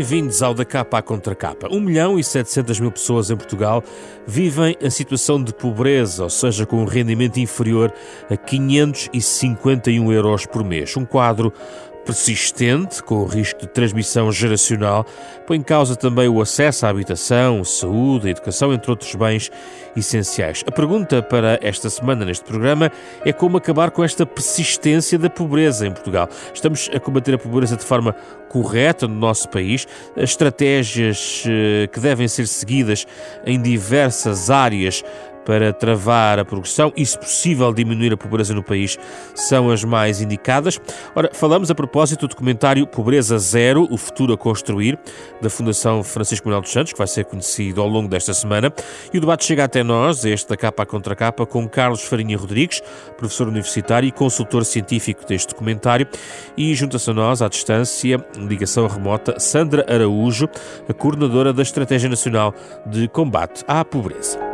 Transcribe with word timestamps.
Bem-vindos 0.00 0.40
ao 0.40 0.54
Da 0.54 0.64
Capa 0.64 0.96
à 0.96 1.02
Contra 1.02 1.34
Capa. 1.34 1.68
1 1.70 1.78
milhão 1.78 2.18
e 2.18 2.24
700 2.24 2.80
mil 2.80 2.90
pessoas 2.90 3.28
em 3.28 3.36
Portugal 3.36 3.84
vivem 4.26 4.74
em 4.80 4.88
situação 4.88 5.44
de 5.44 5.52
pobreza, 5.52 6.22
ou 6.22 6.30
seja, 6.30 6.64
com 6.64 6.76
um 6.76 6.86
rendimento 6.86 7.38
inferior 7.38 7.92
a 8.30 8.34
551 8.34 10.10
euros 10.10 10.46
por 10.46 10.64
mês. 10.64 10.96
Um 10.96 11.04
quadro 11.04 11.52
persistente, 12.04 13.02
com 13.02 13.16
o 13.16 13.24
risco 13.24 13.60
de 13.60 13.68
transmissão 13.68 14.30
geracional, 14.32 15.04
põe 15.46 15.58
em 15.58 15.62
causa 15.62 15.96
também 15.96 16.28
o 16.28 16.40
acesso 16.40 16.86
à 16.86 16.88
habitação, 16.88 17.64
saúde, 17.64 18.30
educação, 18.30 18.72
entre 18.72 18.90
outros 18.90 19.14
bens 19.14 19.50
essenciais. 19.96 20.64
A 20.66 20.72
pergunta 20.72 21.22
para 21.22 21.58
esta 21.62 21.90
semana 21.90 22.24
neste 22.24 22.44
programa 22.44 22.90
é 23.24 23.32
como 23.32 23.56
acabar 23.56 23.90
com 23.90 24.02
esta 24.04 24.24
persistência 24.24 25.18
da 25.18 25.30
pobreza 25.30 25.86
em 25.86 25.92
Portugal. 25.92 26.28
Estamos 26.54 26.90
a 26.94 27.00
combater 27.00 27.34
a 27.34 27.38
pobreza 27.38 27.76
de 27.76 27.84
forma 27.84 28.14
correta 28.48 29.06
no 29.06 29.14
nosso 29.14 29.48
país, 29.48 29.86
as 30.16 30.30
estratégias 30.30 31.44
eh, 31.46 31.86
que 31.86 32.00
devem 32.00 32.26
ser 32.26 32.46
seguidas 32.48 33.06
em 33.46 33.60
diversas 33.60 34.50
áreas 34.50 35.04
para 35.44 35.72
travar 35.72 36.38
a 36.38 36.44
progressão 36.44 36.92
e, 36.96 37.04
se 37.04 37.18
possível, 37.18 37.72
diminuir 37.72 38.12
a 38.12 38.16
pobreza 38.16 38.54
no 38.54 38.62
país 38.62 38.98
são 39.34 39.70
as 39.70 39.84
mais 39.84 40.20
indicadas. 40.20 40.80
Ora, 41.14 41.30
falamos 41.32 41.70
a 41.70 41.74
propósito 41.74 42.20
do 42.20 42.28
documentário 42.28 42.86
Pobreza 42.86 43.38
Zero, 43.38 43.86
o 43.90 43.96
futuro 43.96 44.32
a 44.32 44.36
construir, 44.36 44.98
da 45.40 45.50
Fundação 45.50 46.02
Francisco 46.02 46.48
Manuel 46.48 46.62
dos 46.62 46.72
Santos, 46.72 46.92
que 46.92 46.98
vai 46.98 47.06
ser 47.06 47.24
conhecido 47.24 47.80
ao 47.80 47.88
longo 47.88 48.08
desta 48.08 48.34
semana. 48.34 48.72
E 49.12 49.18
o 49.18 49.20
debate 49.20 49.44
chega 49.44 49.64
até 49.64 49.82
nós, 49.82 50.24
este 50.24 50.48
da 50.48 50.56
capa 50.56 50.82
a 50.82 50.86
contra 50.86 51.14
capa, 51.14 51.46
com 51.46 51.68
Carlos 51.68 52.02
Farinha 52.02 52.36
Rodrigues, 52.36 52.82
professor 53.16 53.48
universitário 53.48 54.06
e 54.08 54.12
consultor 54.12 54.64
científico 54.64 55.26
deste 55.26 55.48
documentário, 55.48 56.06
e 56.56 56.74
junta-se 56.74 57.10
a 57.10 57.14
nós, 57.14 57.42
à 57.42 57.48
distância, 57.48 58.24
ligação 58.36 58.86
remota, 58.86 59.38
Sandra 59.38 59.84
Araújo, 59.88 60.48
a 60.88 60.92
coordenadora 60.92 61.52
da 61.52 61.62
Estratégia 61.62 62.08
Nacional 62.08 62.54
de 62.86 63.08
Combate 63.08 63.64
à 63.66 63.84
Pobreza. 63.84 64.49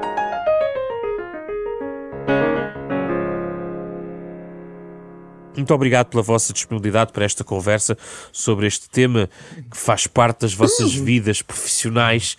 Muito 5.57 5.73
obrigado 5.73 6.09
pela 6.09 6.23
vossa 6.23 6.53
disponibilidade 6.53 7.12
para 7.12 7.25
esta 7.25 7.43
conversa 7.43 7.97
sobre 8.31 8.67
este 8.67 8.91
tema 8.91 9.29
que 9.71 9.77
faz 9.77 10.07
parte 10.07 10.41
das 10.41 10.53
vossas 10.53 10.95
vidas 10.95 11.41
profissionais 11.41 12.37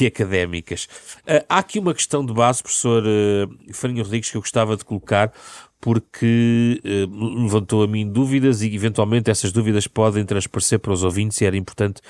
e 0.00 0.06
académicas. 0.06 0.88
Uh, 1.20 1.44
há 1.48 1.58
aqui 1.58 1.78
uma 1.78 1.94
questão 1.94 2.26
de 2.26 2.32
base, 2.32 2.62
professor 2.62 3.04
uh, 3.04 3.72
Farinha 3.72 4.02
Rodrigues, 4.02 4.30
que 4.30 4.36
eu 4.36 4.40
gostava 4.40 4.76
de 4.76 4.84
colocar, 4.84 5.32
porque 5.80 6.80
uh, 6.84 7.42
levantou 7.42 7.84
a 7.84 7.86
mim 7.86 8.10
dúvidas 8.10 8.62
e 8.62 8.74
eventualmente 8.74 9.30
essas 9.30 9.52
dúvidas 9.52 9.86
podem 9.86 10.24
transparecer 10.24 10.80
para 10.80 10.92
os 10.92 11.04
ouvintes 11.04 11.40
e 11.40 11.44
era 11.44 11.56
importante 11.56 12.00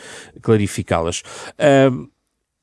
clarificá-las. 0.41 1.21
Uh, 1.59 2.09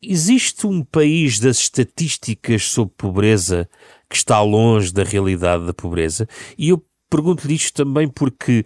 existe 0.01 0.65
um 0.65 0.83
país 0.83 1.39
das 1.39 1.57
estatísticas 1.59 2.65
sobre 2.65 2.93
pobreza 2.97 3.69
que 4.09 4.15
está 4.15 4.41
longe 4.41 4.91
da 4.91 5.03
realidade 5.03 5.65
da 5.65 5.73
pobreza? 5.73 6.27
E 6.57 6.69
eu 6.69 6.83
Pergunto-lhe 7.13 7.53
isto 7.53 7.75
também 7.75 8.07
porque 8.07 8.65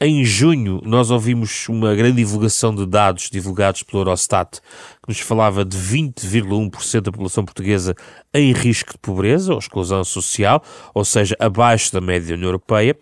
em 0.00 0.24
junho 0.24 0.80
nós 0.84 1.10
ouvimos 1.10 1.68
uma 1.68 1.96
grande 1.96 2.18
divulgação 2.18 2.72
de 2.72 2.86
dados 2.86 3.28
divulgados 3.28 3.82
pelo 3.82 4.02
Eurostat 4.02 4.60
que 5.02 5.08
nos 5.08 5.18
falava 5.18 5.64
de 5.64 5.76
20,1% 5.76 7.00
da 7.00 7.10
população 7.10 7.44
portuguesa 7.44 7.96
em 8.32 8.52
risco 8.52 8.92
de 8.92 8.98
pobreza 8.98 9.52
ou 9.52 9.58
exclusão 9.58 10.04
social, 10.04 10.62
ou 10.94 11.04
seja, 11.04 11.34
abaixo 11.40 11.92
da 11.92 12.00
média 12.00 12.28
da 12.28 12.34
União 12.34 12.46
Europeia. 12.50 12.96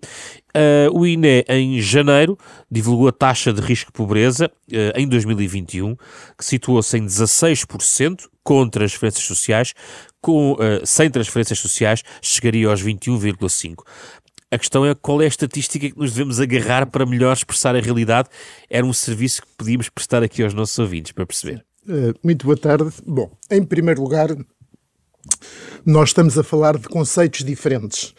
Uh, 0.56 0.98
o 0.98 1.06
INE, 1.06 1.44
em 1.46 1.78
janeiro, 1.78 2.38
divulgou 2.70 3.08
a 3.08 3.12
taxa 3.12 3.52
de 3.52 3.60
risco 3.60 3.92
de 3.92 3.98
pobreza 3.98 4.50
uh, 4.72 4.98
em 4.98 5.06
2021, 5.06 5.94
que 6.38 6.42
situou-se 6.42 6.96
em 6.96 7.04
16%, 7.04 8.28
com 8.42 8.66
transferências 8.66 9.24
sociais, 9.24 9.74
com, 10.22 10.52
uh, 10.52 10.86
sem 10.86 11.10
transferências 11.10 11.58
sociais, 11.58 12.02
chegaria 12.22 12.68
aos 12.68 12.82
21,5%. 12.82 13.74
A 14.50 14.58
questão 14.58 14.86
é 14.86 14.94
qual 14.94 15.20
é 15.20 15.24
a 15.24 15.28
estatística 15.28 15.90
que 15.90 15.98
nos 15.98 16.12
devemos 16.12 16.40
agarrar 16.40 16.86
para 16.86 17.04
melhor 17.04 17.32
expressar 17.32 17.74
a 17.74 17.80
realidade. 17.80 18.28
Era 18.70 18.86
um 18.86 18.92
serviço 18.92 19.42
que 19.42 19.48
podíamos 19.56 19.88
prestar 19.88 20.22
aqui 20.22 20.42
aos 20.42 20.54
nossos 20.54 20.78
ouvintes, 20.78 21.12
para 21.12 21.26
perceber. 21.26 21.64
Uh, 21.84 22.14
muito 22.22 22.46
boa 22.46 22.56
tarde. 22.56 22.90
Bom, 23.04 23.30
em 23.50 23.64
primeiro 23.64 24.00
lugar, 24.00 24.28
nós 25.84 26.10
estamos 26.10 26.38
a 26.38 26.44
falar 26.44 26.78
de 26.78 26.88
conceitos 26.88 27.44
diferentes. 27.44 28.14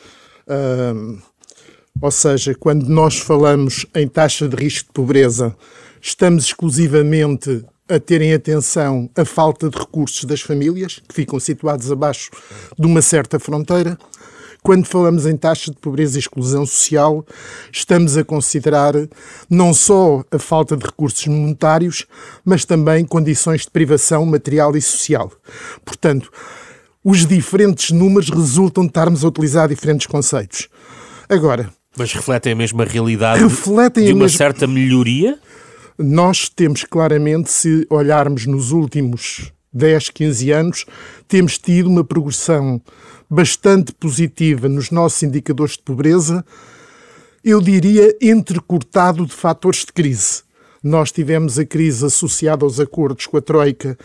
Ou 2.02 2.12
seja, 2.12 2.54
quando 2.54 2.88
nós 2.88 3.18
falamos 3.18 3.86
em 3.96 4.08
taxa 4.08 4.48
de 4.48 4.56
risco 4.56 4.88
de 4.88 4.94
pobreza, 4.94 5.56
estamos 6.02 6.46
exclusivamente 6.46 7.66
a 7.90 8.00
terem 8.00 8.34
atenção 8.34 9.10
a 9.16 9.26
falta 9.26 9.70
de 9.70 9.78
recursos 9.78 10.26
das 10.26 10.42
famílias, 10.42 11.02
que 11.08 11.16
ficam 11.16 11.40
situados 11.40 11.92
abaixo 11.92 12.30
de 12.78 12.86
uma 12.86 13.02
certa 13.02 13.40
fronteira. 13.40 13.98
Quando 14.68 14.86
falamos 14.86 15.26
em 15.26 15.38
taxa 15.38 15.72
de 15.72 15.78
pobreza 15.78 16.18
e 16.18 16.20
exclusão 16.20 16.66
social, 16.66 17.26
estamos 17.72 18.18
a 18.18 18.24
considerar 18.26 18.96
não 19.50 19.74
só 19.74 20.26
a 20.30 20.38
falta 20.38 20.76
de 20.76 20.86
recursos 20.86 21.26
monetários, 21.26 22.06
mas 22.44 22.66
também 22.66 23.06
condições 23.06 23.62
de 23.62 23.72
privação 23.72 24.26
material 24.26 24.76
e 24.76 24.82
social. 24.82 25.32
Portanto, 25.86 26.30
os 27.02 27.26
diferentes 27.26 27.92
números 27.92 28.30
resultam 28.30 28.84
de 28.84 28.90
estarmos 28.90 29.24
a 29.24 29.30
utilizar 29.30 29.70
diferentes 29.70 30.06
conceitos. 30.06 30.68
Agora. 31.30 31.70
Mas 31.98 32.12
refletem 32.12 32.52
a 32.52 32.56
mesma 32.58 32.84
realidade 32.84 33.42
refletem 33.42 34.04
de 34.04 34.12
uma 34.12 34.24
mesma... 34.26 34.38
certa 34.38 34.68
melhoria? 34.68 35.40
Nós 35.98 36.50
temos 36.50 36.84
claramente, 36.84 37.50
se 37.50 37.88
olharmos 37.90 38.46
nos 38.46 38.72
últimos 38.74 39.50
10, 39.72 40.10
15 40.10 40.52
anos, 40.52 40.86
temos 41.26 41.58
tido 41.58 41.88
uma 41.88 42.04
progressão 42.04 42.82
bastante 43.30 43.92
positiva 43.94 44.70
nos 44.70 44.92
nossos 44.92 45.24
indicadores 45.24 45.74
de 45.74 45.84
pobreza, 45.84 46.46
eu 47.44 47.62
diria 47.62 48.16
entrecortado 48.22 49.26
de 49.26 49.34
fatores 49.34 49.86
de 49.86 49.94
crise. 49.94 50.44
Nós 50.84 51.12
tivemos 51.12 51.58
a 51.58 51.66
crise 51.66 52.06
associada 52.06 52.64
aos 52.64 52.80
acordos 52.80 53.26
com 53.26 53.38
a 53.38 53.42
Troika 53.42 53.98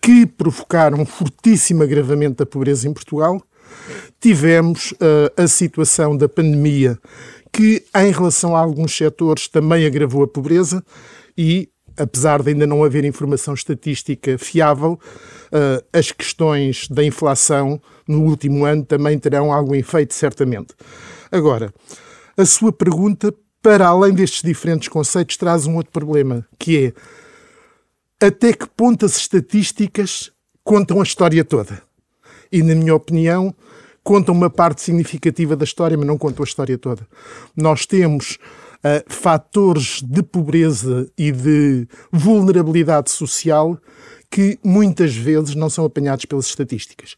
que 0.00 0.26
provocaram 0.26 1.00
um 1.00 1.06
fortíssimo 1.06 1.82
agravamento 1.82 2.36
da 2.36 2.46
pobreza 2.46 2.88
em 2.88 2.92
Portugal. 2.92 3.42
Tivemos 4.20 4.92
uh, 4.92 5.42
a 5.42 5.48
situação 5.48 6.16
da 6.16 6.28
pandemia 6.28 6.98
que, 7.52 7.84
em 7.94 8.12
relação 8.12 8.54
a 8.54 8.60
alguns 8.60 8.96
setores, 8.96 9.48
também 9.48 9.86
agravou 9.86 10.22
a 10.22 10.28
pobreza 10.28 10.84
e 11.36 11.68
apesar 11.96 12.42
de 12.42 12.50
ainda 12.50 12.66
não 12.66 12.84
haver 12.84 13.04
informação 13.04 13.54
estatística 13.54 14.36
fiável, 14.38 14.98
uh, 15.46 15.84
as 15.92 16.12
questões 16.12 16.88
da 16.88 17.04
inflação 17.04 17.80
no 18.06 18.22
último 18.22 18.64
ano 18.64 18.84
também 18.84 19.18
terão 19.18 19.52
algum 19.52 19.74
efeito, 19.74 20.14
certamente. 20.14 20.74
Agora, 21.30 21.72
a 22.36 22.44
sua 22.44 22.72
pergunta, 22.72 23.34
para 23.62 23.88
além 23.88 24.12
destes 24.12 24.42
diferentes 24.42 24.88
conceitos, 24.88 25.36
traz 25.36 25.66
um 25.66 25.76
outro 25.76 25.92
problema, 25.92 26.46
que 26.58 26.92
é 28.20 28.26
até 28.26 28.52
que 28.52 28.66
ponto 28.68 29.04
as 29.04 29.16
estatísticas 29.16 30.30
contam 30.64 31.00
a 31.00 31.02
história 31.02 31.44
toda? 31.44 31.82
E, 32.50 32.62
na 32.62 32.74
minha 32.74 32.94
opinião, 32.94 33.54
contam 34.02 34.34
uma 34.34 34.48
parte 34.48 34.82
significativa 34.82 35.56
da 35.56 35.64
história, 35.64 35.96
mas 35.98 36.06
não 36.06 36.16
contam 36.16 36.44
a 36.44 36.46
história 36.46 36.78
toda. 36.78 37.06
Nós 37.56 37.84
temos 37.86 38.38
uh, 38.86 39.12
fatores 39.12 40.00
de 40.02 40.22
pobreza 40.22 41.10
e 41.16 41.32
de 41.32 41.88
vulnerabilidade 42.12 43.10
social 43.10 43.78
que 44.30 44.58
muitas 44.62 45.14
vezes 45.14 45.54
não 45.54 45.70
são 45.70 45.84
apanhados 45.84 46.24
pelas 46.24 46.46
estatísticas. 46.46 47.16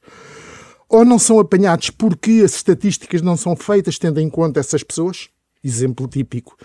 Ou 0.88 1.04
não 1.04 1.18
são 1.18 1.38
apanhados 1.38 1.90
porque 1.90 2.42
as 2.44 2.54
estatísticas 2.54 3.20
não 3.20 3.36
são 3.36 3.54
feitas 3.54 3.98
tendo 3.98 4.20
em 4.20 4.30
conta 4.30 4.60
essas 4.60 4.82
pessoas. 4.82 5.28
Exemplo 5.62 6.08
típico: 6.08 6.56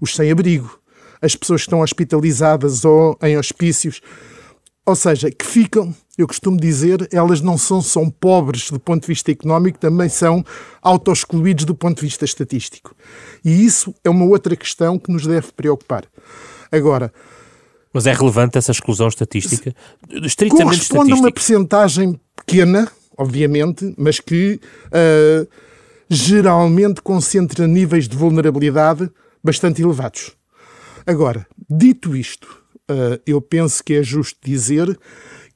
os 0.00 0.14
sem-abrigo, 0.14 0.80
as 1.20 1.34
pessoas 1.34 1.62
que 1.62 1.66
estão 1.66 1.80
hospitalizadas 1.80 2.84
ou 2.84 3.18
em 3.22 3.36
hospícios. 3.36 4.00
Ou 4.86 4.94
seja, 4.94 5.30
que 5.30 5.44
ficam 5.44 5.94
eu 6.16 6.26
costumo 6.26 6.56
dizer, 6.56 7.06
elas 7.12 7.42
não 7.42 7.58
são, 7.58 7.82
são 7.82 8.08
pobres 8.08 8.70
do 8.70 8.80
ponto 8.80 9.02
de 9.02 9.08
vista 9.08 9.30
económico, 9.30 9.78
também 9.78 10.08
são 10.08 10.42
autoexcluídos 10.80 11.66
do 11.66 11.74
ponto 11.74 11.96
de 11.96 12.06
vista 12.06 12.24
estatístico. 12.24 12.96
E 13.44 13.64
isso 13.64 13.94
é 14.02 14.08
uma 14.08 14.24
outra 14.24 14.56
questão 14.56 14.98
que 14.98 15.12
nos 15.12 15.26
deve 15.26 15.52
preocupar. 15.52 16.04
Agora. 16.72 17.12
Mas 17.92 18.06
é 18.06 18.14
relevante 18.14 18.56
essa 18.56 18.72
exclusão 18.72 19.08
estatística? 19.08 19.74
Estritamente 20.22 20.64
corresponde 20.64 21.12
a 21.12 21.16
uma 21.16 21.30
percentagem 21.32 22.18
pequena, 22.34 22.90
obviamente, 23.16 23.94
mas 23.98 24.18
que 24.18 24.58
uh, 24.86 25.46
geralmente 26.08 27.02
concentra 27.02 27.66
níveis 27.66 28.08
de 28.08 28.16
vulnerabilidade 28.16 29.10
bastante 29.44 29.82
elevados. 29.82 30.32
Agora, 31.06 31.46
dito 31.68 32.16
isto, 32.16 32.62
eu 33.26 33.40
penso 33.40 33.82
que 33.82 33.94
é 33.94 34.02
justo 34.02 34.38
dizer 34.44 34.98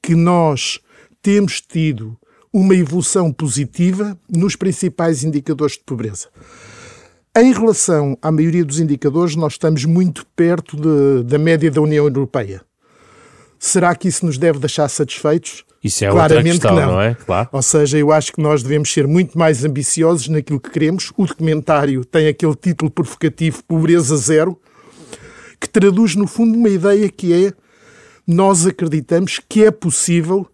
que 0.03 0.15
nós 0.15 0.81
temos 1.23 1.61
tido 1.61 2.17
uma 2.53 2.75
evolução 2.75 3.33
positiva 3.33 4.19
nos 4.29 4.57
principais 4.57 5.23
indicadores 5.23 5.75
de 5.75 5.85
pobreza. 5.85 6.29
Em 7.37 7.53
relação 7.53 8.19
à 8.21 8.33
maioria 8.33 8.65
dos 8.65 8.81
indicadores, 8.81 9.37
nós 9.37 9.53
estamos 9.53 9.85
muito 9.85 10.27
perto 10.35 10.77
de, 10.77 11.23
da 11.23 11.39
média 11.39 11.71
da 11.71 11.81
União 11.81 12.07
Europeia. 12.07 12.61
Será 13.59 13.95
que 13.95 14.09
isso 14.09 14.27
nos 14.27 14.37
deve 14.37 14.59
deixar 14.59 14.89
satisfeitos? 14.89 15.65
Isso 15.83 16.05
é 16.05 16.11
Claramente 16.11 16.55
outra 16.55 16.71
questão, 16.71 16.75
não. 16.75 16.93
não. 16.95 17.01
é? 17.01 17.15
Claro. 17.15 17.49
Ou 17.53 17.63
seja, 17.63 17.97
eu 17.99 18.11
acho 18.11 18.33
que 18.33 18.43
nós 18.43 18.63
devemos 18.63 18.93
ser 18.93 19.07
muito 19.07 19.39
mais 19.39 19.65
ambiciosos 19.65 20.29
naquilo 20.29 20.59
que 20.59 20.71
queremos. 20.71 21.13
O 21.17 21.25
documentário 21.25 22.05
tem 22.05 22.27
aquele 22.27 22.55
título 22.55 22.91
provocativo, 22.91 23.63
Pobreza 23.65 24.17
Zero, 24.17 24.61
que 25.61 25.69
traduz, 25.69 26.17
no 26.17 26.27
fundo, 26.27 26.57
uma 26.57 26.69
ideia 26.69 27.09
que 27.11 27.47
é 27.47 27.53
nós 28.27 28.67
acreditamos 28.67 29.41
que 29.49 29.65
é 29.65 29.71
possível 29.71 30.47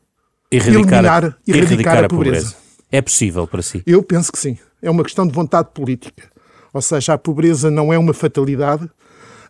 erradicar, 0.50 0.80
eliminar, 0.80 1.22
erradicar, 1.46 1.56
erradicar 1.56 2.04
a, 2.04 2.08
pobreza. 2.08 2.48
a 2.48 2.50
pobreza. 2.50 2.56
É 2.90 3.02
possível 3.02 3.46
para 3.46 3.62
si? 3.62 3.82
Eu 3.86 4.02
penso 4.02 4.32
que 4.32 4.38
sim. 4.38 4.58
É 4.80 4.90
uma 4.90 5.02
questão 5.02 5.26
de 5.26 5.32
vontade 5.32 5.68
política. 5.74 6.24
Ou 6.72 6.82
seja, 6.82 7.14
a 7.14 7.18
pobreza 7.18 7.70
não 7.70 7.92
é 7.92 7.98
uma 7.98 8.12
fatalidade. 8.12 8.88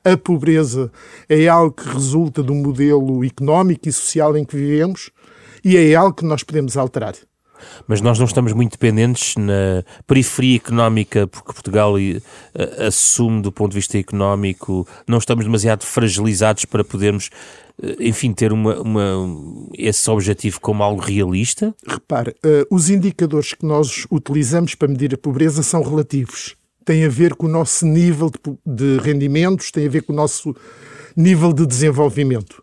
A 0.04 0.16
pobreza 0.16 0.90
é 1.28 1.48
algo 1.48 1.72
que 1.72 1.88
resulta 1.88 2.42
do 2.42 2.54
modelo 2.54 3.24
económico 3.24 3.88
e 3.88 3.92
social 3.92 4.36
em 4.36 4.44
que 4.44 4.56
vivemos 4.56 5.10
e 5.64 5.76
é 5.76 5.94
algo 5.94 6.14
que 6.14 6.24
nós 6.24 6.42
podemos 6.42 6.76
alterar. 6.76 7.14
Mas 7.86 8.00
nós 8.00 8.18
não 8.18 8.26
estamos 8.26 8.52
muito 8.52 8.72
dependentes 8.72 9.34
na 9.36 9.84
periferia 10.06 10.56
económica, 10.56 11.26
porque 11.26 11.52
Portugal 11.52 11.98
eh, 11.98 12.20
assume 12.86 13.42
do 13.42 13.52
ponto 13.52 13.72
de 13.72 13.76
vista 13.76 13.98
económico, 13.98 14.86
não 15.06 15.18
estamos 15.18 15.44
demasiado 15.44 15.84
fragilizados 15.84 16.64
para 16.64 16.84
podermos, 16.84 17.30
eh, 17.82 17.96
enfim, 18.00 18.32
ter 18.32 18.52
uma, 18.52 18.80
uma 18.80 19.68
esse 19.74 20.08
objetivo 20.10 20.60
como 20.60 20.82
algo 20.82 21.00
realista? 21.00 21.74
Repare, 21.86 22.30
uh, 22.44 22.74
os 22.74 22.90
indicadores 22.90 23.54
que 23.54 23.64
nós 23.64 24.06
utilizamos 24.10 24.74
para 24.74 24.88
medir 24.88 25.14
a 25.14 25.18
pobreza 25.18 25.62
são 25.62 25.82
relativos. 25.82 26.56
Tem 26.84 27.04
a 27.04 27.08
ver 27.08 27.34
com 27.34 27.46
o 27.46 27.50
nosso 27.50 27.84
nível 27.84 28.30
de, 28.30 28.58
de 28.64 29.02
rendimentos, 29.02 29.70
tem 29.70 29.86
a 29.86 29.90
ver 29.90 30.02
com 30.02 30.12
o 30.12 30.16
nosso 30.16 30.54
nível 31.16 31.52
de 31.52 31.66
desenvolvimento. 31.66 32.62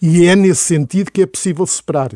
E 0.00 0.24
é 0.24 0.34
nesse 0.34 0.62
sentido 0.62 1.10
que 1.10 1.22
é 1.22 1.26
possível 1.26 1.66
separar. 1.66 2.12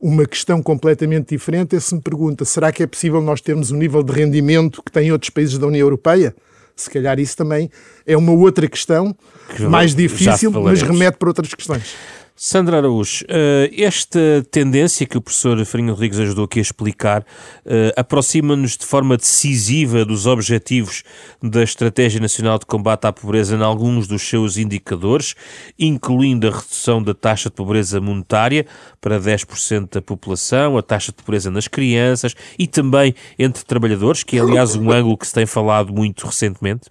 Uma 0.00 0.24
questão 0.24 0.62
completamente 0.62 1.28
diferente 1.28 1.76
é 1.76 1.80
se 1.80 1.94
me 1.94 2.00
pergunta: 2.00 2.44
será 2.44 2.72
que 2.72 2.82
é 2.82 2.86
possível 2.86 3.20
nós 3.20 3.40
termos 3.40 3.70
um 3.70 3.76
nível 3.76 4.02
de 4.02 4.12
rendimento 4.12 4.82
que 4.82 4.90
tem 4.90 5.12
outros 5.12 5.30
países 5.30 5.58
da 5.58 5.66
União 5.66 5.84
Europeia? 5.84 6.34
Se 6.74 6.88
calhar 6.88 7.20
isso 7.20 7.36
também 7.36 7.70
é 8.06 8.16
uma 8.16 8.32
outra 8.32 8.66
questão 8.66 9.14
que 9.54 9.62
mais 9.64 9.94
difícil, 9.94 10.50
mas 10.50 10.80
remete 10.80 11.18
para 11.18 11.28
outras 11.28 11.52
questões. 11.52 11.94
Sandra 12.42 12.78
Araújo, 12.78 13.22
eh, 13.28 13.70
esta 13.76 14.18
tendência 14.50 15.06
que 15.06 15.18
o 15.18 15.20
professor 15.20 15.62
Farinha 15.66 15.92
Rodrigues 15.92 16.18
ajudou 16.18 16.46
aqui 16.46 16.58
a 16.58 16.62
explicar 16.62 17.22
eh, 17.66 17.92
aproxima-nos 17.94 18.78
de 18.78 18.86
forma 18.86 19.18
decisiva 19.18 20.06
dos 20.06 20.26
objetivos 20.26 21.02
da 21.42 21.62
Estratégia 21.62 22.18
Nacional 22.18 22.58
de 22.58 22.64
Combate 22.64 23.06
à 23.06 23.12
Pobreza 23.12 23.54
em 23.54 23.62
alguns 23.62 24.08
dos 24.08 24.22
seus 24.22 24.56
indicadores, 24.56 25.34
incluindo 25.78 26.48
a 26.48 26.50
redução 26.50 27.02
da 27.02 27.12
taxa 27.12 27.50
de 27.50 27.56
pobreza 27.56 28.00
monetária 28.00 28.64
para 29.02 29.20
10% 29.20 29.92
da 29.92 30.00
população, 30.00 30.78
a 30.78 30.82
taxa 30.82 31.12
de 31.12 31.22
pobreza 31.22 31.50
nas 31.50 31.68
crianças 31.68 32.34
e 32.58 32.66
também 32.66 33.14
entre 33.38 33.62
trabalhadores, 33.66 34.22
que 34.22 34.38
é 34.38 34.40
aliás 34.40 34.74
um 34.74 34.90
ângulo 34.90 35.18
que 35.18 35.26
se 35.26 35.34
tem 35.34 35.44
falado 35.44 35.92
muito 35.92 36.24
recentemente? 36.26 36.90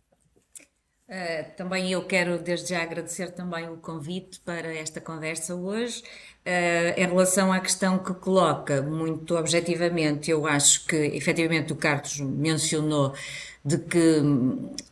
Uh, 1.09 1.55
também 1.57 1.91
eu 1.91 2.05
quero 2.05 2.37
desde 2.37 2.69
já 2.69 2.83
agradecer 2.83 3.31
também 3.31 3.67
o 3.67 3.77
convite 3.77 4.39
para 4.41 4.71
esta 4.75 5.01
conversa 5.01 5.55
hoje. 5.55 6.03
Uh, 6.45 6.93
em 6.95 7.07
relação 7.07 7.51
à 7.51 7.59
questão 7.59 7.97
que 7.97 8.13
coloca, 8.13 8.79
muito 8.83 9.35
objetivamente, 9.35 10.29
eu 10.29 10.45
acho 10.45 10.85
que 10.85 10.95
efetivamente 10.95 11.73
o 11.73 11.75
Carlos 11.75 12.19
mencionou 12.19 13.15
de 13.63 13.77
que 13.77 14.21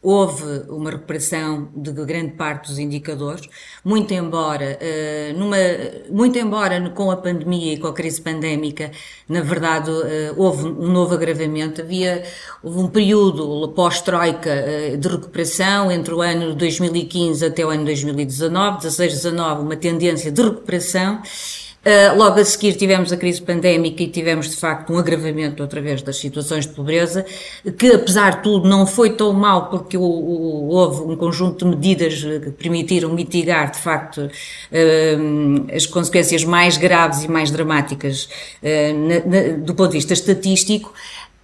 houve 0.02 0.70
uma 0.70 0.92
recuperação 0.92 1.70
de 1.76 1.92
grande 1.92 2.34
parte 2.34 2.68
dos 2.68 2.78
indicadores, 2.78 3.48
muito 3.84 4.14
embora, 4.14 4.78
eh, 4.82 5.34
numa, 5.36 5.58
muito 6.10 6.38
embora 6.38 6.90
com 6.90 7.10
a 7.10 7.18
pandemia 7.18 7.74
e 7.74 7.78
com 7.78 7.88
a 7.88 7.94
crise 7.94 8.22
pandémica, 8.22 8.92
na 9.28 9.42
verdade, 9.42 9.90
eh, 10.06 10.34
houve 10.36 10.66
um 10.68 10.92
novo 10.92 11.14
agravamento. 11.14 11.82
Havia 11.82 12.24
houve 12.62 12.80
um 12.80 12.88
período 12.88 13.70
pós-troika 13.70 14.50
eh, 14.50 14.98
de 14.98 15.08
recuperação 15.08 15.90
entre 15.92 16.14
o 16.14 16.22
ano 16.22 16.54
2015 16.54 17.46
até 17.46 17.66
o 17.66 17.70
ano 17.70 17.86
2019, 17.86 18.78
16, 18.80 19.14
19, 19.14 19.62
uma 19.62 19.78
tendência 19.78 20.32
de 20.32 20.42
recuperação 20.42 21.22
Uh, 21.86 22.18
logo 22.18 22.38
a 22.38 22.44
seguir 22.44 22.74
tivemos 22.76 23.14
a 23.14 23.18
crise 23.18 23.42
pandémica 23.42 24.04
e 24.04 24.08
tivemos 24.08 24.50
de 24.50 24.58
facto 24.58 24.92
um 24.92 24.98
agravamento 24.98 25.64
outra 25.64 25.80
vez 25.80 26.02
das 26.02 26.18
situações 26.18 26.68
de 26.68 26.74
pobreza, 26.74 27.26
que 27.78 27.94
apesar 27.94 28.38
de 28.38 28.44
tudo 28.44 28.68
não 28.68 28.86
foi 28.86 29.12
tão 29.12 29.32
mal 29.32 29.70
porque 29.70 29.96
o, 29.96 30.02
o, 30.02 30.68
houve 30.68 31.02
um 31.04 31.16
conjunto 31.16 31.64
de 31.64 31.72
medidas 31.72 32.22
que 32.44 32.52
permitiram 32.52 33.14
mitigar 33.14 33.72
de 33.72 33.78
facto 33.78 34.18
uh, 34.18 35.74
as 35.74 35.86
consequências 35.86 36.44
mais 36.44 36.76
graves 36.76 37.24
e 37.24 37.30
mais 37.30 37.52
dramáticas 37.52 38.28
uh, 38.62 38.94
na, 38.94 39.20
na, 39.20 39.58
do 39.58 39.74
ponto 39.74 39.92
de 39.92 39.98
vista 39.98 40.12
estatístico. 40.12 40.94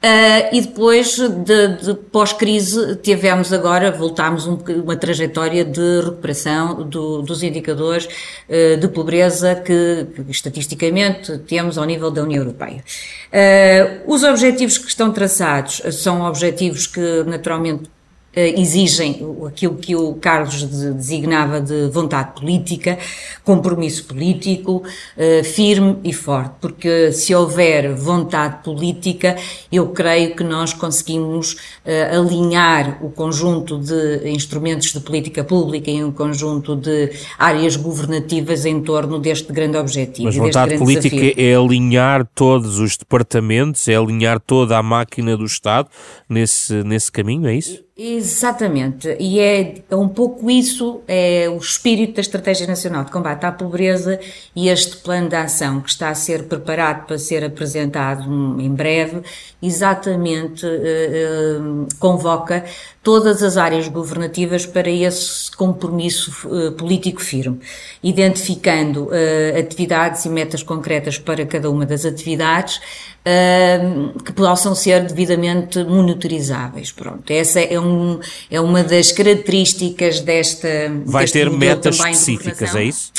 Uh, 0.03 0.49
e 0.51 0.59
depois, 0.59 1.15
de, 1.15 1.67
de 1.77 1.93
pós-crise, 2.11 2.97
tivemos 2.97 3.53
agora, 3.53 3.89
voltámos 3.89 4.45
um, 4.45 4.57
uma 4.83 4.97
trajetória 4.97 5.63
de 5.63 6.01
recuperação 6.01 6.83
do, 6.83 7.21
dos 7.21 7.41
indicadores 7.41 8.05
uh, 8.49 8.75
de 8.75 8.87
pobreza 8.89 9.55
que, 9.55 10.05
que, 10.13 10.29
estatisticamente, 10.29 11.37
temos 11.47 11.77
ao 11.77 11.85
nível 11.85 12.11
da 12.11 12.21
União 12.21 12.43
Europeia. 12.43 12.83
Uh, 13.31 14.13
os 14.13 14.23
objetivos 14.23 14.77
que 14.77 14.89
estão 14.89 15.09
traçados 15.09 15.81
são 15.93 16.23
objetivos 16.23 16.85
que, 16.85 17.23
naturalmente, 17.25 17.89
exigem 18.35 19.21
aquilo 19.45 19.75
que 19.75 19.95
o 19.95 20.13
Carlos 20.15 20.63
designava 20.63 21.61
de 21.61 21.87
vontade 21.89 22.39
política, 22.39 22.97
compromisso 23.43 24.05
político, 24.05 24.83
eh, 25.15 25.43
firme 25.43 25.97
e 26.03 26.11
forte, 26.11 26.55
porque 26.59 27.11
se 27.11 27.35
houver 27.35 27.93
vontade 27.93 28.63
política, 28.63 29.35
eu 29.71 29.87
creio 29.89 30.35
que 30.35 30.43
nós 30.43 30.73
conseguimos 30.73 31.57
eh, 31.85 32.15
alinhar 32.15 32.97
o 33.03 33.09
conjunto 33.09 33.77
de 33.77 34.29
instrumentos 34.29 34.91
de 34.91 34.99
política 34.99 35.43
pública 35.43 35.91
e 35.91 36.03
um 36.03 36.11
conjunto 36.11 36.75
de 36.75 37.11
áreas 37.37 37.75
governativas 37.75 38.65
em 38.65 38.81
torno 38.81 39.19
deste 39.19 39.53
grande 39.53 39.77
objetivo. 39.77 40.25
Mas 40.25 40.35
vontade 40.35 40.77
política 40.77 41.15
desafio. 41.15 41.33
é 41.37 41.55
alinhar 41.55 42.27
todos 42.33 42.79
os 42.79 42.97
departamentos, 42.97 43.87
é 43.87 43.95
alinhar 43.95 44.39
toda 44.39 44.77
a 44.77 44.83
máquina 44.83 45.37
do 45.37 45.45
Estado 45.45 45.87
nesse, 46.27 46.83
nesse 46.83 47.11
caminho, 47.11 47.47
é 47.47 47.55
isso? 47.55 47.83
Exatamente, 47.95 49.15
e 49.19 49.39
é, 49.39 49.83
é, 49.87 49.95
um 49.95 50.09
pouco 50.09 50.49
isso, 50.49 51.01
é 51.07 51.47
o 51.47 51.57
espírito 51.57 52.15
da 52.15 52.21
Estratégia 52.21 52.65
Nacional 52.65 53.03
de 53.03 53.11
Combate 53.11 53.45
à 53.45 53.51
Pobreza 53.51 54.19
e 54.55 54.67
este 54.67 54.97
plano 54.97 55.29
de 55.29 55.35
ação 55.35 55.79
que 55.79 55.91
está 55.91 56.09
a 56.09 56.15
ser 56.15 56.47
preparado 56.47 57.05
para 57.05 57.19
ser 57.19 57.43
apresentado 57.43 58.23
em 58.59 58.73
breve, 58.73 59.21
exatamente 59.61 60.65
eh, 60.65 60.79
eh, 60.81 61.59
convoca 61.99 62.65
todas 63.03 63.43
as 63.43 63.57
áreas 63.57 63.89
governativas 63.89 64.65
para 64.65 64.89
esse 64.89 65.51
compromisso 65.51 66.31
uh, 66.47 66.71
político 66.71 67.21
firme, 67.21 67.59
identificando 68.01 69.07
uh, 69.07 69.59
atividades 69.59 70.23
e 70.23 70.29
metas 70.29 70.63
concretas 70.63 71.17
para 71.17 71.45
cada 71.45 71.69
uma 71.69 71.85
das 71.85 72.05
atividades 72.05 72.77
uh, 72.77 74.19
que 74.23 74.31
possam 74.31 74.73
ser 74.73 75.03
devidamente 75.03 75.83
monitorizáveis. 75.83 76.93
Pronto, 76.93 77.29
essa 77.29 77.59
é, 77.59 77.77
um, 77.77 78.19
é 78.49 78.61
uma 78.61 78.81
das 78.81 79.11
características 79.11 80.21
desta. 80.21 80.69
Vai 81.05 81.25
ter 81.25 81.49
metas 81.51 81.97
específicas, 81.97 82.73
é 82.73 82.85
isso? 82.85 83.11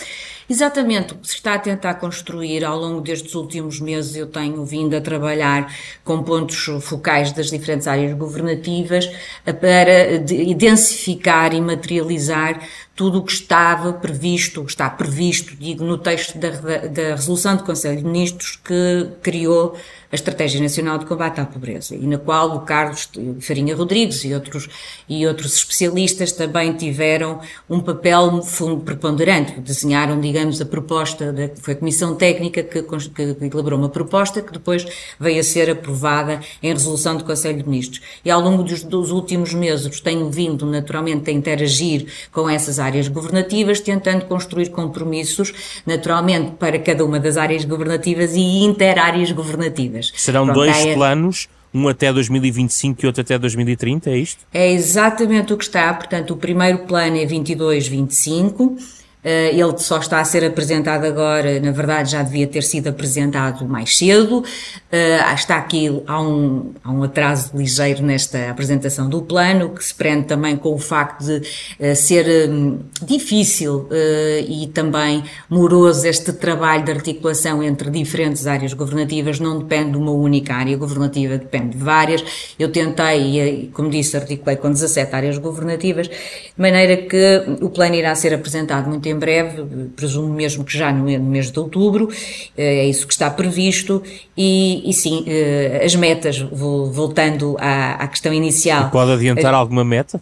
Exatamente, 0.49 1.15
o 1.15 1.17
que 1.17 1.29
se 1.29 1.37
está 1.37 1.55
a 1.55 1.59
tentar 1.59 1.95
construir 1.95 2.65
ao 2.65 2.79
longo 2.79 3.01
destes 3.01 3.35
últimos 3.35 3.81
meses, 3.81 4.15
eu 4.15 4.27
tenho 4.27 4.63
vindo 4.65 4.95
a 4.95 5.01
trabalhar 5.01 5.75
com 6.05 6.23
pontos 6.23 6.69
focais 6.83 7.33
das 7.33 7.51
diferentes 7.51 7.87
áreas 7.87 8.13
governativas 8.17 9.07
para 9.45 10.19
densificar 10.55 11.55
e 11.55 11.61
materializar 11.63 12.61
tudo 12.95 13.19
o 13.19 13.23
que 13.23 13.33
estava 13.33 13.93
previsto, 13.93 14.63
está 14.65 14.89
previsto, 14.91 15.57
digo, 15.57 15.83
no 15.83 15.99
texto 15.99 16.39
da, 16.39 16.51
da 16.51 17.15
resolução 17.17 17.57
do 17.57 17.65
Conselho 17.65 17.97
de 17.97 18.05
Ministros 18.05 18.57
que 18.57 19.09
criou 19.23 19.77
a 20.15 20.17
Estratégia 20.17 20.61
Nacional 20.61 20.97
de 20.97 21.07
Combate 21.07 21.41
à 21.41 21.45
Pobreza 21.45 21.97
e 21.97 22.07
na 22.07 22.19
qual 22.19 22.55
o 22.55 22.61
Carlos 22.61 23.11
Farinha 23.41 23.75
Rodrigues 23.75 24.25
e 24.25 24.33
outros, 24.33 24.69
e 25.09 25.27
outros 25.27 25.57
especialistas 25.57 26.31
também 26.31 26.73
tiveram 26.73 27.41
um 27.69 27.81
papel 27.81 28.41
preponderante, 28.85 29.59
desenharam, 29.61 30.21
digamos, 30.21 30.61
a 30.61 30.65
proposta, 30.65 31.33
da, 31.33 31.51
foi 31.61 31.75
a 31.75 31.77
Comissão 31.77 32.15
Técnica 32.15 32.63
que, 32.63 32.81
que, 32.83 33.23
elaborou 33.53 33.77
uma 33.77 33.89
proposta 33.89 34.41
que 34.41 34.53
depois 34.53 34.87
veio 35.19 35.41
a 35.41 35.43
ser 35.43 35.69
aprovada 35.69 36.41
em 36.63 36.73
resolução 36.73 37.17
do 37.17 37.25
Conselho 37.25 37.59
de 37.59 37.69
Ministros. 37.69 38.01
E 38.25 38.31
ao 38.31 38.41
longo 38.41 38.63
dos, 38.63 38.85
dos 38.85 39.11
últimos 39.11 39.53
meses 39.53 40.01
tenho 40.01 40.31
vindo 40.31 40.65
naturalmente 40.65 41.29
a 41.29 41.33
interagir 41.33 42.07
com 42.31 42.49
essas 42.49 42.79
áreas 42.79 43.09
governativas, 43.09 43.81
tentando 43.81 44.27
construir 44.27 44.69
compromissos, 44.69 45.83
naturalmente, 45.85 46.53
para 46.53 46.79
cada 46.79 47.05
uma 47.05 47.19
das 47.19 47.37
áreas 47.37 47.65
governativas 47.65 48.37
e 48.37 48.63
interáreas 48.63 49.33
governativas. 49.33 50.04
Serão 50.17 50.45
Pronto, 50.45 50.57
dois 50.57 50.77
é... 50.77 50.95
planos 50.95 51.49
um 51.73 51.89
até 51.89 52.13
2025 52.13 53.05
e 53.05 53.07
outro 53.07 53.23
até 53.23 53.37
2030, 53.37 54.09
é 54.09 54.17
isto? 54.17 54.47
É 54.55 54.71
exatamente 54.71 55.53
o 55.53 55.57
que 55.57 55.65
está. 55.65 55.93
Portanto, 55.93 56.33
o 56.33 56.37
primeiro 56.37 56.79
plano 56.79 57.17
é 57.17 57.27
22-25, 57.27 58.55
Uh, 58.61 59.04
ele 59.25 59.79
só 59.79 59.99
está 59.99 60.21
a 60.21 60.25
ser 60.25 60.45
apresentado 60.45 61.05
agora, 61.05 61.59
na 61.59 61.71
verdade 61.71 62.11
já 62.11 62.23
devia 62.23 62.47
ter 62.47 62.63
sido 62.63 62.89
apresentado 62.89 63.67
mais 63.67 63.97
cedo. 63.97 64.39
Uh, 64.39 65.35
está 65.35 65.57
aqui, 65.57 66.03
há 66.07 66.21
um, 66.21 66.73
há 66.85 66.93
um 66.93 67.03
atraso 67.03 67.51
ligeiro 67.57 68.03
nesta 68.03 68.51
apresentação 68.51 69.09
do 69.09 69.23
plano, 69.23 69.71
que 69.71 69.85
se 69.85 69.93
prende 69.95 70.27
também 70.27 70.57
com 70.57 70.73
o 70.73 70.79
facto 70.79 71.25
de 71.25 71.39
uh, 71.39 71.97
ser 71.97 72.49
um, 72.49 72.79
difícil 73.03 73.89
e 74.49 74.67
também 74.69 75.25
moroso 75.49 76.07
este 76.07 76.33
trabalho 76.33 76.85
de 76.85 76.93
articulação 76.93 77.63
entre 77.63 77.91
diferentes 77.91 78.47
áreas 78.47 78.73
governativas, 78.73 79.41
não 79.41 79.59
depende 79.59 79.93
de 79.93 79.97
uma 79.97 80.13
única 80.13 80.55
área 80.55 80.77
governativa, 80.77 81.39
depende 81.39 81.77
de 81.77 81.83
várias. 81.83 82.25
Eu 82.59 82.71
tentei, 82.71 83.71
como 83.73 83.91
disse, 83.91 84.17
articulei 84.17 84.57
com 84.57 84.71
17 84.71 85.15
áreas 85.15 85.39
governativas, 85.39 86.09
de 86.09 86.15
maneira 86.57 86.97
que 86.97 87.43
o 87.61 87.69
plano 87.69 87.95
irá 87.95 88.15
ser 88.15 88.33
apresentado 88.35 88.89
muito 88.89 89.09
em 89.09 89.14
breve, 89.15 89.63
presumo 89.97 90.33
mesmo 90.33 90.65
que 90.65 90.77
já 90.77 90.93
no 90.93 91.05
mês 91.05 91.51
de 91.51 91.59
outubro, 91.59 92.09
eh, 92.57 92.81
é 92.81 92.87
isso 92.87 93.07
que 93.07 93.13
está 93.13 93.31
previsto, 93.31 94.03
e, 94.37 94.89
e 94.89 94.93
sim, 94.93 95.25
eh, 95.27 95.83
as 95.85 95.95
metas, 95.95 96.39
voltando 96.41 97.57
à, 97.59 97.95
à 97.95 98.09
questão 98.09 98.33
inicial. 98.33 98.89
E 98.89 98.91
pode 98.91 99.13
adiantar 99.13 99.55
alguma 99.55 99.85
meta? 99.85 100.21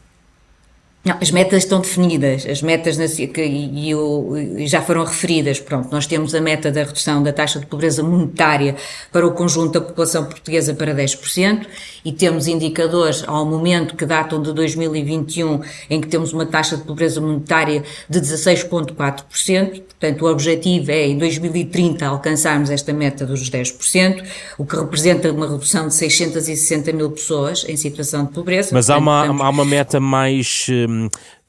Não, 1.05 1.17
as 1.21 1.33
metas 1.33 1.65
estão 1.65 1.81
definidas, 1.81 2.47
as 2.47 2.63
metas 2.63 2.97
que 3.17 3.43
e, 3.45 3.91
e, 3.91 4.67
já 4.69 4.81
foram 4.81 5.05
referidas. 5.05 5.59
Pronto, 5.59 5.89
nós 5.91 6.07
temos 6.07 6.33
a 6.33 6.41
meta 6.41 6.71
da 6.71 6.85
redução 6.85 7.21
da 7.21 7.33
taxa 7.33 7.59
de 7.59 7.67
pobreza 7.67 8.05
monetária 8.05 8.77
para 9.11 9.27
o 9.27 9.33
conjunto 9.33 9.73
da 9.73 9.81
população 9.81 10.25
portuguesa 10.27 10.75
para 10.75 10.95
10% 10.95 11.67
e 12.05 12.13
temos 12.13 12.47
indicadores 12.47 13.25
ao 13.27 13.45
momento 13.45 13.97
que 13.97 14.07
datam 14.07 14.41
de 14.41 14.53
2021 14.53 15.61
em 15.91 16.01
que 16.01 16.07
temos 16.07 16.33
uma 16.33 16.47
taxa 16.47 16.77
de 16.77 16.85
pobreza 16.85 17.21
monetária 17.21 17.83
de 18.09 18.21
16,4%. 18.21 19.83
Portanto, 20.03 20.25
o 20.25 20.31
objetivo 20.31 20.93
é 20.93 21.09
em 21.09 21.19
2030 21.19 22.07
alcançarmos 22.07 22.71
esta 22.71 22.93
meta 22.93 23.27
dos 23.27 23.51
10%, 23.51 24.25
o 24.57 24.65
que 24.65 24.77
representa 24.77 25.33
uma 25.33 25.49
redução 25.49 25.89
de 25.89 25.95
660 25.95 26.93
mil 26.93 27.11
pessoas 27.11 27.65
em 27.69 27.77
situação 27.77 28.25
de 28.25 28.33
pobreza. 28.33 28.71
Mas 28.73 28.87
Portanto, 28.87 29.09
há, 29.09 29.11
uma, 29.11 29.21
estamos... 29.23 29.43
há 29.43 29.49
uma 29.49 29.65
meta 29.65 29.99
mais 30.01 30.67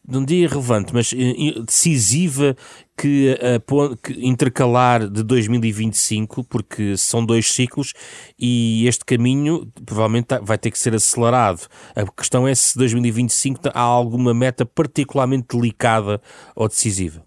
Não 0.05 0.25
diria 0.25 0.49
relevante, 0.49 0.93
mas 0.93 1.13
eh, 1.13 1.61
decisiva 1.65 2.57
que, 2.97 3.37
uh, 3.39 3.95
que, 3.95 4.11
intercalar 4.27 5.07
de 5.07 5.23
2025, 5.23 6.43
porque 6.43 6.97
são 6.97 7.25
dois 7.25 7.47
ciclos 7.47 7.93
e 8.37 8.85
este 8.85 9.05
caminho 9.05 9.71
provavelmente 9.85 10.25
tá, 10.25 10.39
vai 10.39 10.57
ter 10.57 10.71
que 10.71 10.77
ser 10.77 10.93
acelerado. 10.93 11.67
A 11.95 12.05
questão 12.11 12.45
é 12.45 12.53
se 12.53 12.77
2025 12.77 13.69
há 13.73 13.79
alguma 13.79 14.33
meta 14.33 14.65
particularmente 14.65 15.55
delicada 15.55 16.21
ou 16.53 16.67
decisiva. 16.67 17.23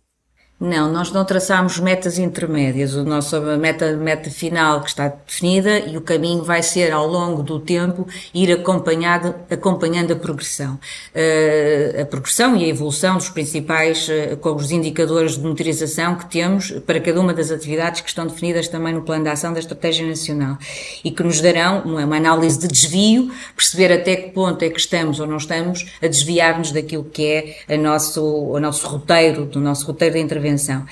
Não, 0.58 0.90
nós 0.90 1.12
não 1.12 1.22
traçamos 1.22 1.78
metas 1.78 2.18
intermédias. 2.18 2.96
A 2.96 3.04
nossa 3.04 3.38
meta, 3.58 3.92
meta 3.92 4.30
final 4.30 4.80
que 4.80 4.88
está 4.88 5.08
definida 5.08 5.80
e 5.80 5.98
o 5.98 6.00
caminho 6.00 6.42
vai 6.42 6.62
ser, 6.62 6.92
ao 6.92 7.06
longo 7.06 7.42
do 7.42 7.60
tempo, 7.60 8.08
ir 8.32 8.50
acompanhado, 8.50 9.34
acompanhando 9.50 10.14
a 10.14 10.16
progressão. 10.16 10.78
Uh, 11.14 12.00
a 12.00 12.06
progressão 12.06 12.56
e 12.56 12.64
a 12.64 12.68
evolução 12.68 13.18
dos 13.18 13.28
principais, 13.28 14.08
uh, 14.08 14.38
com 14.38 14.54
os 14.54 14.70
indicadores 14.70 15.32
de 15.32 15.40
monitorização 15.40 16.14
que 16.14 16.24
temos 16.24 16.70
para 16.86 17.00
cada 17.00 17.20
uma 17.20 17.34
das 17.34 17.50
atividades 17.50 18.00
que 18.00 18.08
estão 18.08 18.26
definidas 18.26 18.66
também 18.66 18.94
no 18.94 19.02
Plano 19.02 19.24
de 19.24 19.30
Ação 19.30 19.52
da 19.52 19.60
Estratégia 19.60 20.06
Nacional 20.06 20.56
e 21.04 21.10
que 21.10 21.22
nos 21.22 21.38
darão 21.42 21.82
uma, 21.82 22.02
uma 22.02 22.16
análise 22.16 22.58
de 22.58 22.68
desvio, 22.68 23.30
perceber 23.54 23.92
até 23.92 24.16
que 24.16 24.30
ponto 24.30 24.64
é 24.64 24.70
que 24.70 24.80
estamos 24.80 25.20
ou 25.20 25.26
não 25.26 25.36
estamos 25.36 25.84
a 26.00 26.06
desviar-nos 26.06 26.72
daquilo 26.72 27.04
que 27.04 27.26
é 27.26 27.74
a 27.74 27.76
nosso, 27.76 28.24
o 28.24 28.58
nosso 28.58 28.88
roteiro, 28.88 29.44
do 29.44 29.60
nosso 29.60 29.86
roteiro 29.86 30.14
de 30.14 30.22
intervenção 30.22 30.45
intervenção. 30.46 30.86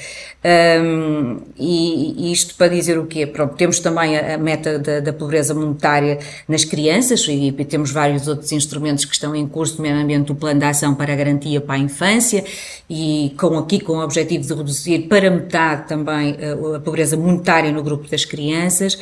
Um, 0.45 1.41
e, 1.59 2.29
e, 2.29 2.33
isto 2.33 2.55
para 2.57 2.69
dizer 2.69 2.99
o 2.99 3.07
quê? 3.07 3.27
Pronto, 3.27 3.55
temos 3.55 3.81
também 3.81 4.17
a, 4.19 4.35
a 4.35 4.39
meta 4.39 4.79
da, 4.79 5.01
da, 5.01 5.13
pobreza 5.13 5.55
monetária 5.55 6.19
nas 6.47 6.65
crianças 6.65 7.27
e, 7.29 7.49
e, 7.49 7.65
temos 7.65 7.91
vários 7.91 8.29
outros 8.29 8.53
instrumentos 8.53 9.07
que 9.07 9.15
estão 9.15 9.35
em 9.35 9.47
curso, 9.47 9.77
nomeadamente 9.79 10.33
o 10.33 10.35
Plano 10.35 10.61
de 10.61 10.67
Ação 10.67 10.95
para 10.95 11.15
a 11.15 11.17
Garantia 11.17 11.61
para 11.63 11.77
a 11.77 11.79
Infância 11.79 12.45
e 12.91 13.35
com 13.39 13.57
aqui 13.57 13.81
com 13.81 13.95
o 13.95 14.05
objetivo 14.05 14.45
de 14.47 14.53
reduzir 14.53 15.09
para 15.09 15.31
metade 15.31 15.89
também 15.89 16.37
a, 16.37 16.77
a 16.77 16.81
pobreza 16.81 17.17
monetária 17.17 17.73
no 17.73 17.83
grupo 17.83 18.07
das 18.09 18.25
crianças. 18.27 18.99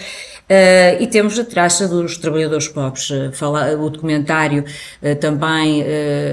Uh, 0.53 1.03
e 1.03 1.07
temos 1.07 1.39
a 1.39 1.45
taxa 1.45 1.89
dos 1.89 2.19
trabalhadores 2.19 2.69
pobres. 2.69 3.09
Uh, 3.09 3.33
fala, 3.33 3.73
o 3.75 3.89
documentário 3.89 4.67
uh, 5.03 5.17
também 5.17 5.83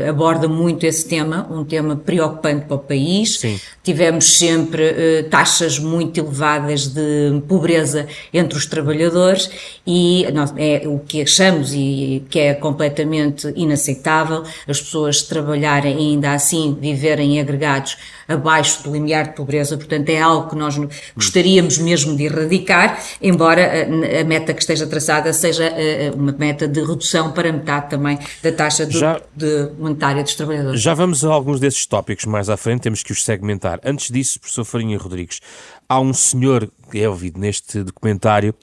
aborda 0.10 0.46
muito 0.48 0.86
esse 0.86 1.08
tema, 1.08 1.48
um 1.50 1.64
tema 1.64 1.96
preocupante 1.96 2.66
para 2.66 2.76
o 2.76 2.80
país. 2.80 3.40
Sim. 3.40 3.58
Tivemos 3.82 4.38
sempre 4.38 5.24
taxas 5.32 5.80
muito 5.80 6.20
elevadas 6.20 6.88
de 6.88 7.42
pobreza 7.48 8.08
entre 8.34 8.58
os 8.58 8.66
trabalhadores 8.66 9.50
e 9.88 10.28
nós, 10.34 10.54
é 10.58 10.84
o 10.86 11.00
que 11.00 11.22
achamos 11.22 11.74
e 11.74 12.24
que 12.30 12.40
é 12.40 12.54
completamente 12.54 13.52
inaceitável 13.56 14.44
as 14.68 14.82
pessoas 14.82 15.24
trabalharem 15.24 15.96
e 15.96 16.12
ainda 16.12 16.34
assim 16.34 16.78
viverem 16.80 17.40
agregados 17.40 17.98
abaixo 18.30 18.84
do 18.84 18.94
limiar 18.94 19.30
de 19.30 19.36
pobreza, 19.36 19.76
portanto 19.76 20.10
é 20.10 20.22
algo 20.22 20.50
que 20.50 20.56
nós 20.56 20.80
gostaríamos 21.16 21.78
mesmo 21.80 22.16
de 22.16 22.26
erradicar, 22.26 23.02
embora 23.22 23.62
a, 23.64 24.22
a 24.22 24.24
meta 24.24 24.54
que 24.54 24.62
esteja 24.62 24.86
traçada 24.88 25.34
seja 25.34 25.68
a, 25.68 26.16
uma 26.16 26.32
meta 26.32 26.68
de 26.68 26.80
redução 26.80 27.32
para 27.32 27.52
metade 27.52 27.90
também 27.90 28.20
da 28.42 28.52
taxa 28.52 28.86
de, 28.86 28.98
já, 28.98 29.20
de 29.36 29.72
monetária 29.78 30.24
dos 30.24 30.36
trabalhadores. 30.36 30.82
Já 30.82 30.94
vamos 30.94 31.26
a 31.26 31.30
alguns 31.30 31.60
desses 31.60 31.86
tópicos 31.86 32.26
mais 32.26 32.50
à 32.50 32.56
frente, 32.56 32.82
temos 32.82 33.04
que 33.04 33.12
os 33.12 33.24
segmentar. 33.24 33.80
Antes 33.84 34.12
disso, 34.12 34.40
professor 34.40 34.64
Farinha 34.64 34.98
Rodrigues, 34.98 35.40
há 35.88 36.00
um 36.00 36.14
senhor 36.14 36.70
que 36.92 37.00
é 37.00 37.10
ouvido 37.10 37.40
neste 37.40 37.84
documentário 37.84 38.54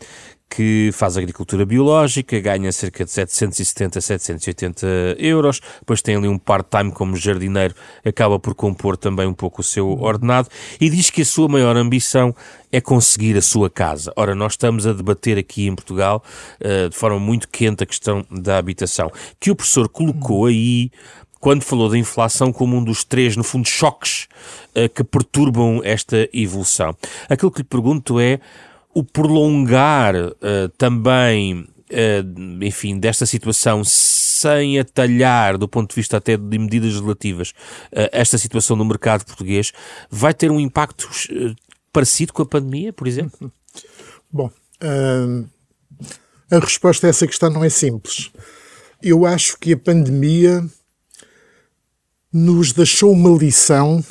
que 0.49 0.91
faz 0.93 1.17
agricultura 1.17 1.67
biológica, 1.67 2.39
ganha 2.41 2.71
cerca 2.73 3.05
de 3.05 3.11
770, 3.11 4.01
780 4.01 4.87
euros, 5.19 5.61
depois 5.81 6.01
tem 6.01 6.17
ali 6.17 6.29
um 6.29 6.39
part-time 6.39 6.93
como 6.93 7.17
jardineiro, 7.17 7.75
acaba 8.05 8.39
por 8.39 8.55
compor 8.55 8.97
também 8.97 9.27
um 9.27 9.35
pouco 9.35 9.61
o 9.61 9.65
seu 9.65 9.89
ordenado 10.01 10.49
e 10.81 10.89
diz 10.89 11.11
que 11.11 11.23
a 11.23 11.25
sua 11.25 11.49
maior 11.49 11.77
ambição 11.77 12.35
é 12.71 12.81
conseguir 12.81 13.37
a 13.37 13.43
sua 13.43 13.69
casa. 13.69 14.13
Ora, 14.17 14.35
nós 14.35 14.53
estamos 14.53 14.87
a 14.87 14.93
debater 14.93 15.37
aqui 15.37 15.67
em 15.67 15.75
Portugal 15.75 16.23
uh, 16.61 16.89
de 16.89 16.97
forma 16.97 17.19
muito 17.19 17.49
quente 17.49 17.83
a 17.83 17.87
questão 17.87 18.25
da 18.31 18.59
habitação, 18.59 19.11
que 19.41 19.51
o 19.51 19.57
professor 19.57 19.89
colocou 19.89 20.47
aí 20.47 20.91
quando 21.39 21.63
falou 21.63 21.89
da 21.89 21.99
inflação 21.99 22.53
como 22.53 22.77
um 22.77 22.83
dos 22.83 23.05
três, 23.05 23.37
no 23.37 23.45
fundo, 23.45 23.69
choques 23.69 24.27
uh, 24.75 24.89
que 24.89 25.05
perturbam 25.05 25.81
esta 25.85 26.29
evolução. 26.33 26.97
Aquilo 27.29 27.51
que 27.51 27.59
lhe 27.59 27.65
pergunto 27.65 28.19
é 28.19 28.41
o 28.97 29.05
prolongar 29.05 30.17
uh, 30.17 30.69
também, 30.79 31.61
uh, 31.61 32.65
enfim, 32.65 32.99
desta 32.99 33.27
situação 33.27 33.85
sem 33.85 34.79
atalhar, 34.79 35.59
do 35.59 35.69
ponto 35.69 35.91
de 35.91 35.97
vista 35.97 36.17
até 36.17 36.35
de 36.35 36.59
medidas 36.59 36.99
relativas, 36.99 37.51
uh, 37.51 38.09
esta 38.11 38.39
situação 38.39 38.75
no 38.75 38.87
mercado 38.87 39.27
português, 39.27 39.71
vai 40.09 40.33
ter 40.33 40.51
um 40.51 40.59
impacto 40.59 41.11
parecido 41.93 42.33
com 42.33 42.41
a 42.41 42.47
pandemia, 42.47 42.91
por 42.91 43.07
exemplo? 43.07 43.53
Bom, 44.33 44.51
a 46.51 46.59
resposta 46.59 47.07
a 47.07 47.11
essa 47.11 47.27
questão 47.27 47.51
não 47.51 47.63
é 47.63 47.69
simples. 47.69 48.31
Eu 49.03 49.27
acho 49.27 49.59
que 49.59 49.75
a 49.75 49.77
pandemia 49.77 50.65
nos 52.33 52.73
deixou 52.73 53.13
uma 53.13 53.37
lição 53.37 54.03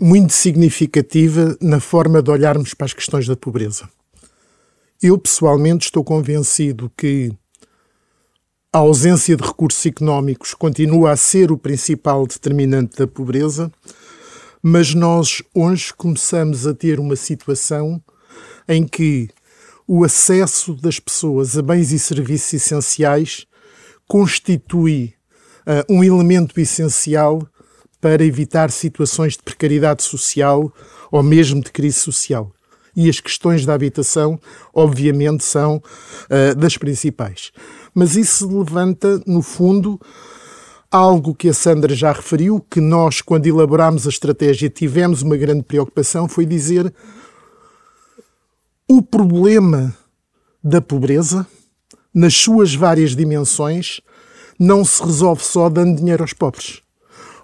muito 0.00 0.32
significativa 0.32 1.56
na 1.60 1.80
forma 1.80 2.22
de 2.22 2.30
olharmos 2.30 2.74
para 2.74 2.86
as 2.86 2.92
questões 2.92 3.26
da 3.26 3.36
pobreza. 3.36 3.88
Eu, 5.00 5.16
pessoalmente, 5.16 5.86
estou 5.86 6.02
convencido 6.02 6.90
que 6.96 7.32
a 8.72 8.78
ausência 8.78 9.36
de 9.36 9.44
recursos 9.44 9.84
económicos 9.86 10.54
continua 10.54 11.12
a 11.12 11.16
ser 11.16 11.50
o 11.50 11.56
principal 11.56 12.26
determinante 12.26 12.98
da 12.98 13.06
pobreza, 13.06 13.72
mas 14.62 14.94
nós 14.94 15.42
hoje 15.54 15.94
começamos 15.94 16.66
a 16.66 16.74
ter 16.74 17.00
uma 17.00 17.16
situação 17.16 18.02
em 18.68 18.86
que 18.86 19.30
o 19.86 20.04
acesso 20.04 20.74
das 20.74 21.00
pessoas 21.00 21.56
a 21.56 21.62
bens 21.62 21.92
e 21.92 21.98
serviços 21.98 22.52
essenciais 22.52 23.46
constitui 24.06 25.14
uh, 25.66 25.92
um 25.92 26.04
elemento 26.04 26.60
essencial 26.60 27.48
para 28.00 28.24
evitar 28.24 28.70
situações 28.70 29.34
de 29.34 29.42
precariedade 29.42 30.02
social 30.02 30.72
ou 31.10 31.22
mesmo 31.22 31.60
de 31.60 31.70
crise 31.70 31.98
social. 31.98 32.52
E 32.94 33.08
as 33.08 33.20
questões 33.20 33.64
da 33.64 33.74
habitação, 33.74 34.40
obviamente, 34.72 35.44
são 35.44 35.76
uh, 35.76 36.54
das 36.56 36.76
principais. 36.76 37.52
Mas 37.94 38.16
isso 38.16 38.48
levanta, 38.58 39.22
no 39.26 39.42
fundo, 39.42 40.00
algo 40.90 41.34
que 41.34 41.48
a 41.48 41.54
Sandra 41.54 41.94
já 41.94 42.12
referiu, 42.12 42.64
que 42.68 42.80
nós, 42.80 43.20
quando 43.20 43.46
elaborámos 43.46 44.06
a 44.06 44.10
estratégia, 44.10 44.70
tivemos 44.70 45.22
uma 45.22 45.36
grande 45.36 45.62
preocupação, 45.62 46.28
foi 46.28 46.46
dizer 46.46 46.92
o 48.88 49.02
problema 49.02 49.94
da 50.64 50.80
pobreza, 50.80 51.46
nas 52.12 52.34
suas 52.34 52.74
várias 52.74 53.14
dimensões, 53.14 54.00
não 54.58 54.84
se 54.84 55.02
resolve 55.04 55.44
só 55.44 55.68
dando 55.68 55.98
dinheiro 55.98 56.22
aos 56.22 56.32
pobres 56.32 56.82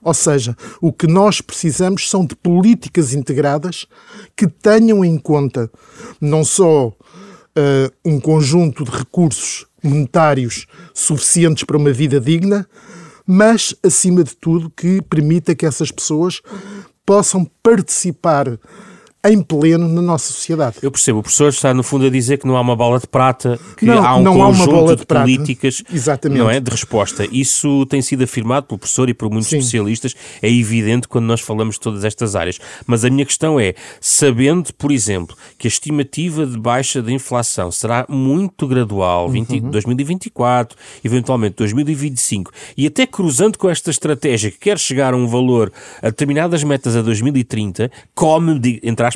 Ou 0.05 0.13
seja, 0.13 0.55
o 0.83 0.93
que 0.93 1.07
nós 1.07 1.41
precisamos 1.41 2.11
são 2.11 2.27
de 2.27 2.37
políticas 2.37 3.15
integradas 3.15 3.87
que 4.37 4.47
tenham 4.47 5.03
em 5.03 5.17
conta 5.17 5.71
não 6.21 6.45
só 6.45 6.89
uh, 6.89 6.95
um 8.05 8.21
conjunto 8.21 8.85
de 8.85 8.91
recursos 8.91 9.67
monetários 9.83 10.67
suficientes 10.93 11.65
para 11.65 11.79
uma 11.79 11.93
vida 11.93 12.21
digna, 12.21 12.69
mas, 13.27 13.75
acima 13.83 14.23
de 14.23 14.37
tudo, 14.37 14.71
que 14.71 15.01
permita 15.01 15.55
que 15.55 15.65
essas 15.65 15.91
pessoas 15.91 16.43
possam 17.07 17.51
participar 17.63 18.59
em 19.25 19.41
pleno 19.41 19.89
na 19.89 20.03
nossa 20.03 20.33
sociedade. 20.33 20.77
Eu 20.83 20.91
percebo, 20.91 21.21
o 21.21 21.23
professor 21.23 21.49
está 21.49 21.73
no 21.73 21.83
fundo 21.83 22.07
a 22.07 22.11
dizer 22.11 22.39
que 22.39 22.47
não 22.47 22.57
há 22.57 22.61
uma 22.61 22.77
bola 22.77 22.99
de 22.99 23.07
prata, 23.07 23.59
que 23.77 23.87
não, 23.87 24.05
há 24.05 24.17
um 24.17 24.25
conjunto 24.25 24.91
há 24.91 24.95
de, 24.95 24.97
de 24.97 25.07
políticas 25.07 25.83
Exatamente. 25.91 26.39
não 26.39 26.51
é, 26.51 26.61
de 26.61 26.71
resposta. 26.71 27.27
Isso 27.33 27.87
tem 27.87 28.03
sido 28.03 28.23
afirmado 28.25 28.67
pelo 28.67 28.79
professor 28.79 29.09
e 29.09 29.15
por 29.15 29.31
muitos 29.31 29.49
Sim. 29.49 29.59
especialistas, 29.59 30.15
é 30.43 30.51
evidente 30.51 31.09
quando 31.09 31.25
nós 31.25 31.41
falamos 31.41 31.77
de 31.77 31.81
todas 31.81 32.05
estas 32.05 32.37
áreas. 32.37 32.59
Mas 32.87 33.03
a 33.03 33.09
minha 33.09 33.25
questão 33.25 33.59
é, 33.59 33.75
sabendo, 33.99 34.75
por 34.75 34.93
exemplo, 34.93 35.35
que 35.59 35.67
a 35.67 35.71
estimativa 35.71 36.45
de 36.45 36.59
baixa 36.59 37.01
da 37.01 37.11
inflação 37.11 37.73
será 37.73 38.05
muito 38.09 38.67
gradual, 38.67 39.31
20, 39.31 39.53
uhum. 39.55 39.71
2024, 39.71 40.77
eventualmente 41.03 41.57
2025, 41.57 42.53
e 42.77 42.87
até 42.87 43.07
cruzando 43.07 43.57
com 43.57 43.71
esta 43.71 43.91
estratégia 43.91 44.51
que 44.51 44.59
quer 44.59 44.79
chegar 44.79 45.15
a 45.15 45.17
um 45.17 45.27
valor 45.27 45.73
a 46.03 46.11
determinadas 46.11 46.63
metas 46.63 46.95
a 46.95 47.01
2030, 47.01 47.91
come, 48.15 48.81
entre 48.83 49.07
aspas, 49.07 49.14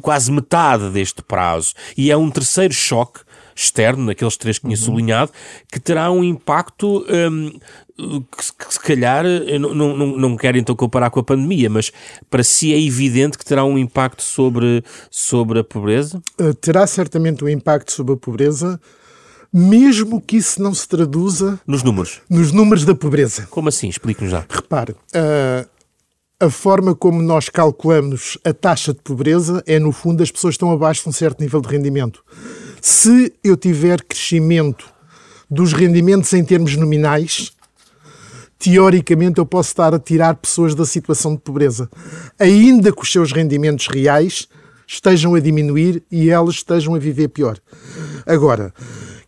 quase 0.00 0.30
metade 0.30 0.90
deste 0.90 1.22
prazo. 1.22 1.74
E 1.96 2.10
é 2.10 2.16
um 2.16 2.30
terceiro 2.30 2.74
choque 2.74 3.20
externo, 3.54 4.04
naqueles 4.04 4.36
três 4.36 4.58
que 4.58 4.66
tinha 4.66 4.76
uhum. 4.76 4.84
sublinhado, 4.84 5.32
que 5.70 5.80
terá 5.80 6.10
um 6.12 6.22
impacto 6.22 7.04
um, 7.08 7.50
que, 7.98 8.66
que, 8.66 8.74
se 8.74 8.80
calhar, 8.80 9.24
não, 9.60 9.74
não, 9.74 10.06
não 10.16 10.36
quero 10.36 10.56
então 10.56 10.76
comparar 10.76 11.10
com 11.10 11.18
a 11.18 11.24
pandemia, 11.24 11.68
mas 11.68 11.90
para 12.30 12.44
si 12.44 12.72
é 12.72 12.80
evidente 12.80 13.36
que 13.36 13.44
terá 13.44 13.64
um 13.64 13.76
impacto 13.76 14.22
sobre, 14.22 14.84
sobre 15.10 15.58
a 15.58 15.64
pobreza? 15.64 16.22
Uh, 16.40 16.54
terá 16.54 16.86
certamente 16.86 17.42
um 17.42 17.48
impacto 17.48 17.90
sobre 17.90 18.14
a 18.14 18.16
pobreza, 18.16 18.80
mesmo 19.52 20.20
que 20.20 20.36
isso 20.36 20.62
não 20.62 20.72
se 20.72 20.86
traduza... 20.86 21.58
Nos 21.66 21.82
números? 21.82 22.20
Nos 22.30 22.52
números 22.52 22.84
da 22.84 22.94
pobreza. 22.94 23.48
Como 23.50 23.68
assim? 23.68 23.88
Explique-nos 23.88 24.30
já. 24.30 24.46
Repare, 24.48 24.92
uh, 24.92 25.68
a 26.40 26.48
forma 26.48 26.94
como 26.94 27.20
nós 27.20 27.48
calculamos 27.48 28.38
a 28.44 28.52
taxa 28.52 28.94
de 28.94 29.00
pobreza 29.00 29.62
é, 29.66 29.78
no 29.78 29.90
fundo, 29.90 30.22
as 30.22 30.30
pessoas 30.30 30.54
estão 30.54 30.70
abaixo 30.70 31.02
de 31.02 31.08
um 31.08 31.12
certo 31.12 31.40
nível 31.40 31.60
de 31.60 31.68
rendimento. 31.68 32.24
Se 32.80 33.32
eu 33.42 33.56
tiver 33.56 34.02
crescimento 34.04 34.88
dos 35.50 35.72
rendimentos 35.72 36.32
em 36.32 36.44
termos 36.44 36.76
nominais, 36.76 37.52
teoricamente 38.56 39.38
eu 39.38 39.46
posso 39.46 39.70
estar 39.70 39.92
a 39.92 39.98
tirar 39.98 40.36
pessoas 40.36 40.76
da 40.76 40.86
situação 40.86 41.34
de 41.34 41.40
pobreza, 41.40 41.90
ainda 42.38 42.92
que 42.92 43.02
os 43.02 43.10
seus 43.10 43.32
rendimentos 43.32 43.88
reais 43.88 44.46
estejam 44.86 45.34
a 45.34 45.40
diminuir 45.40 46.04
e 46.08 46.30
elas 46.30 46.56
estejam 46.56 46.94
a 46.94 46.98
viver 47.00 47.28
pior. 47.28 47.58
Agora, 48.24 48.72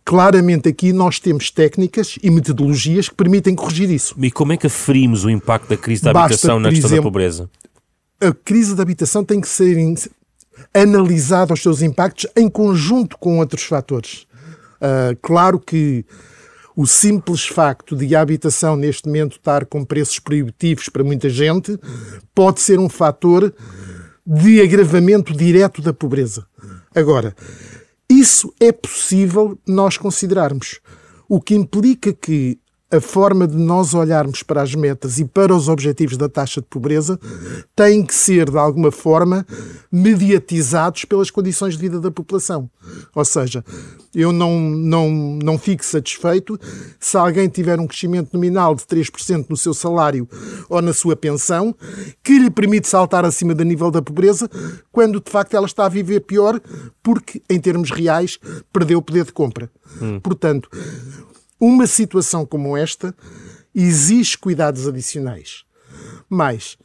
Claramente 0.03 0.67
aqui 0.67 0.91
nós 0.91 1.19
temos 1.19 1.51
técnicas 1.51 2.17
e 2.21 2.29
metodologias 2.29 3.07
que 3.07 3.15
permitem 3.15 3.55
corrigir 3.55 3.89
isso. 3.89 4.15
E 4.17 4.31
como 4.31 4.53
é 4.53 4.57
que 4.57 4.67
aferimos 4.67 5.23
o 5.23 5.29
impacto 5.29 5.69
da 5.69 5.77
crise 5.77 6.03
da 6.03 6.11
Basta, 6.11 6.33
habitação 6.33 6.59
na 6.59 6.69
questão 6.69 6.87
exemplo, 6.87 7.03
da 7.03 7.07
pobreza? 7.09 7.49
A 8.19 8.33
crise 8.33 8.75
da 8.75 8.83
habitação 8.83 9.23
tem 9.23 9.39
que 9.39 9.47
ser 9.47 9.77
analisada 10.73 11.53
os 11.53 11.61
seus 11.61 11.81
impactos 11.81 12.27
em 12.35 12.49
conjunto 12.49 13.17
com 13.17 13.39
outros 13.39 13.63
fatores. 13.63 14.25
Uh, 14.81 15.15
claro 15.21 15.59
que 15.59 16.05
o 16.75 16.87
simples 16.87 17.45
facto 17.45 17.95
de 17.95 18.15
a 18.15 18.21
habitação 18.21 18.75
neste 18.75 19.07
momento 19.07 19.37
estar 19.37 19.65
com 19.65 19.83
preços 19.83 20.19
proibitivos 20.19 20.89
para 20.89 21.03
muita 21.03 21.29
gente 21.29 21.77
pode 22.33 22.61
ser 22.61 22.79
um 22.79 22.89
fator 22.89 23.53
de 24.25 24.61
agravamento 24.61 25.33
direto 25.35 25.81
da 25.81 25.93
pobreza. 25.93 26.45
Agora, 26.95 27.35
isso 28.11 28.53
é 28.59 28.71
possível 28.71 29.57
nós 29.65 29.97
considerarmos. 29.97 30.79
O 31.29 31.39
que 31.39 31.55
implica 31.55 32.13
que 32.13 32.59
a 32.91 32.99
forma 32.99 33.47
de 33.47 33.55
nós 33.55 33.93
olharmos 33.93 34.43
para 34.43 34.61
as 34.61 34.75
metas 34.75 35.17
e 35.17 35.25
para 35.25 35.55
os 35.55 35.69
objetivos 35.69 36.17
da 36.17 36.27
taxa 36.27 36.59
de 36.59 36.67
pobreza 36.67 37.17
tem 37.73 38.05
que 38.05 38.13
ser, 38.13 38.49
de 38.49 38.57
alguma 38.57 38.91
forma, 38.91 39.45
mediatizados 39.89 41.05
pelas 41.05 41.31
condições 41.31 41.75
de 41.75 41.79
vida 41.79 41.99
da 42.01 42.11
população. 42.11 42.69
Ou 43.15 43.23
seja, 43.23 43.63
eu 44.13 44.33
não, 44.33 44.59
não, 44.59 45.09
não 45.41 45.57
fico 45.57 45.85
satisfeito 45.85 46.59
se 46.99 47.15
alguém 47.15 47.47
tiver 47.47 47.79
um 47.79 47.87
crescimento 47.87 48.33
nominal 48.33 48.75
de 48.75 48.83
3% 48.83 49.45
no 49.49 49.55
seu 49.55 49.73
salário 49.73 50.27
ou 50.69 50.81
na 50.81 50.93
sua 50.93 51.15
pensão, 51.15 51.73
que 52.21 52.37
lhe 52.37 52.49
permite 52.49 52.89
saltar 52.89 53.23
acima 53.23 53.55
do 53.55 53.63
nível 53.63 53.89
da 53.89 54.01
pobreza, 54.01 54.49
quando 54.91 55.21
de 55.21 55.31
facto 55.31 55.53
ela 55.55 55.65
está 55.65 55.85
a 55.85 55.89
viver 55.89 56.21
pior, 56.21 56.59
porque, 57.01 57.41
em 57.49 57.59
termos 57.59 57.89
reais, 57.89 58.37
perdeu 58.73 58.99
o 58.99 59.01
poder 59.01 59.23
de 59.23 59.31
compra. 59.31 59.69
Hum. 60.01 60.19
Portanto, 60.19 60.69
uma 61.61 61.85
situação 61.85 62.43
como 62.43 62.75
esta 62.75 63.15
exige 63.73 64.35
cuidados 64.35 64.87
adicionais. 64.87 65.63
Mas 66.27 66.75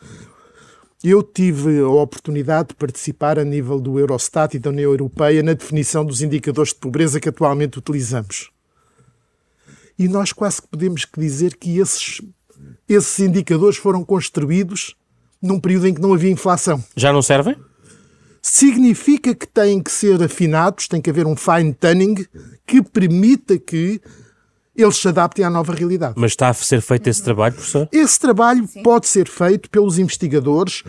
eu 1.02 1.22
tive 1.22 1.80
a 1.80 1.88
oportunidade 1.88 2.68
de 2.68 2.74
participar 2.74 3.38
a 3.38 3.44
nível 3.44 3.80
do 3.80 3.98
Eurostat 3.98 4.54
e 4.54 4.58
da 4.58 4.68
União 4.68 4.90
Europeia 4.90 5.42
na 5.42 5.54
definição 5.54 6.04
dos 6.04 6.20
indicadores 6.20 6.74
de 6.74 6.78
pobreza 6.78 7.18
que 7.18 7.28
atualmente 7.28 7.78
utilizamos. 7.78 8.50
E 9.98 10.08
nós 10.08 10.30
quase 10.30 10.60
que 10.60 10.68
podemos 10.68 11.06
dizer 11.16 11.56
que 11.56 11.78
esses, 11.78 12.20
esses 12.86 13.18
indicadores 13.18 13.78
foram 13.78 14.04
construídos 14.04 14.94
num 15.40 15.58
período 15.58 15.88
em 15.88 15.94
que 15.94 16.02
não 16.02 16.12
havia 16.12 16.30
inflação. 16.30 16.84
Já 16.94 17.12
não 17.12 17.22
servem? 17.22 17.56
Significa 18.42 19.34
que 19.34 19.46
têm 19.46 19.82
que 19.82 19.90
ser 19.90 20.22
afinados, 20.22 20.86
tem 20.86 21.00
que 21.00 21.08
haver 21.08 21.26
um 21.26 21.34
fine 21.34 21.72
tuning 21.72 22.26
que 22.66 22.82
permita 22.82 23.58
que 23.58 24.00
eles 24.76 24.96
se 24.96 25.08
adaptem 25.08 25.44
à 25.44 25.50
nova 25.50 25.72
realidade. 25.72 26.14
Mas 26.16 26.32
está 26.32 26.48
a 26.48 26.54
ser 26.54 26.80
feito 26.80 27.08
esse 27.08 27.22
trabalho, 27.22 27.54
professor? 27.54 27.88
Esse 27.92 28.18
trabalho 28.18 28.66
Sim. 28.66 28.82
pode 28.82 29.08
ser 29.08 29.28
feito 29.28 29.70
pelos 29.70 29.98
investigadores, 29.98 30.82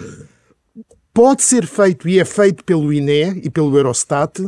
pode 1.14 1.44
ser 1.44 1.66
feito 1.66 2.08
e 2.08 2.20
é 2.20 2.26
feito 2.26 2.64
pelo 2.64 2.92
INE 2.94 3.42
e 3.44 3.50
pelo 3.50 3.76
Eurostat. 3.76 4.40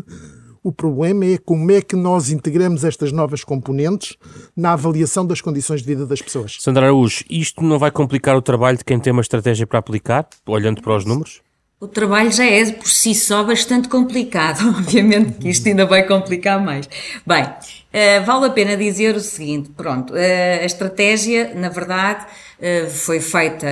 O 0.62 0.74
problema 0.74 1.26
é 1.26 1.38
como 1.38 1.72
é 1.72 1.82
que 1.82 1.96
nós 1.96 2.30
integramos 2.30 2.84
estas 2.84 3.12
novas 3.12 3.44
componentes 3.44 4.18
na 4.56 4.74
avaliação 4.74 5.26
das 5.26 5.40
condições 5.40 5.82
de 5.82 5.88
vida 5.88 6.06
das 6.06 6.22
pessoas. 6.22 6.58
Sandra 6.60 6.88
Araújo, 6.88 7.24
isto 7.30 7.64
não 7.64 7.80
vai 7.80 7.90
complicar 7.90 8.36
o 8.36 8.42
trabalho 8.42 8.78
de 8.78 8.84
quem 8.84 9.00
tem 9.00 9.14
uma 9.14 9.22
estratégia 9.22 9.66
para 9.66 9.80
aplicar, 9.80 10.28
olhando 10.46 10.82
para 10.82 10.96
os 10.96 11.06
números? 11.06 11.42
O 11.80 11.88
trabalho 11.88 12.30
já 12.30 12.44
é 12.44 12.74
por 12.74 12.90
si 12.90 13.16
só 13.16 13.42
bastante 13.42 13.88
complicado, 13.88 14.68
obviamente 14.78 15.40
que 15.40 15.48
isto 15.48 15.66
ainda 15.66 15.86
vai 15.86 16.06
complicar 16.06 16.62
mais. 16.62 16.90
Bem, 17.26 17.48
uh, 17.94 18.26
vale 18.26 18.46
a 18.46 18.50
pena 18.50 18.78
dizer 18.78 19.16
o 19.16 19.20
seguinte: 19.20 19.70
pronto, 19.76 20.14
uh, 20.14 20.62
a 20.62 20.66
estratégia, 20.66 21.54
na 21.56 21.70
verdade, 21.70 22.26
uh, 22.60 22.90
foi 22.90 23.20
feita 23.20 23.68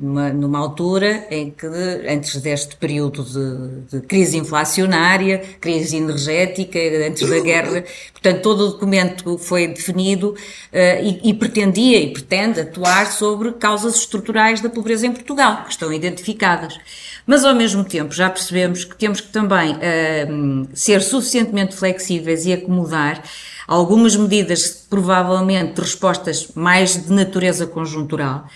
numa, 0.00 0.30
numa, 0.30 0.58
altura 0.58 1.26
em 1.30 1.50
que, 1.50 1.66
antes 2.08 2.40
deste 2.40 2.76
período 2.76 3.22
de, 3.22 3.98
de, 3.98 4.06
crise 4.06 4.36
inflacionária, 4.36 5.42
crise 5.60 5.96
energética, 5.96 6.78
antes 7.06 7.28
da 7.28 7.40
guerra, 7.40 7.84
portanto, 8.12 8.42
todo 8.42 8.60
o 8.64 8.68
documento 8.72 9.38
foi 9.38 9.66
definido 9.68 10.34
e, 11.02 11.30
e 11.30 11.34
pretendia 11.34 11.98
e 11.98 12.12
pretende 12.12 12.60
atuar 12.60 13.10
sobre 13.10 13.52
causas 13.52 13.96
estruturais 13.96 14.60
da 14.60 14.68
pobreza 14.68 15.06
em 15.06 15.12
Portugal, 15.12 15.64
que 15.64 15.70
estão 15.70 15.92
identificadas. 15.92 16.78
Mas 17.26 17.44
ao 17.44 17.54
mesmo 17.54 17.84
tempo 17.84 18.12
já 18.12 18.28
percebemos 18.28 18.84
que 18.84 18.96
temos 18.96 19.20
que 19.20 19.28
também 19.28 19.74
uh, 19.74 20.68
ser 20.74 21.00
suficientemente 21.00 21.76
flexíveis 21.76 22.46
e 22.46 22.52
acomodar 22.52 23.22
algumas 23.66 24.16
medidas, 24.16 24.86
provavelmente 24.90 25.80
respostas 25.80 26.48
mais 26.54 27.06
de 27.06 27.12
natureza 27.12 27.66
conjuntural, 27.66 28.46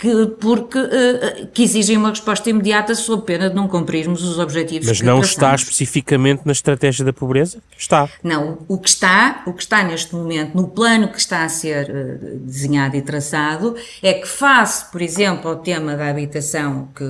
que, 0.00 0.26
porque, 0.40 0.78
uh, 0.78 1.46
que 1.52 1.62
exigem 1.62 1.98
uma 1.98 2.08
resposta 2.08 2.48
imediata 2.48 2.94
sob 2.94 3.22
pena 3.26 3.50
de 3.50 3.54
não 3.54 3.68
cumprirmos 3.68 4.22
os 4.22 4.38
objetivos 4.38 4.88
Mas 4.88 5.02
não 5.02 5.20
está 5.20 5.54
especificamente 5.54 6.40
na 6.46 6.52
estratégia 6.52 7.04
da 7.04 7.12
pobreza? 7.12 7.62
Está. 7.76 8.08
Não, 8.24 8.60
o 8.66 8.78
que 8.78 8.88
está, 8.88 9.42
o 9.46 9.52
que 9.52 9.62
está 9.62 9.82
neste 9.82 10.14
momento 10.14 10.56
no 10.56 10.68
plano 10.68 11.08
que 11.08 11.18
está 11.18 11.44
a 11.44 11.50
ser 11.50 11.90
uh, 11.90 12.38
desenhado 12.38 12.96
e 12.96 13.02
traçado 13.02 13.76
é 14.02 14.14
que 14.14 14.26
face, 14.26 14.90
por 14.90 15.02
exemplo, 15.02 15.50
ao 15.50 15.56
tema 15.56 15.94
da 15.94 16.08
habitação 16.08 16.88
que 16.94 17.04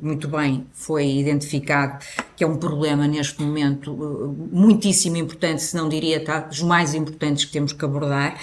muito 0.00 0.28
bem 0.28 0.66
foi 0.72 1.06
identificado 1.18 1.98
que 2.34 2.44
é 2.44 2.46
um 2.46 2.56
problema 2.56 3.06
neste 3.06 3.42
momento 3.42 3.92
uh, 3.92 4.48
muitíssimo 4.50 5.18
importante, 5.18 5.62
se 5.62 5.76
não 5.76 5.90
diria 5.90 6.24
tá, 6.24 6.38
dos 6.38 6.62
mais 6.62 6.94
importantes 6.94 7.44
que 7.44 7.52
temos 7.52 7.74
que 7.74 7.84
abordar, 7.84 8.38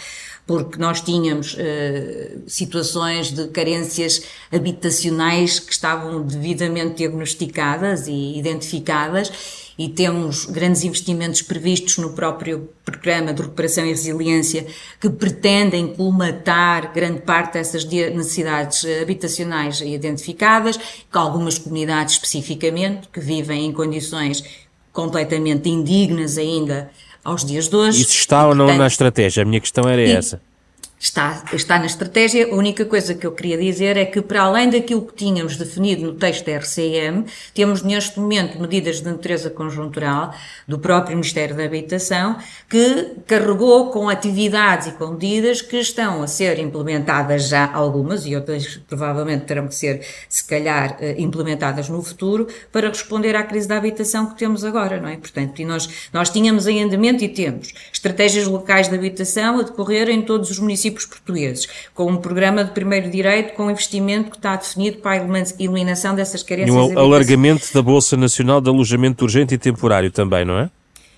porque 0.47 0.77
nós 0.77 1.01
tínhamos 1.01 1.53
uh, 1.53 2.43
situações 2.47 3.31
de 3.31 3.47
carências 3.47 4.21
habitacionais 4.51 5.59
que 5.59 5.71
estavam 5.71 6.21
devidamente 6.21 6.97
diagnosticadas 6.97 8.07
e 8.07 8.37
identificadas 8.37 9.31
e 9.77 9.89
temos 9.89 10.45
grandes 10.45 10.83
investimentos 10.83 11.41
previstos 11.41 11.97
no 11.97 12.13
próprio 12.13 12.69
Programa 12.85 13.33
de 13.33 13.41
Recuperação 13.41 13.85
e 13.85 13.89
Resiliência 13.89 14.65
que 15.01 15.09
pretendem 15.09 15.93
colmatar 15.93 16.93
grande 16.93 17.21
parte 17.21 17.53
dessas 17.53 17.83
necessidades 17.83 18.85
habitacionais 19.01 19.81
identificadas, 19.81 20.79
com 21.11 21.19
algumas 21.19 21.57
comunidades 21.57 22.13
especificamente 22.13 23.09
que 23.11 23.19
vivem 23.19 23.65
em 23.65 23.73
condições 23.73 24.43
completamente 24.93 25.67
indignas 25.69 26.37
ainda 26.37 26.89
aos 27.25 27.43
dias 27.43 27.67
de 27.67 27.75
hoje. 27.75 28.03
Isso 28.03 28.13
está 28.13 28.47
ou 28.47 28.55
não 28.55 28.77
na 28.77 28.85
estratégia? 28.87 29.41
A 29.41 29.45
minha 29.45 29.59
questão 29.59 29.89
era 29.89 30.01
e, 30.01 30.11
essa. 30.11 30.39
Está, 30.97 31.43
está 31.51 31.77
na 31.77 31.85
estratégia. 31.85 32.47
A 32.47 32.55
única 32.55 32.85
coisa 32.85 33.13
que 33.13 33.27
eu 33.27 33.31
queria 33.33 33.57
dizer 33.57 33.97
é 33.97 34.05
que, 34.05 34.21
para 34.21 34.43
além 34.43 34.69
daquilo 34.69 35.01
que 35.01 35.13
tínhamos 35.13 35.57
definido 35.57 36.03
no 36.03 36.13
texto 36.13 36.45
da 36.45 36.57
RCM, 36.57 37.25
temos 37.53 37.83
neste 37.83 38.17
momento 38.17 38.59
medidas 38.59 39.01
de 39.01 39.05
natureza 39.05 39.49
conjuntural 39.49 40.33
do 40.65 40.79
próprio 40.79 41.17
Ministério 41.17 41.55
da 41.55 41.65
Habitação, 41.65 42.37
que 42.69 43.11
carregou 43.27 43.91
com 43.91 44.07
atividades 44.07 44.87
e 44.87 44.91
com 44.93 45.07
medidas 45.07 45.61
que 45.61 45.77
estão 45.77 46.23
a 46.23 46.27
ser 46.27 46.59
implementadas 46.59 47.49
já 47.49 47.69
algumas 47.73 48.25
e 48.25 48.33
outras 48.33 48.77
provavelmente 48.87 49.45
terão 49.45 49.67
que 49.67 49.75
ser, 49.75 50.05
se 50.29 50.45
calhar, 50.47 50.97
eh, 51.01 51.15
implementadas 51.17 51.89
no 51.89 52.01
futuro 52.01 52.47
para 52.71 52.87
responder 52.87 53.35
à 53.35 53.43
crise 53.43 53.67
da 53.67 53.77
habitação 53.77 54.27
que 54.27 54.37
temos 54.37 54.63
agora, 54.63 54.99
não 54.99 55.09
é? 55.09 55.17
Portanto, 55.17 55.59
e 55.59 55.65
nós, 55.65 56.09
nós 56.13 56.29
tínhamos 56.29 56.67
em 56.67 56.81
andamento 56.81 57.23
e 57.23 57.27
temos 57.27 57.73
estratégias 57.91 58.47
locais 58.47 58.87
de 58.87 58.95
habitação 58.95 59.59
a 59.59 59.63
decorrer 59.63 60.09
em 60.09 60.21
todos 60.21 60.49
os 60.49 60.57
municípios 60.57 60.84
municípios 60.85 61.05
portugueses, 61.05 61.67
com 61.93 62.11
um 62.11 62.17
programa 62.17 62.63
de 62.63 62.71
primeiro 62.71 63.09
direito 63.09 63.53
com 63.53 63.69
investimento 63.69 64.31
que 64.31 64.37
está 64.37 64.55
definido 64.55 64.97
para 64.97 65.21
a 65.21 65.43
eliminação 65.59 66.15
dessas 66.15 66.43
carências. 66.43 66.75
E 66.75 66.93
um 66.93 66.99
alargamento 66.99 67.73
da 67.73 67.81
Bolsa 67.81 68.15
Nacional 68.15 68.61
de 68.61 68.69
Alojamento 68.69 69.25
Urgente 69.25 69.55
e 69.55 69.57
Temporário 69.57 70.11
também, 70.11 70.45
não 70.45 70.59
é? 70.59 70.69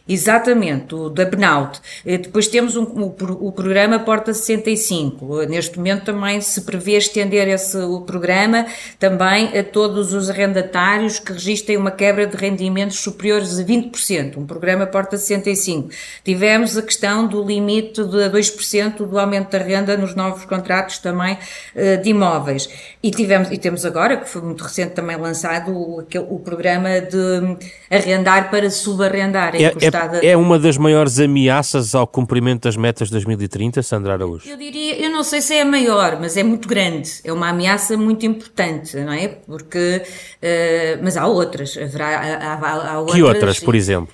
Exatamente, 0.08 0.96
o 0.96 1.10
da 1.10 1.26
Benaut. 1.26 1.82
Eh, 2.06 2.18
depois 2.18 2.48
temos 2.48 2.76
um, 2.78 2.84
o, 2.84 3.16
o, 3.48 3.52
programa 3.52 4.00
Porta 4.00 4.34
65. 4.34 5.46
Neste 5.46 5.78
momento 5.78 6.06
também 6.06 6.40
se 6.40 6.62
prevê 6.62 6.94
estender 6.94 7.48
esse, 7.50 7.78
o 7.78 8.02
programa 8.02 8.66
também 8.98 9.58
a 9.58 9.64
todos 9.64 10.14
os 10.14 10.30
arrendatários 10.30 11.20
que 11.20 11.34
registrem 11.34 11.78
uma 11.78 11.92
quebra 11.92 12.26
de 12.26 12.38
rendimentos 12.38 13.00
superiores 13.00 13.60
a 13.60 13.64
20%. 13.64 14.38
Um 14.38 14.46
programa 14.46 14.86
Porta 14.86 15.18
65. 15.18 15.90
Tivemos 16.24 16.78
a 16.78 16.82
questão 16.82 17.28
do 17.28 17.44
limite 17.44 18.04
de 18.04 18.30
2% 18.30 19.06
do 19.06 19.20
aumento 19.20 19.52
da 19.52 19.58
renda 19.58 19.98
nos 19.98 20.16
novos 20.16 20.46
contratos 20.46 21.00
também 21.00 21.38
eh, 21.76 21.98
de 21.98 22.10
imóveis. 22.10 22.70
E, 23.04 23.12
tivemos, 23.12 23.52
e 23.52 23.58
temos 23.58 23.86
agora, 23.86 24.18
que 24.18 24.30
foi 24.30 24.42
muito 24.42 24.64
recente 24.64 24.92
também 24.92 25.18
lançado, 25.18 25.72
o, 25.72 26.06
o 26.30 26.40
programa 26.40 27.02
de 27.02 27.58
arrendar 27.92 28.50
para 28.50 28.70
subarrendar. 28.70 29.56
É, 29.56 29.64
é 29.64 29.97
é 30.22 30.36
uma 30.38 30.60
das 30.60 30.78
maiores 30.78 31.20
ameaças 31.20 31.96
ao 31.96 32.08
cumprimento 32.08 32.64
das 32.64 32.76
metas 32.76 33.08
de 33.08 33.14
2030, 33.14 33.82
Sandra 33.84 34.14
Araújo? 34.14 34.50
Eu 34.50 34.58
diria, 34.58 35.00
eu 35.02 35.10
não 35.10 35.24
sei 35.24 35.42
se 35.42 35.54
é 35.56 35.62
a 35.62 35.66
maior, 35.66 36.20
mas 36.20 36.38
é 36.38 36.44
muito 36.44 36.68
grande. 36.68 37.10
É 37.24 37.32
uma 37.32 37.50
ameaça 37.50 37.98
muito 37.98 38.26
importante, 38.26 38.98
não 38.98 39.14
é? 39.14 39.28
Porque, 39.28 40.02
uh, 40.02 41.04
mas 41.04 41.18
há 41.18 41.28
outras. 41.28 41.78
Haverá, 41.78 42.08
há, 42.08 42.54
há, 42.54 42.92
há 42.92 43.00
outras, 43.00 43.16
que 43.16 43.24
outras, 43.24 43.60
por 43.60 43.76
exemplo? 43.76 44.14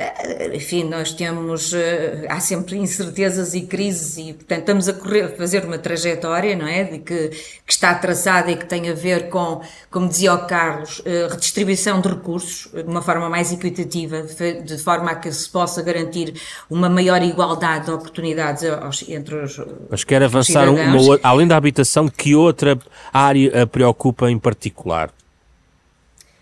Eh, 0.00 0.56
enfim, 0.56 0.84
nós 0.84 1.12
temos, 1.12 1.74
eh, 1.74 2.24
há 2.30 2.40
sempre 2.40 2.78
incertezas 2.78 3.52
e 3.52 3.60
crises 3.62 4.16
e, 4.16 4.32
portanto, 4.32 4.60
estamos 4.60 4.88
a 4.88 4.94
correr, 4.94 5.36
fazer 5.36 5.62
uma 5.62 5.76
trajetória, 5.76 6.56
não 6.56 6.66
é, 6.66 6.84
de 6.84 6.98
que, 7.00 7.28
que 7.28 7.72
está 7.72 7.94
traçada 7.94 8.50
e 8.50 8.56
que 8.56 8.64
tem 8.64 8.88
a 8.88 8.94
ver 8.94 9.28
com, 9.28 9.60
como 9.90 10.08
dizia 10.08 10.32
o 10.32 10.46
Carlos, 10.46 11.02
eh, 11.04 11.28
redistribuição 11.30 12.00
de 12.00 12.08
recursos 12.08 12.72
de 12.72 12.88
uma 12.88 13.02
forma 13.02 13.28
mais 13.28 13.52
equitativa, 13.52 14.22
de 14.22 14.78
forma 14.78 15.10
a 15.10 15.16
que 15.16 15.30
se 15.30 15.46
possa 15.50 15.82
garantir 15.82 16.32
uma 16.70 16.88
maior 16.88 17.22
igualdade 17.22 17.84
de 17.84 17.90
oportunidades 17.90 18.62
entre 19.06 19.34
os 19.34 19.60
Mas 19.90 20.02
quer 20.02 20.22
avançar 20.22 20.66
uma, 20.70 21.20
além 21.22 21.46
da 21.46 21.58
habitação, 21.58 22.08
que 22.08 22.34
outra 22.34 22.78
área 23.12 23.64
a 23.64 23.66
preocupa 23.66 24.30
em 24.30 24.38
particular? 24.38 25.10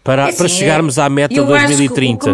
Para, 0.05 0.23
é 0.23 0.29
assim, 0.29 0.39
para 0.39 0.49
chegarmos 0.49 0.99
à 0.99 1.09
meta 1.09 1.43
2030. 1.43 2.33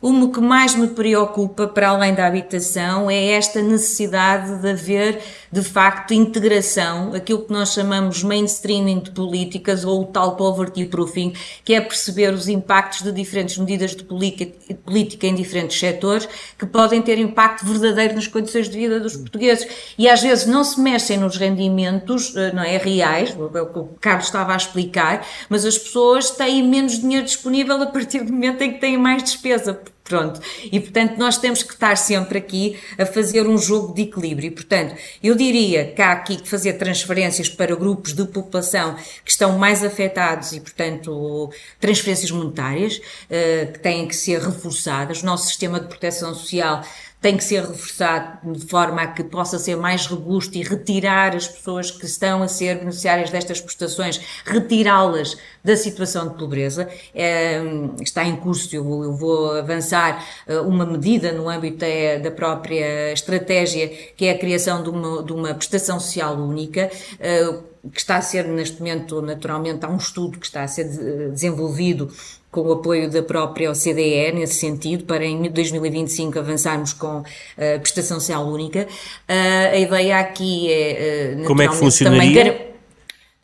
O 0.00 0.30
que 0.30 0.40
mais 0.40 0.74
me 0.74 0.88
preocupa, 0.88 1.66
para 1.66 1.88
além 1.88 2.14
da 2.14 2.26
habitação, 2.26 3.10
é 3.10 3.28
esta 3.32 3.62
necessidade 3.62 4.60
de 4.60 4.70
haver, 4.70 5.22
de 5.56 5.62
facto, 5.62 6.12
integração, 6.12 7.14
aquilo 7.14 7.42
que 7.42 7.50
nós 7.50 7.72
chamamos 7.72 8.22
mainstreaming 8.22 8.98
de 8.98 9.10
políticas 9.10 9.86
ou 9.86 10.02
o 10.02 10.04
tal 10.04 10.36
poverty 10.36 10.84
proofing, 10.84 11.32
que 11.64 11.72
é 11.72 11.80
perceber 11.80 12.34
os 12.34 12.46
impactos 12.46 13.00
de 13.00 13.10
diferentes 13.10 13.56
medidas 13.56 13.96
de 13.96 14.04
política 14.04 15.26
em 15.26 15.34
diferentes 15.34 15.78
setores 15.78 16.28
que 16.58 16.66
podem 16.66 17.00
ter 17.00 17.18
impacto 17.18 17.64
verdadeiro 17.64 18.16
nas 18.16 18.26
condições 18.26 18.68
de 18.68 18.76
vida 18.76 19.00
dos 19.00 19.16
portugueses. 19.16 19.66
E 19.96 20.10
às 20.10 20.20
vezes 20.20 20.44
não 20.44 20.62
se 20.62 20.78
mexem 20.78 21.16
nos 21.16 21.38
rendimentos, 21.38 22.36
eh, 22.36 22.52
não 22.52 22.62
é, 22.62 22.76
reais, 22.76 23.34
é 23.54 23.62
o 23.62 23.66
que 23.66 23.78
o 23.78 23.84
Carlos 23.98 24.26
estava 24.26 24.52
a 24.52 24.56
explicar, 24.58 25.26
mas 25.48 25.64
as 25.64 25.78
pessoas 25.78 26.32
têm 26.32 26.62
menos 26.62 27.00
dinheiro 27.00 27.24
disponível 27.24 27.80
a 27.80 27.86
partir 27.86 28.22
do 28.22 28.30
momento 28.30 28.60
em 28.60 28.74
que 28.74 28.80
têm 28.80 28.98
mais 28.98 29.22
despesa 29.22 29.80
Pronto. 30.06 30.40
E, 30.70 30.78
portanto, 30.78 31.18
nós 31.18 31.36
temos 31.36 31.64
que 31.64 31.72
estar 31.72 31.96
sempre 31.96 32.38
aqui 32.38 32.78
a 32.96 33.04
fazer 33.04 33.44
um 33.48 33.58
jogo 33.58 33.92
de 33.92 34.02
equilíbrio. 34.02 34.52
Portanto, 34.52 34.94
eu 35.20 35.34
diria 35.34 35.84
que 35.92 36.00
há 36.00 36.12
aqui 36.12 36.36
que 36.36 36.48
fazer 36.48 36.74
transferências 36.74 37.48
para 37.48 37.74
grupos 37.74 38.12
de 38.12 38.24
população 38.24 38.94
que 39.24 39.32
estão 39.32 39.58
mais 39.58 39.82
afetados 39.82 40.52
e, 40.52 40.60
portanto, 40.60 41.50
transferências 41.80 42.30
monetárias 42.30 42.98
uh, 42.98 43.72
que 43.72 43.80
têm 43.80 44.06
que 44.06 44.14
ser 44.14 44.40
reforçadas. 44.40 45.22
O 45.22 45.26
nosso 45.26 45.48
sistema 45.48 45.80
de 45.80 45.88
proteção 45.88 46.32
social 46.34 46.84
tem 47.26 47.36
que 47.36 47.42
ser 47.42 47.62
reforçado 47.62 48.52
de 48.52 48.64
forma 48.66 49.02
a 49.02 49.06
que 49.08 49.24
possa 49.24 49.58
ser 49.58 49.74
mais 49.74 50.06
robusto 50.06 50.56
e 50.56 50.62
retirar 50.62 51.34
as 51.34 51.48
pessoas 51.48 51.90
que 51.90 52.06
estão 52.06 52.40
a 52.40 52.46
ser 52.46 52.78
beneficiárias 52.78 53.30
destas 53.30 53.60
prestações, 53.60 54.20
retirá-las 54.44 55.36
da 55.64 55.76
situação 55.76 56.28
de 56.28 56.34
pobreza. 56.36 56.88
É, 57.12 57.60
está 58.00 58.22
em 58.24 58.36
curso, 58.36 58.68
eu 58.76 58.84
vou, 58.84 59.02
eu 59.02 59.16
vou, 59.16 59.58
avançar 59.58 60.24
eh, 60.46 60.60
uma 60.60 60.86
medida 60.86 61.32
no 61.32 61.48
âmbito 61.48 61.78
da, 61.78 62.18
da, 62.22 62.30
própria 62.30 63.12
estratégia, 63.12 63.88
que 64.16 64.26
é 64.26 64.30
a 64.30 64.38
criação 64.38 64.84
de 64.84 64.90
uma, 64.90 65.20
de 65.24 65.32
uma 65.32 65.52
prestação 65.52 65.98
social 65.98 66.36
única. 66.36 66.88
Uh, 67.14 67.76
que 67.88 68.00
está 68.00 68.16
a 68.16 68.20
ser 68.20 68.44
neste 68.48 68.80
momento, 68.80 69.22
naturalmente, 69.22 69.84
há 69.84 69.88
um 69.88 69.96
estudo 69.96 70.40
que 70.40 70.46
está 70.46 70.64
a 70.64 70.66
ser 70.66 70.84
desenvolvido 71.30 72.10
com 72.56 72.62
o 72.62 72.72
apoio 72.72 73.10
da 73.10 73.22
própria 73.22 73.70
OCDE 73.70 74.32
nesse 74.32 74.54
sentido, 74.54 75.04
para 75.04 75.26
em 75.26 75.50
2025 75.50 76.38
avançarmos 76.38 76.94
com 76.94 77.06
a 77.06 77.20
uh, 77.20 77.80
prestação 77.80 78.18
social 78.18 78.46
única. 78.46 78.88
Uh, 79.28 79.74
a 79.74 79.76
ideia 79.76 80.18
aqui 80.18 80.72
é. 80.72 81.36
Uh, 81.38 81.44
Como 81.44 81.60
é 81.60 81.68
que 81.68 81.76
funcionaria? 81.76 82.44
Também, 82.44 82.66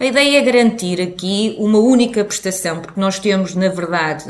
a 0.02 0.06
ideia 0.06 0.38
é 0.38 0.42
garantir 0.42 1.00
aqui 1.00 1.54
uma 1.60 1.78
única 1.78 2.24
prestação, 2.24 2.80
porque 2.80 2.98
nós 2.98 3.20
temos, 3.20 3.54
na 3.54 3.68
verdade, 3.68 4.24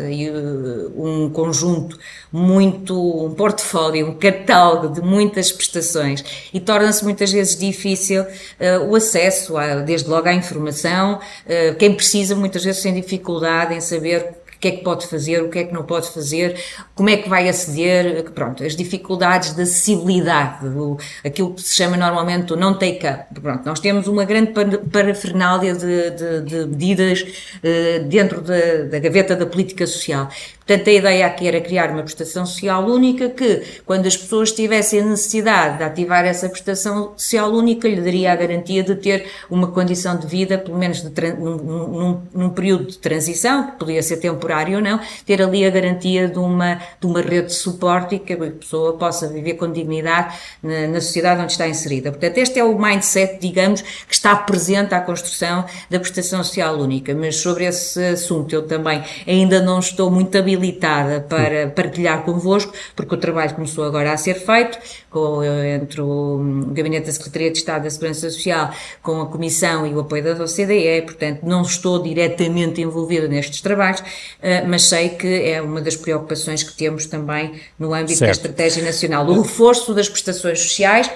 um 0.95 1.31
conjunto 1.31 1.99
muito, 2.31 3.25
um 3.25 3.33
portfólio, 3.33 4.09
um 4.09 4.14
catálogo 4.14 4.92
de 4.92 5.01
muitas 5.01 5.51
prestações 5.51 6.23
e 6.53 6.61
torna-se 6.61 7.03
muitas 7.03 7.33
vezes 7.33 7.57
difícil 7.57 8.21
uh, 8.21 8.87
o 8.87 8.97
acesso, 8.97 9.57
a, 9.57 9.77
desde 9.77 10.11
logo 10.11 10.29
à 10.29 10.35
informação. 10.35 11.21
Uh, 11.47 11.75
quem 11.79 11.95
precisa 11.95 12.37
muitas 12.37 12.62
vezes 12.62 12.83
tem 12.83 12.92
dificuldade 12.92 13.75
em 13.75 13.81
saber 13.81 14.42
que 14.62 14.68
é 14.68 14.70
que 14.70 14.85
pode 14.85 15.09
fazer, 15.09 15.42
o 15.42 15.48
que 15.48 15.59
é 15.59 15.64
que 15.64 15.75
não 15.75 15.83
pode 15.83 16.09
fazer, 16.09 16.57
como 16.94 17.11
é 17.11 17.16
que 17.16 17.29
vai 17.29 17.48
aceder, 17.48 18.31
pronto, 18.31 18.62
as 18.62 18.77
dificuldades 18.77 19.57
de 19.57 19.62
acessibilidade, 19.62 20.64
o, 20.68 20.96
aquilo 21.25 21.53
que 21.53 21.62
se 21.62 21.75
chama 21.75 21.96
normalmente 21.96 22.53
o 22.53 22.57
não 22.57 22.79
take-up. 22.79 23.40
Pronto, 23.40 23.66
nós 23.66 23.81
temos 23.81 24.07
uma 24.07 24.25
grande 24.25 24.53
parafernália 24.92 25.75
de, 25.75 26.11
de, 26.11 26.40
de 26.42 26.66
medidas 26.66 27.22
uh, 27.22 28.05
dentro 28.05 28.40
da, 28.40 28.85
da 28.88 29.01
gaveta 29.01 29.35
da 29.35 29.46
política 29.46 29.85
social. 29.85 30.29
Portanto, 30.73 30.89
a 30.89 30.93
ideia 30.93 31.27
aqui 31.27 31.47
era 31.47 31.61
criar 31.61 31.91
uma 31.91 32.03
prestação 32.03 32.47
social 32.47 32.87
única 32.87 33.29
que, 33.29 33.63
quando 33.85 34.07
as 34.07 34.17
pessoas 34.17 34.53
tivessem 34.53 35.01
a 35.01 35.05
necessidade 35.05 35.77
de 35.77 35.85
ativar 35.85 36.25
essa 36.25 36.49
prestação 36.49 37.13
social 37.15 37.53
única, 37.53 37.87
lhe 37.87 38.01
daria 38.01 38.33
a 38.33 38.37
garantia 38.37 38.83
de 38.83 38.95
ter 38.95 39.27
uma 39.51 39.67
condição 39.67 40.17
de 40.17 40.27
vida, 40.27 40.57
pelo 40.57 40.79
menos 40.79 41.03
num, 41.03 41.57
num, 41.57 42.23
num, 42.33 42.49
período 42.49 42.87
de 42.87 42.97
transição, 42.97 43.67
que 43.67 43.73
podia 43.73 44.03
ser 44.03 44.17
temporário 44.17 44.77
ou 44.77 44.83
não, 44.83 44.99
ter 45.27 45.43
ali 45.43 45.63
a 45.67 45.69
garantia 45.69 46.27
de 46.27 46.39
uma, 46.39 46.81
de 46.99 47.07
uma 47.07 47.21
rede 47.21 47.49
de 47.49 47.55
suporte 47.55 48.15
e 48.15 48.19
que 48.19 48.33
a 48.33 48.37
pessoa 48.39 48.95
possa 48.95 49.29
viver 49.29 49.55
com 49.55 49.71
dignidade 49.71 50.35
na, 50.63 50.87
na 50.87 51.01
sociedade 51.03 51.43
onde 51.43 51.53
está 51.53 51.69
inserida. 51.69 52.11
Portanto, 52.11 52.39
este 52.39 52.59
é 52.59 52.65
o 52.65 52.79
mindset, 52.79 53.39
digamos, 53.39 53.83
que 53.83 54.15
está 54.15 54.35
presente 54.37 54.95
à 54.95 55.03
construção 55.03 55.67
da 55.91 56.01
prestação 56.01 56.43
social 56.43 56.79
única. 56.79 57.15
Mas 57.15 57.37
sobre 57.37 57.67
esse 57.67 58.03
assunto 58.07 58.55
eu 58.55 58.67
também 58.67 59.03
ainda 59.27 59.61
não 59.61 59.79
estou 59.79 60.11
muito 60.11 60.39
habilitada 60.39 60.62
habilitada 60.62 61.20
para 61.20 61.68
partilhar 61.68 62.22
convosco, 62.22 62.72
porque 62.94 63.14
o 63.14 63.18
trabalho 63.18 63.53
começou 63.55 63.85
agora 63.85 64.12
a 64.12 64.16
ser 64.16 64.35
feito 64.35 64.79
com, 65.11 65.42
entre 65.42 66.01
o 66.01 66.68
Gabinete 66.68 67.07
da 67.07 67.12
Secretaria 67.12 67.51
de 67.51 67.59
Estado 67.59 67.83
da 67.83 67.90
Segurança 67.90 68.31
Social, 68.31 68.72
com 69.03 69.20
a 69.20 69.27
Comissão 69.27 69.85
e 69.87 69.92
o 69.92 70.01
apoio 70.01 70.22
da 70.22 70.44
OCDE, 70.44 71.03
portanto 71.03 71.40
não 71.42 71.62
estou 71.62 72.01
diretamente 72.01 72.81
envolvida 72.81 73.27
nestes 73.27 73.61
trabalhos, 73.61 74.03
eh, 74.40 74.64
mas 74.64 74.85
sei 74.85 75.11
que 75.11 75.27
é 75.27 75.61
uma 75.61 75.81
das 75.81 75.96
preocupações 75.96 76.62
que 76.62 76.72
temos 76.75 77.07
também 77.07 77.61
no 77.79 77.92
âmbito 77.92 78.18
certo. 78.18 78.27
da 78.27 78.31
Estratégia 78.31 78.85
Nacional, 78.85 79.27
o 79.27 79.42
reforço 79.42 79.92
das 79.92 80.09
prestações 80.09 80.61
sociais, 80.61 81.11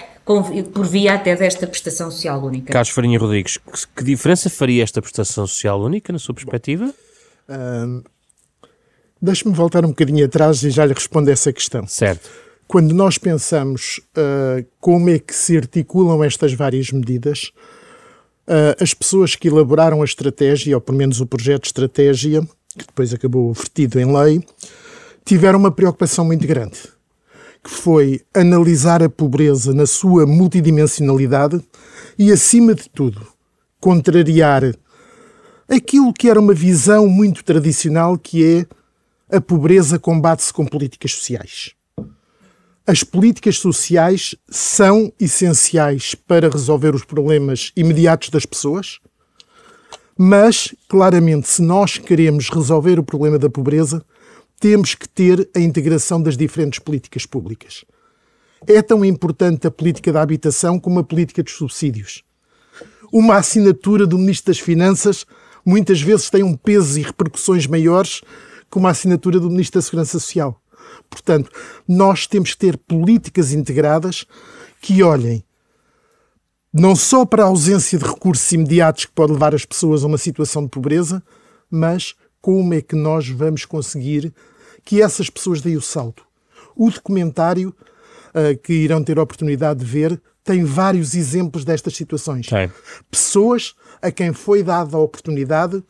por 0.74 0.84
via 0.84 1.14
até 1.14 1.36
desta 1.36 1.68
prestação 1.68 2.10
social 2.10 2.42
única. 2.42 2.72
Carlos 2.72 2.88
Farinha 2.88 3.16
Rodrigues, 3.16 3.58
que, 3.58 3.86
que 3.96 4.04
diferença 4.04 4.50
faria 4.50 4.82
esta 4.82 5.00
prestação 5.00 5.46
social 5.46 5.80
única, 5.80 6.12
na 6.12 6.18
sua 6.18 6.34
perspectiva? 6.34 6.92
Uh, 7.48 8.02
Deixe-me 9.20 9.54
voltar 9.54 9.84
um 9.84 9.88
bocadinho 9.88 10.24
atrás 10.24 10.62
e 10.62 10.70
já 10.70 10.84
lhe 10.84 10.92
respondo 10.92 11.30
a 11.30 11.32
essa 11.32 11.52
questão. 11.52 11.86
Certo. 11.86 12.28
Quando 12.68 12.92
nós 12.92 13.16
pensamos 13.16 14.00
uh, 14.16 14.66
como 14.80 15.08
é 15.08 15.18
que 15.18 15.34
se 15.34 15.56
articulam 15.56 16.22
estas 16.22 16.52
várias 16.52 16.90
medidas, 16.90 17.52
uh, 18.48 18.82
as 18.82 18.92
pessoas 18.92 19.36
que 19.36 19.48
elaboraram 19.48 20.02
a 20.02 20.04
estratégia, 20.04 20.76
ou 20.76 20.80
pelo 20.80 20.98
menos 20.98 21.20
o 21.20 21.26
projeto 21.26 21.62
de 21.62 21.68
estratégia, 21.68 22.42
que 22.76 22.86
depois 22.86 23.14
acabou 23.14 23.52
vertido 23.52 24.00
em 24.00 24.12
lei, 24.12 24.44
tiveram 25.24 25.58
uma 25.58 25.70
preocupação 25.70 26.24
muito 26.24 26.46
grande 26.46 26.96
que 27.66 27.70
foi 27.70 28.20
analisar 28.32 29.02
a 29.02 29.08
pobreza 29.08 29.74
na 29.74 29.86
sua 29.86 30.24
multidimensionalidade 30.24 31.60
e, 32.16 32.30
acima 32.30 32.72
de 32.76 32.88
tudo, 32.88 33.26
contrariar 33.80 34.72
aquilo 35.68 36.12
que 36.12 36.30
era 36.30 36.38
uma 36.38 36.54
visão 36.54 37.08
muito 37.08 37.42
tradicional 37.42 38.16
que 38.16 38.44
é 38.44 38.66
a 39.30 39.40
pobreza 39.40 39.98
combate-se 39.98 40.52
com 40.52 40.64
políticas 40.64 41.12
sociais. 41.12 41.72
As 42.86 43.02
políticas 43.02 43.58
sociais 43.58 44.36
são 44.48 45.12
essenciais 45.18 46.14
para 46.14 46.48
resolver 46.48 46.94
os 46.94 47.04
problemas 47.04 47.72
imediatos 47.76 48.30
das 48.30 48.46
pessoas, 48.46 49.00
mas, 50.16 50.74
claramente, 50.88 51.48
se 51.48 51.60
nós 51.60 51.98
queremos 51.98 52.48
resolver 52.48 52.98
o 52.98 53.02
problema 53.02 53.38
da 53.38 53.50
pobreza, 53.50 54.04
temos 54.60 54.94
que 54.94 55.08
ter 55.08 55.50
a 55.54 55.60
integração 55.60 56.22
das 56.22 56.36
diferentes 56.36 56.78
políticas 56.78 57.26
públicas. 57.26 57.84
É 58.66 58.80
tão 58.80 59.04
importante 59.04 59.66
a 59.66 59.70
política 59.70 60.12
da 60.12 60.22
habitação 60.22 60.78
como 60.78 61.00
a 61.00 61.04
política 61.04 61.42
dos 61.42 61.54
subsídios. 61.54 62.22
Uma 63.12 63.36
assinatura 63.36 64.06
do 64.06 64.16
Ministro 64.16 64.52
das 64.52 64.60
Finanças 64.60 65.26
muitas 65.64 66.00
vezes 66.00 66.30
tem 66.30 66.44
um 66.44 66.56
peso 66.56 66.98
e 66.98 67.02
repercussões 67.02 67.66
maiores 67.66 68.22
que 68.70 68.78
uma 68.78 68.90
assinatura 68.90 69.38
do 69.40 69.50
Ministro 69.50 69.80
da 69.80 69.82
Segurança 69.82 70.18
Social. 70.18 70.60
Portanto, 71.08 71.50
nós 71.86 72.26
temos 72.26 72.52
que 72.52 72.58
ter 72.58 72.76
políticas 72.76 73.52
integradas 73.52 74.24
que 74.80 75.02
olhem 75.02 75.44
não 76.72 76.94
só 76.94 77.24
para 77.24 77.42
a 77.42 77.46
ausência 77.46 77.98
de 77.98 78.04
recursos 78.04 78.52
imediatos 78.52 79.06
que 79.06 79.12
pode 79.12 79.32
levar 79.32 79.54
as 79.54 79.64
pessoas 79.64 80.04
a 80.04 80.06
uma 80.06 80.18
situação 80.18 80.62
de 80.62 80.68
pobreza, 80.68 81.22
mas 81.70 82.14
como 82.40 82.74
é 82.74 82.82
que 82.82 82.94
nós 82.94 83.28
vamos 83.28 83.64
conseguir 83.64 84.32
que 84.84 85.00
essas 85.00 85.30
pessoas 85.30 85.62
deem 85.62 85.76
o 85.76 85.80
salto. 85.80 86.24
O 86.76 86.90
documentário 86.90 87.74
uh, 88.34 88.56
que 88.62 88.74
irão 88.74 89.02
ter 89.02 89.18
a 89.18 89.22
oportunidade 89.22 89.80
de 89.80 89.86
ver 89.86 90.20
tem 90.44 90.64
vários 90.64 91.14
exemplos 91.14 91.64
destas 91.64 91.96
situações. 91.96 92.46
Sim. 92.46 92.70
Pessoas 93.10 93.74
a 94.00 94.12
quem 94.12 94.32
foi 94.32 94.62
dada 94.62 94.96
a 94.96 95.00
oportunidade 95.00 95.82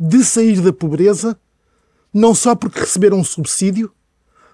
de 0.00 0.24
sair 0.24 0.60
da 0.60 0.72
pobreza, 0.72 1.38
não 2.14 2.32
só 2.34 2.54
porque 2.54 2.78
receberam 2.78 3.18
um 3.18 3.24
subsídio, 3.24 3.92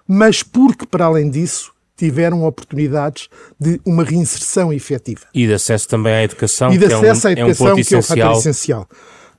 mas 0.07 0.41
porque, 0.41 0.85
para 0.85 1.05
além 1.05 1.29
disso, 1.29 1.71
tiveram 1.95 2.43
oportunidades 2.43 3.29
de 3.59 3.79
uma 3.85 4.03
reinserção 4.03 4.73
efetiva. 4.73 5.21
E 5.33 5.45
de 5.45 5.53
acesso 5.53 5.87
também 5.87 6.13
à 6.13 6.23
educação, 6.23 6.73
e 6.73 6.77
de 6.79 6.85
acesso 6.85 7.27
é 7.27 7.29
um, 7.29 7.33
à 7.33 7.39
educação, 7.39 7.67
é 7.67 7.73
um 7.73 7.83
que 7.83 7.95
é 7.95 7.97
o 7.99 8.01
fator 8.01 8.31
essencial. 8.39 8.89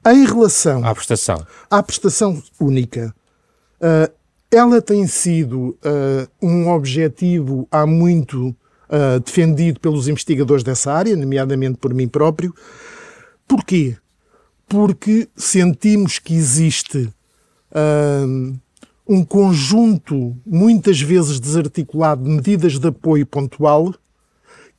Em 0.07 0.25
relação 0.25 0.85
à 0.85 0.95
prestação, 0.95 1.47
à 1.69 1.83
prestação 1.83 2.43
única, 2.61 3.15
uh, 3.81 4.13
ela 4.51 4.81
tem 4.81 5.07
sido 5.09 5.77
uh, 5.85 6.29
um 6.41 6.69
objetivo 6.69 7.67
há 7.71 7.87
muito 7.87 8.49
uh, 8.49 9.19
defendido 9.25 9.81
pelos 9.81 10.07
investigadores 10.07 10.63
dessa 10.63 10.93
área, 10.93 11.17
nomeadamente 11.17 11.79
por 11.79 11.93
mim 11.93 12.07
próprio. 12.07 12.55
Porquê? 13.49 13.97
Porque 14.69 15.29
sentimos 15.37 16.19
que 16.19 16.35
existe 16.35 17.13
um 19.09 19.25
conjunto, 19.25 20.37
muitas 20.47 21.01
vezes 21.01 21.41
desarticulado, 21.41 22.25
de 22.25 22.31
medidas 22.31 22.79
de 22.79 22.89
apoio 22.89 23.27
pontual 23.27 23.95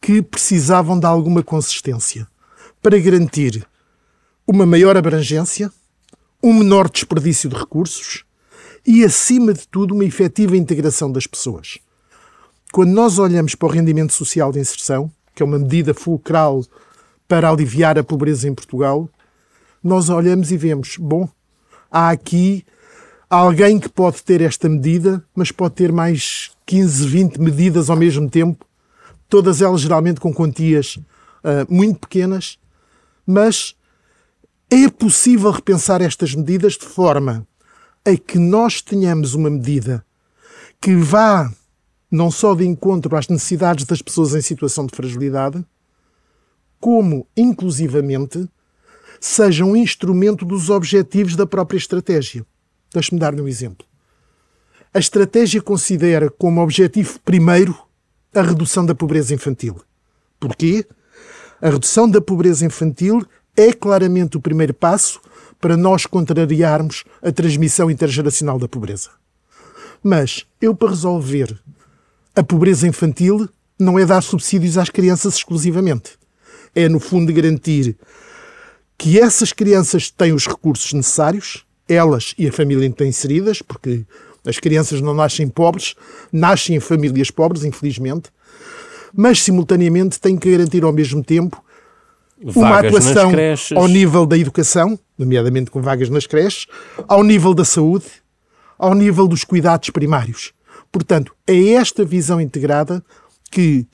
que 0.02 0.22
precisavam 0.22 1.00
de 1.00 1.06
alguma 1.06 1.44
consistência 1.44 2.28
para 2.82 3.00
garantir 3.00 3.66
uma 4.46 4.66
maior 4.66 4.98
abrangência, 4.98 5.72
um 6.42 6.54
menor 6.54 6.90
desperdício 6.90 7.50
de 7.50 7.56
recursos 7.56 8.26
e, 8.86 9.04
acima 9.04 9.54
de 9.54 9.66
tudo, 9.68 9.94
uma 9.94 10.04
efetiva 10.04 10.58
integração 10.58 11.12
das 11.12 11.26
pessoas. 11.26 11.80
Quando 12.72 12.92
nós 12.92 13.18
olhamos 13.18 13.56
para 13.56 13.68
o 13.68 13.72
rendimento 13.72 14.12
social 14.12 14.52
de 14.52 14.60
inserção, 14.60 15.10
que 15.34 15.42
é 15.42 15.46
uma 15.46 15.60
medida 15.60 15.94
fulcral 15.94 16.66
para 17.28 17.50
aliviar 17.50 17.98
a 17.98 18.04
pobreza 18.04 18.50
em 18.50 18.54
Portugal, 18.54 19.10
nós 19.82 20.10
olhamos 20.10 20.52
e 20.52 20.58
vemos, 20.58 20.98
bom, 20.98 21.30
há 21.90 22.10
aqui 22.10 22.66
alguém 23.34 23.80
que 23.80 23.90
pode 23.90 24.24
ter 24.24 24.42
esta 24.42 24.70
medida, 24.70 25.24
mas 25.36 25.52
pode 25.52 25.76
ter 25.76 25.92
mais 25.92 26.52
15, 26.66 27.08
20 27.08 27.38
medidas 27.42 27.90
ao 27.90 27.98
mesmo 27.98 28.30
tempo, 28.30 28.66
todas 29.28 29.62
elas 29.62 29.82
geralmente 29.82 30.20
com 30.20 30.34
quantias 30.34 30.96
uh, 30.98 31.66
muito 31.68 32.00
pequenas, 32.00 32.58
mas 33.26 33.76
é 34.70 34.90
possível 34.90 35.52
repensar 35.52 36.02
estas 36.02 36.36
medidas 36.36 36.74
de 36.74 36.86
forma 36.86 37.48
a 38.06 38.16
que 38.18 38.38
nós 38.38 38.82
tenhamos 38.82 39.34
uma 39.34 39.50
medida 39.50 40.06
que 40.80 40.96
vá 40.96 41.52
não 42.12 42.30
só 42.30 42.54
de 42.54 42.66
encontro 42.66 43.16
às 43.16 43.28
necessidades 43.28 43.86
das 43.86 44.02
pessoas 44.02 44.36
em 44.36 44.42
situação 44.42 44.86
de 44.86 44.96
fragilidade, 44.96 45.66
como, 46.80 47.26
inclusivamente, 47.36 48.48
seja 49.20 49.66
um 49.66 49.76
instrumento 49.76 50.46
dos 50.46 50.70
objetivos 50.70 51.36
da 51.36 51.48
própria 51.48 51.78
estratégia. 51.78 52.46
Deixe-me 52.94 53.20
dar-lhe 53.20 53.42
um 53.42 53.48
exemplo. 53.48 53.86
A 54.94 55.00
estratégia 55.00 55.62
considera 55.62 56.30
como 56.30 56.62
objetivo 56.62 57.20
primeiro 57.26 57.76
a 58.34 58.42
redução 58.42 58.86
da 58.86 58.94
pobreza 58.94 59.34
infantil. 59.34 59.82
Porquê? 60.40 60.86
A 61.62 61.70
redução 61.70 62.10
da 62.10 62.22
pobreza 62.22 62.66
infantil 62.66 63.26
é 63.56 63.74
claramente 63.74 64.38
o 64.38 64.42
primeiro 64.42 64.74
passo 64.74 65.20
para 65.60 65.78
nós 65.78 66.06
contrariarmos 66.06 67.04
a 67.22 67.32
transmissão 67.32 67.90
intergeracional 67.90 68.60
da 68.60 68.68
pobreza. 68.68 69.10
Mas 70.04 70.46
eu, 70.62 70.76
para 70.76 70.90
resolver 70.90 71.58
a 72.36 72.44
pobreza 72.44 72.88
infantil, 72.88 73.48
não 73.80 73.98
é 73.98 74.06
dar 74.06 74.22
subsídios 74.22 74.78
às 74.78 74.90
crianças 74.90 75.36
exclusivamente. 75.36 76.18
É, 76.76 76.90
no 76.90 77.00
fundo, 77.00 77.32
garantir 77.32 77.96
que 78.98 79.20
essas 79.20 79.54
crianças 79.54 80.10
têm 80.12 80.34
os 80.34 80.48
recursos 80.48 80.92
necessários, 80.94 81.66
elas 81.88 82.34
e 82.38 82.48
a 82.48 82.52
família 82.52 82.86
em 82.86 82.90
que 82.90 82.96
estão 82.96 83.08
inseridas, 83.08 83.62
porque 83.62 84.06
as 84.46 84.60
crianças 84.60 85.02
não 85.02 85.14
nascem 85.14 85.48
pobres, 85.48 85.96
nascem 86.32 86.76
em 86.76 86.80
famílias 86.80 87.32
pobres, 87.32 87.64
infelizmente, 87.64 88.30
mas 89.14 89.42
simultaneamente 89.42 90.20
têm 90.20 90.38
que 90.38 90.52
garantir 90.52 90.84
ao 90.84 90.92
mesmo 90.92 91.24
tempo 91.24 91.64
uma 92.56 92.80
atuação 92.80 93.32
ao 93.76 93.88
nível 93.88 94.26
da 94.26 94.38
educação, 94.38 95.00
nomeadamente 95.18 95.72
com 95.72 95.82
vagas 95.82 96.10
nas 96.10 96.28
creches, 96.28 96.68
ao 97.08 97.24
nível 97.24 97.54
da 97.54 97.64
saúde, 97.64 98.06
ao 98.78 98.94
nível 98.94 99.28
dos 99.28 99.44
cuidados 99.44 99.90
primários. 99.92 100.52
Portanto, 100.92 101.34
é 101.48 101.70
esta 101.74 102.04
visão 102.04 102.42
integrada 102.42 103.04
que 103.50 103.88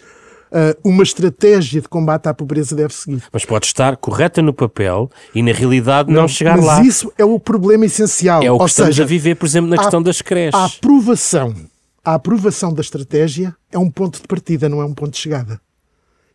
uma 0.84 1.04
estratégia 1.04 1.82
de 1.82 1.88
combate 1.88 2.28
à 2.28 2.34
pobreza 2.34 2.76
deve 2.76 2.94
seguir. 2.94 3.24
Mas 3.32 3.46
pode 3.46 3.66
estar 3.66 3.96
correta 3.98 4.42
no 4.42 4.54
papel 4.54 5.10
e 5.34 5.42
na 5.44 5.52
realidade 5.52 6.12
não, 6.12 6.22
não 6.22 6.28
chegar 6.28 6.58
mas 6.58 6.66
lá. 6.66 6.78
Mas 6.78 6.88
isso 6.88 7.14
é 7.18 7.26
o 7.26 7.40
problema 7.40 7.86
essencial. 7.86 8.42
É 8.44 8.52
o 8.52 8.56
que 8.56 8.62
Ou 8.62 8.68
estamos 8.68 8.96
seja, 8.96 9.04
a 9.04 9.08
viver, 9.08 9.36
por 9.36 9.46
exemplo, 9.46 9.70
na 9.70 9.76
a, 9.76 9.80
questão 9.80 10.02
das 10.02 10.22
creches. 10.22 10.60
A 10.60 10.66
aprovação, 10.66 11.56
a 12.04 12.16
aprovação 12.16 12.74
da 12.74 12.82
estratégia 12.82 13.56
é 13.72 13.78
um 13.78 13.90
ponto 13.90 14.22
de 14.22 14.28
partida, 14.28 14.68
não 14.68 14.82
é 14.82 14.86
um 14.86 14.94
ponto 14.94 15.12
de 15.12 15.20
chegada. 15.20 15.62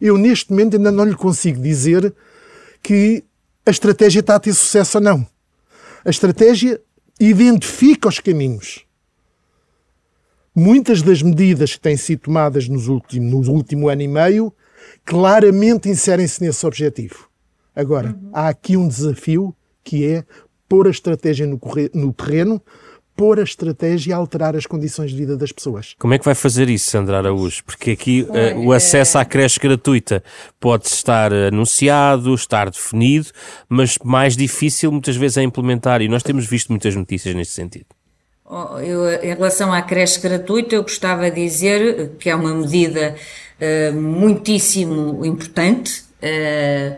Eu, 0.00 0.18
neste 0.18 0.50
momento, 0.50 0.76
ainda 0.76 0.92
não 0.92 1.04
lhe 1.04 1.14
consigo 1.14 1.60
dizer 1.60 2.14
que 2.82 3.24
a 3.66 3.70
estratégia 3.70 4.20
está 4.20 4.36
a 4.36 4.40
ter 4.40 4.52
sucesso 4.52 4.98
ou 4.98 5.04
não. 5.04 5.26
A 6.04 6.10
estratégia 6.10 6.80
identifica 7.18 8.08
os 8.08 8.20
caminhos. 8.20 8.84
Muitas 10.54 11.02
das 11.02 11.20
medidas 11.20 11.74
que 11.74 11.80
têm 11.80 11.96
sido 11.96 12.20
tomadas 12.20 12.68
nos 12.68 12.88
últimos, 12.88 13.48
no 13.48 13.52
último 13.52 13.88
ano 13.88 14.02
e 14.02 14.08
meio 14.08 14.52
claramente 15.04 15.88
inserem-se 15.88 16.42
nesse 16.42 16.64
objetivo. 16.66 17.28
Agora, 17.74 18.10
uhum. 18.10 18.30
há 18.32 18.48
aqui 18.48 18.76
um 18.76 18.86
desafio 18.86 19.54
que 19.82 20.06
é 20.06 20.24
pôr 20.68 20.86
a 20.86 20.90
estratégia 20.90 21.46
no, 21.46 21.60
no 21.94 22.12
terreno 22.12 22.62
pôr 23.16 23.38
a 23.38 23.42
estratégia 23.42 24.10
e 24.10 24.12
alterar 24.12 24.56
as 24.56 24.66
condições 24.66 25.10
de 25.10 25.16
vida 25.16 25.36
das 25.36 25.52
pessoas. 25.52 25.94
Como 25.98 26.14
é 26.14 26.18
que 26.18 26.24
vai 26.24 26.34
fazer 26.34 26.68
isso, 26.68 26.90
Sandra 26.90 27.18
Araújo? 27.18 27.62
Porque 27.64 27.92
aqui 27.92 28.22
uh, 28.22 28.58
o 28.60 28.72
acesso 28.72 29.18
à 29.18 29.24
creche 29.24 29.60
gratuita 29.60 30.22
pode 30.58 30.86
estar 30.86 31.32
anunciado, 31.32 32.34
estar 32.34 32.70
definido, 32.70 33.28
mas 33.68 33.96
mais 34.02 34.36
difícil 34.36 34.90
muitas 34.90 35.16
vezes 35.16 35.36
é 35.36 35.42
implementar 35.42 36.02
e 36.02 36.08
nós 36.08 36.22
temos 36.22 36.46
visto 36.46 36.70
muitas 36.70 36.94
notícias 36.94 37.34
neste 37.34 37.54
sentido. 37.54 37.86
Oh, 38.46 38.78
eu, 38.78 39.08
em 39.22 39.28
relação 39.28 39.72
à 39.72 39.80
creche 39.80 40.20
gratuita, 40.20 40.74
eu 40.74 40.82
gostava 40.82 41.30
de 41.30 41.42
dizer 41.42 42.10
que 42.18 42.28
é 42.28 42.34
uma 42.34 42.52
medida 42.54 43.16
uh, 43.58 43.94
muitíssimo 43.98 45.24
importante. 45.24 46.04
Uh, 46.22 46.94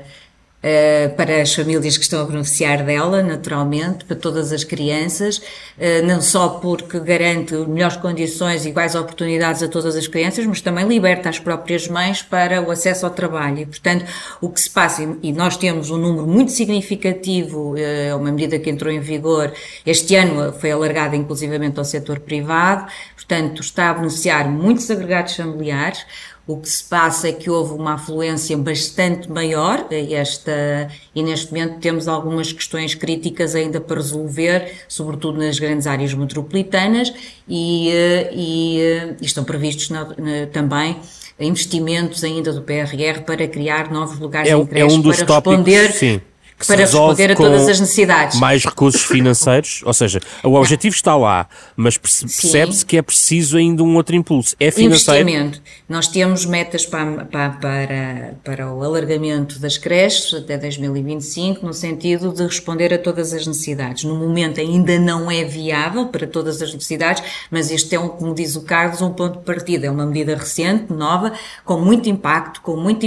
Uh, 0.64 1.14
para 1.14 1.42
as 1.42 1.54
famílias 1.54 1.96
que 1.96 2.02
estão 2.02 2.22
a 2.22 2.24
beneficiar 2.24 2.82
dela, 2.82 3.22
naturalmente, 3.22 4.04
para 4.04 4.16
todas 4.16 4.52
as 4.52 4.64
crianças, 4.64 5.36
uh, 5.38 6.04
não 6.04 6.20
só 6.20 6.48
porque 6.48 6.98
garante 6.98 7.54
melhores 7.54 7.96
condições 7.98 8.64
e 8.64 8.70
iguais 8.70 8.96
oportunidades 8.96 9.62
a 9.62 9.68
todas 9.68 9.94
as 9.94 10.08
crianças, 10.08 10.44
mas 10.44 10.60
também 10.60 10.88
liberta 10.88 11.28
as 11.28 11.38
próprias 11.38 11.86
mães 11.86 12.20
para 12.20 12.60
o 12.60 12.70
acesso 12.70 13.04
ao 13.06 13.12
trabalho. 13.12 13.60
E, 13.60 13.66
portanto, 13.66 14.06
o 14.40 14.48
que 14.48 14.60
se 14.60 14.70
passa, 14.70 15.06
e 15.22 15.32
nós 15.32 15.56
temos 15.56 15.90
um 15.90 15.98
número 15.98 16.26
muito 16.26 16.50
significativo, 16.50 17.76
é 17.76 18.12
uma 18.14 18.32
medida 18.32 18.58
que 18.58 18.68
entrou 18.68 18.92
em 18.92 18.98
vigor 18.98 19.52
este 19.84 20.16
ano, 20.16 20.52
foi 20.52 20.72
alargada 20.72 21.14
inclusivamente 21.14 21.78
ao 21.78 21.84
setor 21.84 22.18
privado, 22.18 22.90
portanto, 23.14 23.60
está 23.60 23.90
a 23.90 23.94
beneficiar 23.94 24.48
muitos 24.48 24.90
agregados 24.90 25.36
familiares, 25.36 26.04
o 26.46 26.56
que 26.58 26.68
se 26.68 26.84
passa 26.84 27.28
é 27.28 27.32
que 27.32 27.50
houve 27.50 27.72
uma 27.74 27.94
afluência 27.94 28.56
bastante 28.56 29.28
maior 29.30 29.86
esta, 29.90 30.88
e 31.12 31.22
neste 31.22 31.52
momento 31.52 31.80
temos 31.80 32.06
algumas 32.06 32.52
questões 32.52 32.94
críticas 32.94 33.56
ainda 33.56 33.80
para 33.80 33.96
resolver, 33.96 34.72
sobretudo 34.86 35.38
nas 35.38 35.58
grandes 35.58 35.88
áreas 35.88 36.14
metropolitanas 36.14 37.12
e, 37.48 37.90
eh, 37.90 38.30
e, 38.32 38.80
eh, 38.80 39.16
e 39.20 39.26
estão 39.26 39.42
previstos 39.42 39.90
na, 39.90 40.04
na, 40.04 40.46
também 40.52 40.96
investimentos 41.40 42.22
ainda 42.22 42.52
do 42.52 42.62
PRR 42.62 43.22
para 43.26 43.46
criar 43.48 43.90
novos 43.90 44.18
lugares 44.18 44.50
é, 44.50 44.54
em 44.54 44.66
creche 44.66 44.94
é 44.94 44.98
um 44.98 45.00
dos 45.00 45.16
para 45.16 45.26
tópicos, 45.26 45.66
responder 45.66 45.92
sim 45.92 46.20
que 46.58 46.66
para 46.66 46.76
responder 46.76 47.32
a 47.32 47.36
todas 47.36 47.68
as 47.68 47.80
necessidades. 47.80 48.40
Mais 48.40 48.64
recursos 48.64 49.02
financeiros, 49.02 49.82
ou 49.84 49.92
seja, 49.92 50.20
o 50.42 50.54
objetivo 50.54 50.94
está 50.94 51.14
lá, 51.14 51.46
mas 51.76 51.98
percebe-se 51.98 52.84
que 52.84 52.96
é 52.96 53.02
preciso 53.02 53.58
ainda 53.58 53.82
um 53.82 53.94
outro 53.96 54.16
impulso. 54.16 54.56
É 54.58 54.70
financeiro. 54.70 55.28
Investimento. 55.28 55.60
Nós 55.86 56.08
temos 56.08 56.46
metas 56.46 56.86
para, 56.86 57.26
para, 57.26 58.34
para, 58.42 58.72
o 58.72 58.82
alargamento 58.82 59.58
das 59.58 59.76
creches 59.76 60.32
até 60.32 60.56
2025, 60.56 61.64
no 61.64 61.74
sentido 61.74 62.32
de 62.32 62.42
responder 62.42 62.92
a 62.94 62.98
todas 62.98 63.34
as 63.34 63.46
necessidades. 63.46 64.04
No 64.04 64.16
momento 64.16 64.58
ainda 64.58 64.98
não 64.98 65.30
é 65.30 65.44
viável 65.44 66.06
para 66.06 66.26
todas 66.26 66.62
as 66.62 66.72
necessidades, 66.72 67.22
mas 67.50 67.70
este 67.70 67.94
é, 67.94 68.00
um, 68.00 68.08
como 68.08 68.34
diz 68.34 68.56
o 68.56 68.62
Carlos, 68.62 69.02
um 69.02 69.10
ponto 69.10 69.40
de 69.40 69.44
partida. 69.44 69.86
É 69.86 69.90
uma 69.90 70.06
medida 70.06 70.34
recente, 70.34 70.90
nova, 70.90 71.32
com 71.64 71.78
muito 71.78 72.08
impacto, 72.08 72.62
com 72.62 72.76
muito 72.76 73.06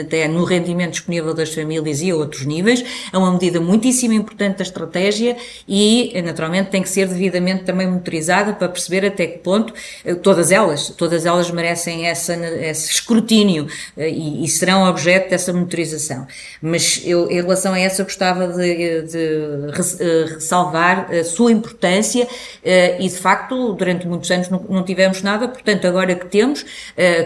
até 0.00 0.28
no 0.28 0.44
rendimento 0.44 0.92
disponível 0.92 1.34
das 1.34 1.52
famílias 1.52 2.00
e 2.00 2.10
a 2.10 2.16
outros 2.16 2.46
níveis 2.46 2.67
é 3.12 3.18
uma 3.18 3.32
medida 3.32 3.60
muitíssimo 3.60 4.14
importante 4.14 4.58
da 4.58 4.62
estratégia 4.62 5.36
e, 5.66 6.20
naturalmente, 6.22 6.70
tem 6.70 6.82
que 6.82 6.88
ser 6.88 7.06
devidamente 7.06 7.64
também 7.64 7.86
monitorizada 7.86 8.52
para 8.52 8.68
perceber 8.68 9.06
até 9.06 9.26
que 9.26 9.38
ponto 9.38 9.72
eh, 10.04 10.14
todas 10.14 10.50
elas, 10.50 10.88
todas 10.90 11.26
elas 11.26 11.50
merecem 11.50 12.06
essa, 12.06 12.34
esse 12.34 12.90
escrutínio 12.90 13.66
eh, 13.96 14.10
e, 14.10 14.44
e 14.44 14.48
serão 14.48 14.88
objeto 14.88 15.30
dessa 15.30 15.52
monitorização. 15.52 16.26
Mas 16.60 17.02
eu, 17.04 17.30
em 17.30 17.40
relação 17.40 17.72
a 17.72 17.78
essa, 17.78 18.02
gostava 18.02 18.48
de, 18.48 19.02
de 19.02 19.18
eh, 20.00 20.24
ressalvar 20.34 21.08
a 21.12 21.24
sua 21.24 21.52
importância 21.52 22.26
e, 22.64 23.08
de 23.08 23.16
facto, 23.16 23.72
durante 23.72 24.06
muitos 24.06 24.30
anos 24.30 24.48
não, 24.48 24.64
não 24.68 24.82
tivemos 24.82 25.22
nada, 25.22 25.48
portanto, 25.48 25.86
agora 25.86 26.14
que 26.14 26.26
temos, 26.26 26.64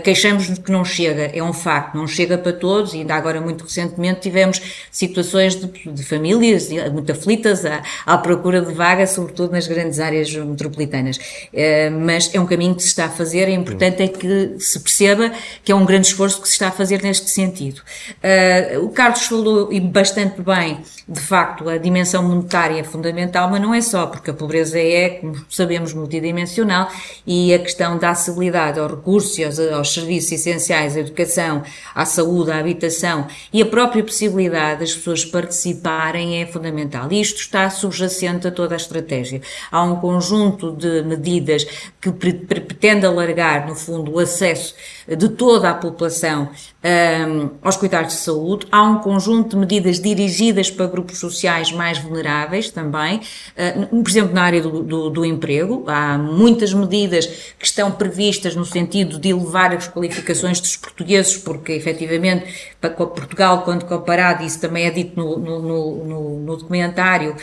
queixamos-nos 0.04 0.58
que 0.58 0.70
não 0.70 0.84
chega, 0.84 1.30
é 1.34 1.42
um 1.42 1.52
facto, 1.52 1.96
não 1.96 2.06
chega 2.06 2.38
para 2.38 2.52
todos 2.52 2.94
e 2.94 2.98
ainda 2.98 3.14
agora 3.14 3.40
muito 3.40 3.64
recentemente 3.64 4.20
tivemos 4.20 4.60
situações 4.90 5.31
situações 5.32 5.56
de, 5.56 5.66
de 5.90 6.04
famílias 6.04 6.68
muito 6.92 7.10
aflitas 7.10 7.64
à, 7.64 7.82
à, 8.04 8.18
procura 8.18 8.60
de 8.60 8.72
vaga, 8.72 9.06
sobretudo 9.06 9.52
nas 9.52 9.66
grandes 9.66 9.98
áreas 9.98 10.32
metropolitanas. 10.34 11.16
Uh, 11.16 11.90
mas 12.00 12.32
é 12.34 12.40
um 12.40 12.46
caminho 12.46 12.74
que 12.74 12.82
se 12.82 12.88
está 12.88 13.06
a 13.06 13.08
fazer, 13.08 13.48
é 13.48 13.52
importante 13.52 14.02
é 14.02 14.08
que 14.08 14.56
se 14.58 14.78
perceba 14.80 15.32
que 15.64 15.72
é 15.72 15.74
um 15.74 15.84
grande 15.84 16.08
esforço 16.08 16.40
que 16.40 16.46
se 16.46 16.54
está 16.54 16.68
a 16.68 16.70
fazer 16.70 17.02
neste 17.02 17.30
sentido. 17.30 17.80
Uh, 18.22 18.84
o 18.84 18.90
Carlos 18.90 19.22
falou, 19.22 19.72
e 19.72 19.80
bastante 19.80 20.42
bem, 20.42 20.80
de 21.08 21.20
facto, 21.20 21.68
a 21.68 21.78
dimensão 21.78 22.22
monetária 22.22 22.80
é 22.80 22.84
fundamental, 22.84 23.50
mas 23.50 23.60
não 23.60 23.74
é 23.74 23.80
só, 23.80 24.06
porque 24.06 24.30
a 24.30 24.34
pobreza 24.34 24.78
é, 24.78 25.10
como 25.20 25.44
sabemos, 25.48 25.92
multidimensional 25.94 26.88
e 27.26 27.52
a 27.54 27.58
questão 27.58 27.98
da 27.98 28.10
acessibilidade 28.10 28.78
aos 28.78 28.90
recursos, 28.90 29.38
aos, 29.40 29.58
aos 29.58 29.94
serviços 29.94 30.32
essenciais, 30.32 30.96
à 30.96 31.00
educação, 31.00 31.62
à 31.94 32.04
saúde, 32.04 32.50
à 32.50 32.58
habitação 32.58 33.26
e 33.52 33.62
a 33.62 33.66
própria 33.66 34.02
possibilidade 34.02 34.80
das 34.80 34.94
pessoas 34.94 35.21
pessoas 35.24 35.24
participarem 35.24 36.42
é 36.42 36.46
fundamental. 36.46 37.10
Isto 37.12 37.40
está 37.40 37.68
subjacente 37.70 38.46
a 38.46 38.50
toda 38.50 38.74
a 38.74 38.76
estratégia. 38.76 39.40
Há 39.70 39.82
um 39.82 39.96
conjunto 39.96 40.72
de 40.72 41.02
medidas 41.02 41.64
que 42.00 42.10
pretende 42.10 43.06
alargar, 43.06 43.66
no 43.66 43.74
fundo, 43.74 44.12
o 44.12 44.18
acesso 44.18 44.74
de 45.06 45.28
toda 45.28 45.70
a 45.70 45.74
população 45.74 46.50
um, 46.82 47.50
aos 47.62 47.76
cuidados 47.76 48.14
de 48.14 48.20
saúde. 48.20 48.66
Há 48.70 48.82
um 48.82 48.98
conjunto 48.98 49.50
de 49.50 49.56
medidas 49.56 50.00
dirigidas 50.00 50.70
para 50.70 50.86
grupos 50.86 51.18
sociais 51.18 51.70
mais 51.72 51.98
vulneráveis 51.98 52.70
também, 52.70 53.18
uh, 53.18 54.02
por 54.02 54.10
exemplo, 54.10 54.34
na 54.34 54.42
área 54.42 54.60
do, 54.60 54.82
do, 54.82 55.10
do, 55.10 55.24
emprego. 55.24 55.84
Há 55.86 56.18
muitas 56.18 56.72
medidas 56.72 57.26
que 57.58 57.66
estão 57.66 57.90
previstas 57.90 58.54
no 58.56 58.64
sentido 58.64 59.18
de 59.18 59.30
elevar 59.30 59.72
as 59.72 59.88
qualificações 59.88 60.60
dos 60.60 60.76
portugueses, 60.76 61.36
porque 61.36 61.72
efetivamente, 61.72 62.72
Portugal, 62.80 63.62
quando 63.62 63.84
comparado, 63.84 64.44
isso 64.44 64.60
também 64.60 64.86
é 64.86 64.90
dito 64.90 65.11
no, 65.16 65.38
no, 65.38 65.60
no, 65.60 66.38
no 66.40 66.56
documentário, 66.56 67.36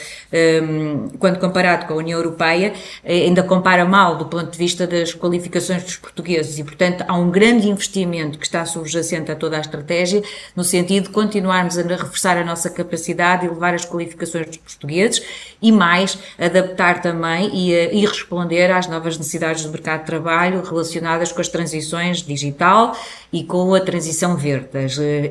um, 0.64 1.10
quando 1.18 1.40
comparado 1.40 1.86
com 1.86 1.94
a 1.94 1.98
União 1.98 2.20
Europeia, 2.20 2.74
eh, 3.04 3.26
ainda 3.26 3.44
compara 3.44 3.86
mal 3.86 4.18
do 4.18 4.26
ponto 4.26 4.52
de 4.52 4.58
vista 4.58 4.86
das 4.86 5.14
qualificações 5.14 5.84
dos 5.84 5.98
portugueses. 5.98 6.58
E, 6.60 6.64
portanto, 6.64 7.04
há 7.08 7.16
um 7.16 7.30
grande 7.30 7.68
investimento 7.68 8.38
que 8.38 8.46
está 8.46 8.66
subjacente 8.66 9.32
a 9.32 9.36
toda 9.36 9.58
a 9.58 9.62
estratégia, 9.62 10.22
no 10.56 10.64
sentido 10.64 11.06
de 11.06 11.10
continuarmos 11.10 11.78
a 11.78 11.82
reforçar 11.82 12.38
a 12.38 12.44
nossa 12.44 12.70
capacidade 12.70 13.46
e 13.46 13.50
levar 13.50 13.74
as 13.74 13.86
qualificações 13.86 14.48
dos 14.48 14.58
portugueses 14.58 15.22
e 15.62 15.72
mais, 15.72 16.18
adaptar 16.38 17.02
também 17.02 17.50
e, 17.54 17.74
e 17.74 18.06
responder 18.06 18.72
às 18.72 18.88
novas 18.88 19.18
necessidades 19.18 19.64
do 19.64 19.72
mercado 19.72 20.02
de 20.02 20.06
trabalho 20.06 20.64
relacionadas 20.64 21.32
com 21.32 21.42
as 21.42 21.48
transições 21.48 22.22
digital 22.22 22.96
e 23.32 23.44
com 23.44 23.74
a 23.74 23.80
transição 23.80 24.36
verde. 24.36 24.70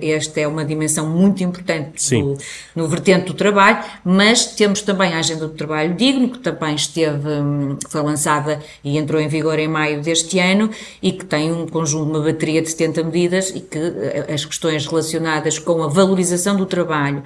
Esta 0.02 0.40
é 0.40 0.46
uma 0.46 0.64
dimensão 0.64 1.08
muito 1.08 1.42
importante 1.42 2.10
do, 2.10 2.36
no 2.74 2.88
vertente 2.88 3.26
do 3.26 3.34
trabalho, 3.34 3.84
mas 4.04 4.46
temos 4.46 4.82
também 4.82 5.12
a 5.14 5.18
Agenda 5.18 5.48
do 5.48 5.54
Trabalho 5.54 5.94
Digno, 5.94 6.28
que 6.28 6.38
também 6.38 6.74
esteve, 6.74 7.28
hum, 7.28 7.76
foi 7.88 8.02
lançada 8.02 8.60
e 8.84 8.96
entrou 8.96 9.20
em 9.20 9.28
vigor 9.28 9.58
em 9.58 9.68
maio 9.68 10.00
deste 10.00 10.38
ano 10.38 10.70
e 11.02 11.12
que 11.12 11.24
tem 11.24 11.52
um 11.52 11.66
conjunto, 11.66 12.08
uma 12.08 12.20
bateria 12.20 12.62
de 12.62 12.70
70 12.70 13.02
medidas 13.02 13.50
e 13.50 13.60
que 13.60 13.78
eh, 13.78 14.26
as 14.32 14.44
questões 14.44 14.86
relacionadas 14.86 15.58
com 15.58 15.82
a 15.82 15.88
valorização 15.88 16.56
do 16.56 16.66
trabalho, 16.66 17.22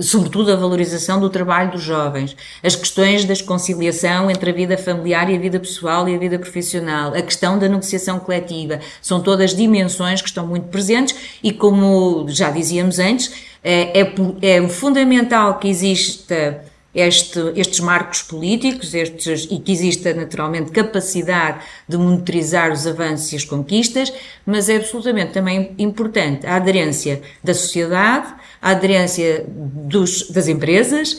sobretudo 0.00 0.52
a 0.52 0.56
valorização 0.56 1.20
do 1.20 1.30
trabalho 1.30 1.70
dos 1.72 1.82
jovens, 1.82 2.36
as 2.62 2.74
questões 2.74 3.24
da 3.24 3.36
conciliação 3.44 4.30
entre 4.30 4.50
a 4.50 4.52
vida 4.52 4.76
familiar 4.78 5.30
e 5.30 5.36
a 5.36 5.38
vida 5.38 5.60
pessoal 5.60 6.08
e 6.08 6.14
a 6.14 6.18
vida 6.18 6.38
profissional, 6.38 7.14
a 7.14 7.22
questão 7.22 7.58
da 7.58 7.68
negociação 7.68 8.18
coletiva, 8.18 8.80
são 9.00 9.20
todas 9.20 9.54
dimensões 9.54 10.15
que 10.20 10.28
estão 10.28 10.46
muito 10.46 10.68
presentes 10.68 11.14
e, 11.42 11.52
como 11.52 12.26
já 12.28 12.50
dizíamos 12.50 12.98
antes, 12.98 13.32
é, 13.62 14.00
é, 14.00 14.14
é 14.42 14.68
fundamental 14.68 15.58
que 15.58 15.68
exista 15.68 16.62
este, 16.96 17.52
estes 17.54 17.80
marcos 17.80 18.22
políticos 18.22 18.94
estes, 18.94 19.46
e 19.50 19.58
que 19.58 19.70
exista 19.70 20.14
naturalmente 20.14 20.70
capacidade 20.70 21.58
de 21.86 21.98
monitorizar 21.98 22.72
os 22.72 22.86
avanços 22.86 23.32
e 23.32 23.36
as 23.36 23.44
conquistas, 23.44 24.10
mas 24.46 24.70
é 24.70 24.76
absolutamente 24.76 25.32
também 25.32 25.74
importante 25.78 26.46
a 26.46 26.56
aderência 26.56 27.20
da 27.44 27.52
sociedade, 27.52 28.32
a 28.60 28.70
aderência 28.70 29.44
dos, 29.48 30.30
das 30.30 30.48
empresas, 30.48 31.18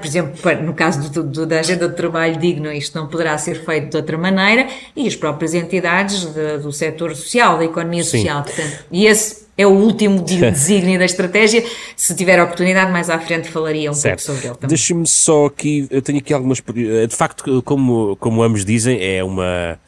por 0.00 0.06
exemplo, 0.06 0.62
no 0.62 0.72
caso 0.72 1.10
do, 1.10 1.22
do, 1.22 1.46
da 1.46 1.60
agenda 1.60 1.88
de 1.88 1.94
trabalho 1.94 2.38
digno, 2.38 2.72
isto 2.72 2.98
não 2.98 3.06
poderá 3.06 3.36
ser 3.36 3.64
feito 3.64 3.90
de 3.90 3.96
outra 3.98 4.16
maneira, 4.16 4.66
e 4.96 5.06
as 5.06 5.14
próprias 5.14 5.52
entidades 5.52 6.24
de, 6.24 6.58
do 6.58 6.72
setor 6.72 7.14
social, 7.14 7.58
da 7.58 7.64
economia 7.64 8.02
Sim. 8.02 8.18
social. 8.18 8.42
Portanto, 8.44 8.84
e 8.90 9.06
esse 9.06 9.46
é 9.58 9.66
o 9.66 9.70
último 9.70 10.22
desígnio 10.24 10.98
da 10.98 11.04
estratégia. 11.04 11.62
Se 11.94 12.14
tiver 12.14 12.40
oportunidade, 12.40 12.90
mais 12.90 13.10
à 13.10 13.18
frente 13.18 13.50
falaria 13.50 13.90
um 13.90 13.94
certo. 13.94 14.24
pouco 14.24 14.32
sobre 14.32 14.48
ele 14.48 14.54
também. 14.56 14.68
Deixe-me 14.68 15.06
só 15.06 15.46
aqui, 15.46 15.86
eu 15.90 16.00
tenho 16.00 16.18
aqui 16.18 16.32
algumas. 16.32 16.62
De 16.62 17.14
facto, 17.14 17.62
como, 17.62 18.16
como 18.16 18.42
ambos 18.42 18.64
dizem, 18.64 18.98
é 19.02 19.22
uma 19.22 19.78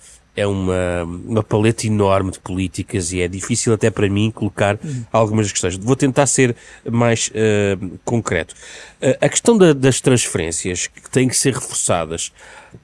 é 0.41 0.47
uma, 0.47 1.05
uma 1.05 1.43
paleta 1.43 1.87
enorme 1.87 2.31
de 2.31 2.39
políticas 2.39 3.13
e 3.13 3.21
é 3.21 3.29
difícil 3.29 3.73
até 3.73 3.91
para 3.91 4.09
mim 4.09 4.31
colocar 4.31 4.79
algumas 5.13 5.51
questões. 5.53 5.77
Vou 5.77 5.95
tentar 5.95 6.27
ser 6.27 6.57
mais 6.91 7.29
uh, 7.29 7.99
concreto. 8.05 8.55
Uh, 9.03 9.17
a 9.21 9.29
questão 9.29 9.57
da, 9.57 9.73
das 9.73 10.01
transferências 10.01 10.87
que 10.87 11.11
têm 11.11 11.29
que 11.29 11.37
ser 11.37 11.55
reforçadas 11.55 12.33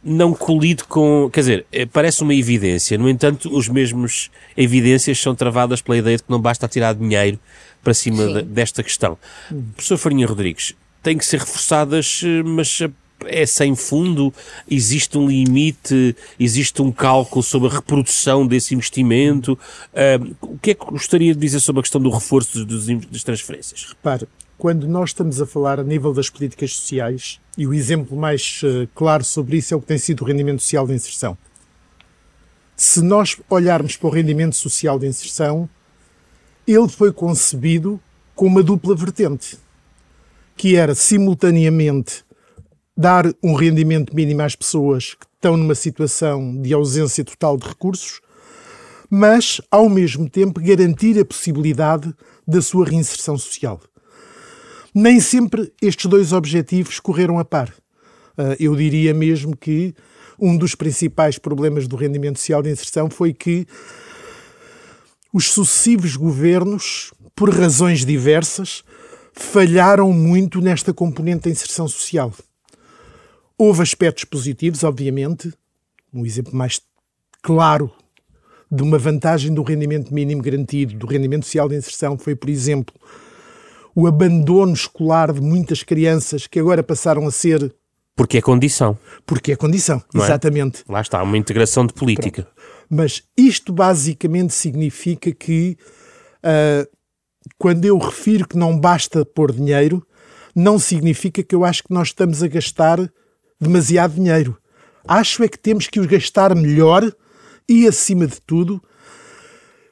não 0.03 0.35
colide 0.35 0.85
com. 0.85 1.31
Quer 1.33 1.41
dizer, 1.41 1.67
eh, 1.73 1.87
parece 1.87 2.23
uma 2.23 2.35
evidência, 2.35 2.99
no 2.99 3.09
entanto, 3.09 3.55
os 3.57 3.69
mesmos 3.69 4.31
evidências 4.57 5.19
são 5.19 5.35
travadas 5.35 5.81
pela 5.81 5.97
ideia 5.97 6.17
de 6.17 6.25
que 6.25 6.31
não 6.31 6.41
basta 6.41 6.67
tirar 6.67 6.93
dinheiro 6.95 7.39
para 7.83 7.95
cima 7.95 8.27
de, 8.27 8.43
desta 8.43 8.83
questão. 8.83 9.17
Professor 9.75 9.97
Farinha 9.97 10.27
Rodrigues, 10.27 10.75
têm 11.03 11.17
que 11.17 11.25
ser 11.25 11.39
reforçadas, 11.39 12.21
mas 12.45 12.83
é 13.29 13.47
sem 13.47 13.75
fundo? 13.75 14.33
Existe 14.71 15.19
um 15.19 15.29
limite? 15.29 16.17
Existe 16.39 16.83
um 16.83 16.93
cálculo 16.93 17.43
sobre 17.43 17.69
a 17.69 17.73
reprodução 17.73 18.47
desse 18.47 18.75
investimento? 18.75 19.59
Uh, 19.93 20.37
o 20.41 20.59
que 20.59 20.71
é 20.71 20.75
que 20.75 20.85
gostaria 20.85 21.35
de 21.35 21.41
dizer 21.41 21.61
sobre 21.61 21.81
a 21.81 21.83
questão 21.83 22.01
do 22.01 22.11
reforço 22.11 22.65
dos, 22.65 22.87
das 22.87 23.25
transferências? 23.25 23.87
Repare, 23.89 24.27
quando 24.59 24.89
nós 24.89 25.11
estamos 25.11 25.41
a 25.41 25.47
falar 25.47 25.79
a 25.79 25.85
nível 25.85 26.13
das 26.13 26.31
políticas 26.31 26.75
sociais, 26.75 27.41
e 27.59 27.67
o 27.67 27.75
exemplo 27.75 28.17
mais 28.17 28.61
uh, 28.63 28.89
claro 28.95 29.25
sobre 29.25 29.59
isso 29.59 29.75
é 29.75 29.77
o 29.77 29.81
que 29.81 29.87
tem 29.87 29.99
sido 29.99 30.23
o 30.23 30.25
rendimento 30.25 30.61
social 30.61 30.87
de 30.87 30.95
inserção. 30.95 31.37
Se 32.77 33.01
nós 33.01 33.37
olharmos 33.49 33.97
para 33.97 34.09
o 34.09 34.11
rendimento 34.11 34.55
social 34.55 34.99
de 34.99 35.07
inserção, 35.07 35.69
ele 36.67 36.89
foi 36.89 37.13
concebido 37.13 38.01
com 38.35 38.47
uma 38.47 38.63
dupla 38.63 38.95
vertente, 38.95 39.59
que 40.57 40.77
era 40.77 40.95
simultaneamente 40.95 42.26
dar 42.97 43.27
um 43.43 43.55
rendimento 43.55 44.15
mínimo 44.15 44.43
às 44.43 44.57
pessoas 44.57 45.15
que 45.15 45.27
estão 45.35 45.57
numa 45.57 45.75
situação 45.75 46.61
de 46.63 46.73
ausência 46.73 47.25
total 47.25 47.57
de 47.57 47.69
recursos, 47.69 48.21
mas, 49.11 49.61
ao 49.71 49.89
mesmo 49.89 50.29
tempo, 50.29 50.61
garantir 50.61 51.19
a 51.21 51.25
possibilidade 51.25 52.13
da 52.47 52.63
sua 52.63 52.87
reinserção 52.87 53.37
social. 53.37 53.81
Nem 54.95 55.21
sempre 55.21 55.73
estes 55.81 56.07
dois 56.07 56.33
objetivos 56.33 56.99
correram 56.99 57.39
a 57.39 57.45
par. 57.45 57.73
Ah, 58.37 58.57
eu 58.59 58.75
diria 58.75 59.13
mesmo 59.13 59.57
que 59.57 59.95
um 60.39 60.57
dos 60.57 60.75
principais 60.75 61.39
problemas 61.39 61.87
do 61.87 61.97
rendimento 61.97 62.39
social 62.39 62.63
de 62.63 62.71
inserção 62.71 63.09
foi 63.11 63.33
que 63.33 63.67
os 65.33 65.51
sucessivos 65.51 66.17
governos, 66.17 67.13
por 67.35 67.51
razões 67.51 68.05
diversas, 68.05 68.83
falharam 69.33 70.13
muito 70.13 70.61
nesta 70.61 70.95
componente 70.95 71.45
da 71.45 71.51
inserção 71.51 71.87
social. 71.87 72.33
Houve 73.59 73.83
aspectos 73.83 74.25
positivos, 74.25 74.85
obviamente. 74.85 75.53
Um 76.13 76.25
exemplo 76.25 76.55
mais 76.55 76.81
claro 77.43 77.91
de 78.71 78.83
uma 78.83 78.99
vantagem 78.99 79.55
do 79.55 79.63
rendimento 79.63 80.13
mínimo 80.13 80.43
garantido, 80.43 80.95
do 80.95 81.07
rendimento 81.07 81.45
social 81.45 81.69
de 81.69 81.77
inserção, 81.77 82.19
foi, 82.19 82.35
por 82.35 82.51
exemplo, 82.51 82.95
o 83.95 84.07
abandono 84.07 84.73
escolar 84.73 85.33
de 85.33 85.41
muitas 85.41 85.83
crianças 85.83 86.47
que 86.47 86.59
agora 86.59 86.83
passaram 86.83 87.27
a 87.27 87.31
ser. 87.31 87.75
Porque 88.15 88.39
é 88.39 88.43
condição. 88.43 88.99
Porque 89.25 89.53
é 89.53 89.57
condição, 89.57 90.03
é? 90.15 90.19
exatamente. 90.19 90.85
Lá 90.89 91.01
está, 91.01 91.23
uma 91.23 91.39
integração 91.39 91.87
de 91.87 91.95
política. 91.95 92.43
Pronto. 92.43 92.57
Mas 92.91 93.23
isto 93.37 93.73
basicamente 93.73 94.53
significa 94.53 95.33
que, 95.33 95.77
uh, 96.45 96.87
quando 97.59 97.85
eu 97.85 97.97
refiro 97.99 98.47
que 98.47 98.57
não 98.57 98.79
basta 98.79 99.25
pôr 99.25 99.53
dinheiro, 99.53 100.07
não 100.55 100.79
significa 100.79 101.43
que 101.43 101.55
eu 101.55 101.65
acho 101.65 101.85
que 101.85 101.93
nós 101.93 102.09
estamos 102.09 102.43
a 102.43 102.49
gastar 102.49 102.99
demasiado 103.61 104.15
dinheiro. 104.15 104.57
Acho 105.07 105.43
é 105.45 105.49
que 105.49 105.59
temos 105.59 105.87
que 105.87 106.01
os 106.01 106.07
gastar 106.07 106.55
melhor 106.55 107.11
e, 107.69 107.87
acima 107.87 108.27
de 108.27 108.41
tudo, 108.41 108.83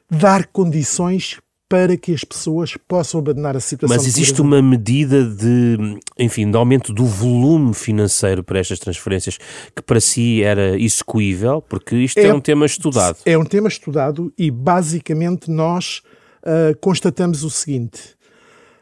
dar 0.09 0.47
condições 0.47 1.39
para 1.67 1.97
que 1.97 2.13
as 2.13 2.23
pessoas 2.23 2.77
possam 2.87 3.19
abandonar 3.19 3.55
a 3.57 3.59
situação. 3.59 3.97
Mas 3.97 4.05
existe 4.05 4.39
uma 4.39 4.61
medida 4.61 5.23
de, 5.25 5.99
enfim, 6.17 6.49
de 6.49 6.55
aumento 6.55 6.93
do 6.93 7.05
volume 7.05 7.73
financeiro 7.73 8.43
para 8.43 8.59
estas 8.59 8.79
transferências 8.79 9.37
que 9.75 9.81
para 9.81 9.99
si 9.99 10.43
era 10.43 10.79
execuível? 10.79 11.61
Porque 11.61 11.95
isto 11.95 12.19
é, 12.19 12.27
é 12.27 12.33
um 12.33 12.39
tema 12.39 12.65
estudado. 12.65 13.17
É 13.25 13.37
um 13.37 13.45
tema 13.45 13.67
estudado 13.67 14.31
e 14.37 14.51
basicamente 14.51 15.49
nós 15.49 16.01
uh, 16.43 16.77
constatamos 16.79 17.43
o 17.43 17.49
seguinte. 17.49 18.15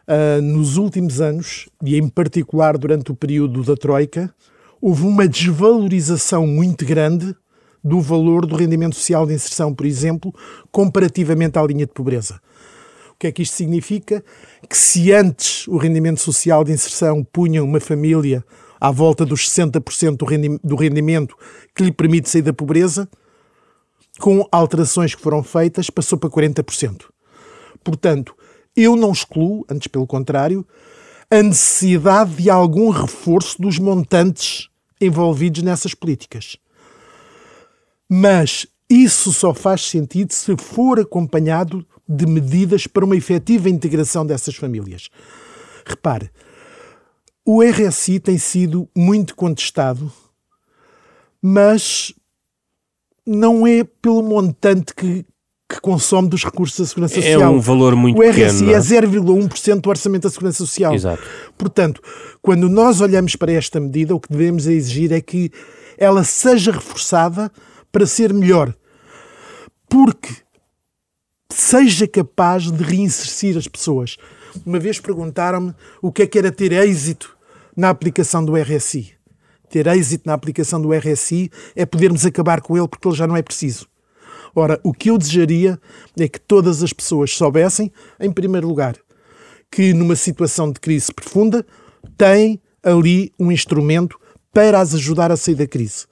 Uh, 0.05 0.41
nos 0.41 0.75
últimos 0.75 1.21
anos, 1.21 1.69
e 1.81 1.95
em 1.97 2.09
particular 2.09 2.77
durante 2.77 3.09
o 3.13 3.15
período 3.15 3.63
da 3.63 3.77
Troika, 3.77 4.33
houve 4.85 5.03
uma 5.03 5.25
desvalorização 5.25 6.45
muito 6.45 6.85
grande 6.85 7.33
do 7.81 8.01
valor 8.01 8.45
do 8.45 8.57
rendimento 8.57 8.95
social 8.95 9.25
de 9.25 9.33
inserção, 9.33 9.73
por 9.73 9.85
exemplo, 9.85 10.35
comparativamente 10.73 11.57
à 11.57 11.63
linha 11.63 11.85
de 11.85 11.93
pobreza. 11.93 12.41
O 13.11 13.15
que 13.17 13.27
é 13.27 13.31
que 13.31 13.41
isto 13.43 13.55
significa? 13.55 14.21
Que 14.67 14.75
se 14.75 15.13
antes 15.13 15.65
o 15.69 15.77
rendimento 15.77 16.19
social 16.19 16.65
de 16.65 16.73
inserção 16.73 17.23
punha 17.23 17.63
uma 17.63 17.79
família 17.79 18.43
à 18.77 18.91
volta 18.91 19.25
dos 19.25 19.49
60% 19.49 20.17
do 20.61 20.75
rendimento 20.75 21.33
que 21.73 21.81
lhe 21.81 21.91
permite 21.91 22.29
sair 22.29 22.41
da 22.41 22.51
pobreza, 22.51 23.07
com 24.19 24.45
alterações 24.51 25.15
que 25.15 25.21
foram 25.21 25.41
feitas, 25.41 25.89
passou 25.89 26.19
para 26.19 26.29
40%. 26.29 27.03
Portanto, 27.81 28.35
eu 28.75 28.97
não 28.97 29.13
excluo, 29.13 29.65
antes 29.69 29.87
pelo 29.87 30.05
contrário, 30.05 30.67
a 31.31 31.41
necessidade 31.41 32.35
de 32.35 32.49
algum 32.49 32.89
reforço 32.89 33.61
dos 33.61 33.79
montantes 33.79 34.72
envolvidos 34.99 35.61
nessas 35.63 35.93
políticas. 35.93 36.57
Mas 38.09 38.67
isso 38.89 39.31
só 39.33 39.53
faz 39.53 39.81
sentido 39.81 40.31
se 40.33 40.55
for 40.57 40.99
acompanhado 40.99 41.85
de 42.07 42.25
medidas 42.25 42.85
para 42.85 43.05
uma 43.05 43.15
efetiva 43.15 43.69
integração 43.69 44.25
dessas 44.25 44.55
famílias. 44.55 45.09
Repare, 45.85 46.29
o 47.45 47.61
RSI 47.61 48.19
tem 48.19 48.37
sido 48.37 48.87
muito 48.95 49.35
contestado, 49.35 50.11
mas 51.41 52.13
não 53.25 53.65
é 53.65 53.83
pelo 53.83 54.21
montante 54.21 54.93
que, 54.93 55.25
que 55.69 55.81
consome 55.81 56.29
dos 56.29 56.43
recursos 56.43 56.79
da 56.79 56.85
Segurança 56.85 57.19
é 57.19 57.21
Social. 57.21 57.41
É 57.41 57.49
um 57.49 57.59
valor 57.59 57.95
muito 57.95 58.17
pequeno. 58.17 58.37
O 58.37 58.47
RSI 58.47 58.65
pequeno, 58.65 58.77
é 58.77 59.49
0,1% 59.49 59.81
do 59.81 59.89
orçamento 59.89 60.23
da 60.23 60.29
Segurança 60.29 60.57
Social. 60.59 60.93
Exato. 60.93 61.23
Portanto, 61.57 62.01
quando 62.43 62.67
nós 62.67 62.99
olhamos 62.99 63.37
para 63.37 63.53
esta 63.53 63.79
medida, 63.79 64.13
o 64.13 64.19
que 64.19 64.29
devemos 64.29 64.67
exigir 64.67 65.13
é 65.13 65.21
que 65.21 65.49
ela 65.97 66.25
seja 66.25 66.73
reforçada 66.73 67.49
para 67.89 68.05
ser 68.05 68.33
melhor. 68.33 68.75
Porque 69.87 70.35
seja 71.49 72.05
capaz 72.05 72.69
de 72.69 72.83
reinserir 72.83 73.57
as 73.57 73.65
pessoas. 73.65 74.17
Uma 74.65 74.77
vez 74.77 74.99
perguntaram-me 74.99 75.73
o 76.01 76.11
que 76.11 76.23
é 76.23 76.27
que 76.27 76.37
era 76.37 76.51
ter 76.51 76.73
êxito 76.73 77.33
na 77.77 77.89
aplicação 77.89 78.43
do 78.43 78.57
RSI. 78.57 79.13
Ter 79.69 79.87
êxito 79.87 80.23
na 80.25 80.33
aplicação 80.33 80.81
do 80.81 80.91
RSI 80.91 81.49
é 81.77 81.85
podermos 81.85 82.25
acabar 82.25 82.59
com 82.59 82.75
ele 82.77 82.89
porque 82.89 83.07
ele 83.07 83.15
já 83.15 83.25
não 83.25 83.37
é 83.37 83.41
preciso. 83.41 83.87
Ora, 84.53 84.77
o 84.83 84.91
que 84.91 85.09
eu 85.09 85.17
desejaria 85.17 85.79
é 86.19 86.27
que 86.27 86.41
todas 86.41 86.83
as 86.83 86.91
pessoas 86.91 87.31
soubessem, 87.31 87.89
em 88.19 88.31
primeiro 88.33 88.67
lugar, 88.67 88.97
que 89.71 89.93
numa 89.93 90.17
situação 90.17 90.69
de 90.69 90.81
crise 90.81 91.09
profunda 91.13 91.65
têm 92.17 92.61
ali 92.83 93.31
um 93.39 93.51
instrumento 93.51 94.19
para 94.51 94.79
as 94.79 94.93
ajudar 94.93 95.31
a 95.31 95.37
sair 95.37 95.55
da 95.55 95.67
crise. 95.67 96.05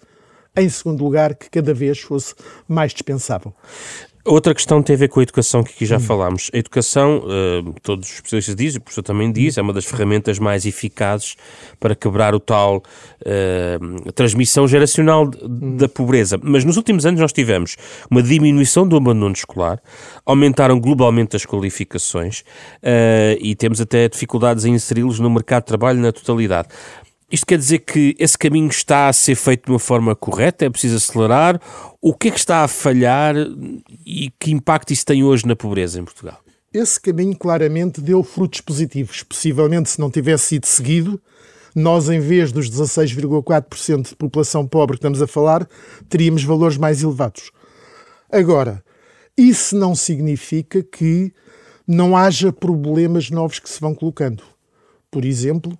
Em 0.56 0.68
segundo 0.68 1.04
lugar, 1.04 1.36
que 1.36 1.50
cada 1.50 1.74
vez 1.74 2.00
fosse 2.00 2.36
mais 2.68 2.92
dispensável. 2.92 3.54
Outra 4.24 4.54
questão 4.54 4.84
tem 4.84 4.96
a 4.96 5.00
ver 5.00 5.08
com 5.08 5.20
a 5.20 5.24
educação 5.24 5.64
que 5.64 5.72
aqui 5.72 5.86
já 5.86 5.98
hum. 5.98 6.00
falámos. 6.00 6.52
A 6.54 6.58
educação, 6.58 7.24
uh, 7.26 7.74
todos 7.82 8.08
os 8.08 8.16
especialistas 8.16 8.56
dizem, 8.56 8.78
o 8.80 8.82
professor 8.82 9.02
também 9.02 9.32
diz, 9.32 9.58
é 9.58 9.62
uma 9.62 9.74
das 9.74 9.86
ferramentas 9.86 10.38
mais 10.38 10.66
eficazes 10.66 11.36
para 11.80 11.96
quebrar 11.96 12.36
o 12.36 12.40
tal 12.40 12.78
uh, 12.78 14.12
transmissão 14.12 14.68
geracional 14.68 15.26
hum. 15.26 15.78
da 15.78 15.90
pobreza. 15.90 16.40
Mas 16.42 16.64
nos 16.64 16.78
últimos 16.78 17.06
anos 17.06 17.20
nós 17.20 17.34
tivemos 17.34 17.78
uma 18.10 18.22
diminuição 18.22 18.88
do 18.88 18.96
abandono 18.96 19.34
escolar, 19.34 19.80
aumentaram 20.26 20.80
globalmente 20.80 21.36
as 21.36 21.46
qualificações 21.46 22.42
uh, 22.42 23.38
e 23.40 23.56
temos 23.56 23.82
até 23.82 24.08
dificuldades 24.08 24.66
em 24.66 24.74
inseri-los 24.74 25.20
no 25.20 25.30
mercado 25.30 25.64
de 25.64 25.68
trabalho 25.68 26.00
na 26.00 26.12
totalidade. 26.12 26.70
Isto 27.32 27.46
quer 27.46 27.58
dizer 27.58 27.80
que 27.80 28.14
esse 28.20 28.38
caminho 28.38 28.68
está 28.68 29.08
a 29.08 29.14
ser 29.14 29.36
feito 29.36 29.66
de 29.66 29.72
uma 29.72 29.80
forma 29.80 30.14
correta? 30.16 30.66
É 30.66 30.70
preciso 30.70 30.98
acelerar? 30.98 31.62
O 32.02 32.14
que 32.14 32.28
é 32.28 32.32
que 32.32 32.40
está 32.40 32.64
a 32.64 32.68
falhar 32.68 33.36
e 34.06 34.30
que 34.38 34.52
impacto 34.52 34.92
isso 34.92 35.06
tem 35.06 35.24
hoje 35.24 35.48
na 35.48 35.56
pobreza 35.56 36.00
em 36.00 36.04
Portugal? 36.04 36.40
Esse 36.74 37.00
caminho 37.00 37.36
claramente 37.38 38.02
deu 38.02 38.22
frutos 38.22 38.60
positivos. 38.60 39.24
Possivelmente, 39.24 39.90
se 39.90 40.00
não 40.00 40.12
tivesse 40.12 40.46
sido 40.46 40.66
seguido, 40.66 41.22
nós, 41.74 42.10
em 42.10 42.20
vez 42.20 42.52
dos 42.52 42.70
16,4% 42.70 44.10
de 44.10 44.16
população 44.16 44.68
pobre 44.68 44.98
que 44.98 45.00
estamos 45.00 45.22
a 45.22 45.28
falar, 45.28 45.68
teríamos 46.10 46.44
valores 46.44 46.76
mais 46.76 47.02
elevados. 47.02 47.52
Agora, 48.30 48.84
isso 49.38 49.78
não 49.78 49.96
significa 49.96 50.84
que 50.84 51.34
não 51.88 52.16
haja 52.16 52.52
problemas 52.52 53.30
novos 53.30 53.60
que 53.60 53.70
se 53.70 53.80
vão 53.80 53.96
colocando. 53.96 54.44
Por 55.10 55.26
exemplo, 55.26 55.78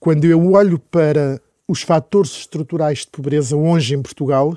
quando 0.00 0.24
eu 0.24 0.52
olho 0.52 0.78
para 0.78 1.40
os 1.68 1.82
fatores 1.82 2.30
estruturais 2.30 3.00
de 3.00 3.08
pobreza 3.08 3.54
hoje 3.54 3.94
em 3.94 4.02
Portugal, 4.02 4.56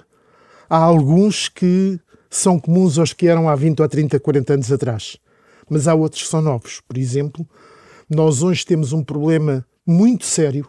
há 0.69 0.77
alguns 0.77 1.49
que 1.49 1.99
são 2.29 2.57
comuns 2.57 2.97
aos 2.97 3.11
que 3.11 3.27
eram 3.27 3.49
há 3.49 3.55
20 3.55 3.81
ou 3.81 3.89
30, 3.89 4.19
40 4.19 4.53
anos 4.53 4.71
atrás. 4.71 5.17
Mas 5.69 5.87
há 5.87 5.93
outros 5.93 6.23
que 6.23 6.29
são 6.29 6.41
novos. 6.41 6.81
Por 6.87 6.97
exemplo, 6.97 7.47
nós 8.09 8.41
hoje 8.41 8.65
temos 8.65 8.93
um 8.93 9.03
problema 9.03 9.65
muito 9.85 10.25
sério 10.25 10.67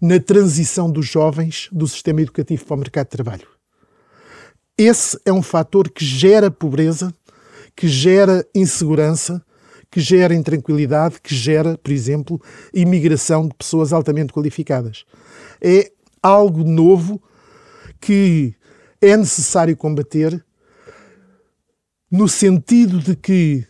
na 0.00 0.18
transição 0.18 0.90
dos 0.90 1.06
jovens 1.06 1.68
do 1.70 1.86
sistema 1.86 2.22
educativo 2.22 2.64
para 2.64 2.74
o 2.74 2.78
mercado 2.78 3.06
de 3.06 3.10
trabalho. 3.10 3.46
Esse 4.78 5.20
é 5.26 5.32
um 5.32 5.42
fator 5.42 5.90
que 5.90 6.02
gera 6.02 6.50
pobreza, 6.50 7.12
que 7.76 7.86
gera 7.86 8.46
insegurança, 8.54 9.44
que 9.90 10.00
gera 10.00 10.34
intranquilidade, 10.34 11.20
que 11.20 11.34
gera, 11.34 11.76
por 11.76 11.90
exemplo, 11.90 12.40
imigração 12.72 13.48
de 13.48 13.54
pessoas 13.54 13.92
altamente 13.92 14.32
qualificadas. 14.32 15.04
É 15.60 15.90
algo 16.22 16.62
novo 16.62 17.20
que 18.00 18.54
é 19.00 19.16
necessário 19.16 19.76
combater 19.76 20.44
no 22.10 22.28
sentido 22.28 22.98
de 22.98 23.16
que 23.16 23.66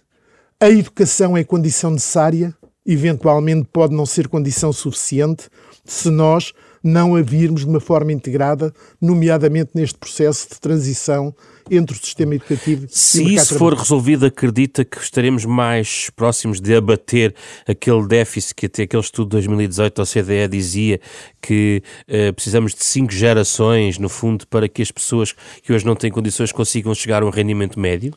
a 0.59 0.68
educação 0.68 1.37
é 1.37 1.45
condição 1.45 1.91
necessária, 1.91 2.55
eventualmente 2.85 3.68
pode 3.73 3.95
não 3.95 4.05
ser 4.05 4.29
condição 4.29 4.73
suficiente, 4.73 5.49
se 5.85 6.11
nós 6.11 6.53
não 6.83 7.14
a 7.14 7.22
virmos 7.22 7.62
de 7.62 7.66
uma 7.66 7.81
forma 7.81 8.12
integrada, 8.12 8.72
nomeadamente 9.01 9.70
neste 9.74 9.99
processo 9.99 10.49
de 10.51 10.61
transição 10.61 11.35
entre 11.70 11.97
o 11.97 12.01
sistema 12.01 12.35
educativo 12.35 12.87
Se 12.89 13.18
e 13.18 13.20
o 13.20 13.24
mercado 13.26 13.45
isso 13.45 13.59
for 13.59 13.74
resolvido, 13.74 14.26
acredita 14.26 14.85
que 14.85 14.99
estaremos 14.99 15.45
mais 15.45 16.11
próximos 16.11 16.61
de 16.61 16.74
abater 16.74 17.35
aquele 17.66 18.07
déficit 18.07 18.55
que 18.55 18.66
até 18.66 18.83
aquele 18.83 19.03
estudo 19.03 19.26
de 19.26 19.47
2018 19.47 20.01
a 20.01 20.03
OCDE 20.03 20.49
dizia 20.49 21.01
que 21.41 21.83
uh, 22.09 22.33
precisamos 22.33 22.74
de 22.74 22.83
cinco 22.83 23.12
gerações, 23.12 23.99
no 23.99 24.09
fundo, 24.09 24.47
para 24.49 24.68
que 24.68 24.83
as 24.83 24.91
pessoas 24.91 25.35
que 25.62 25.72
hoje 25.72 25.87
não 25.87 25.95
têm 25.95 26.11
condições 26.11 26.51
consigam 26.51 26.95
chegar 26.95 27.22
a 27.22 27.26
um 27.26 27.31
rendimento 27.31 27.78
médio? 27.78 28.14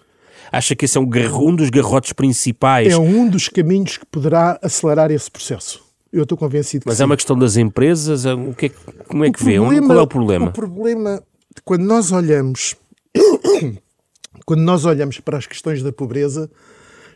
Acha 0.52 0.76
que 0.76 0.86
esse 0.86 0.98
é 0.98 1.02
um, 1.02 1.10
um 1.48 1.56
dos 1.56 1.70
garrotes 1.70 2.14
principais? 2.14 2.92
É 2.92 2.98
um 2.98 3.28
dos 3.28 3.48
caminhos 3.48 3.98
que 3.98 4.06
poderá 4.06 4.60
acelerar 4.62 5.12
esse 5.12 5.30
processo. 5.30 5.83
Eu 6.14 6.24
estou 6.24 6.38
convencido 6.38 6.84
que 6.84 6.88
Mas 6.88 6.98
sim. 6.98 7.04
é 7.04 7.06
uma 7.08 7.16
questão 7.16 7.36
das 7.36 7.58
empresas? 7.58 8.24
É, 8.24 8.36
o 8.36 8.54
que 8.54 8.68
é, 8.68 8.70
como 9.08 9.26
é 9.26 9.32
que 9.32 9.44
vê? 9.44 9.58
Problema, 9.58 9.88
Qual 9.88 9.98
é 9.98 10.02
o 10.04 10.08
problema? 10.08 10.46
O 10.46 10.52
problema, 10.52 11.24
quando 11.66 11.82
nós 11.82 12.12
olhamos, 12.12 12.76
quando 14.46 14.62
nós 14.62 14.86
olhamos 14.86 15.20
para 15.20 15.40
as 15.40 15.48
questões 15.48 15.82
da 15.82 15.92
pobreza, 15.92 16.52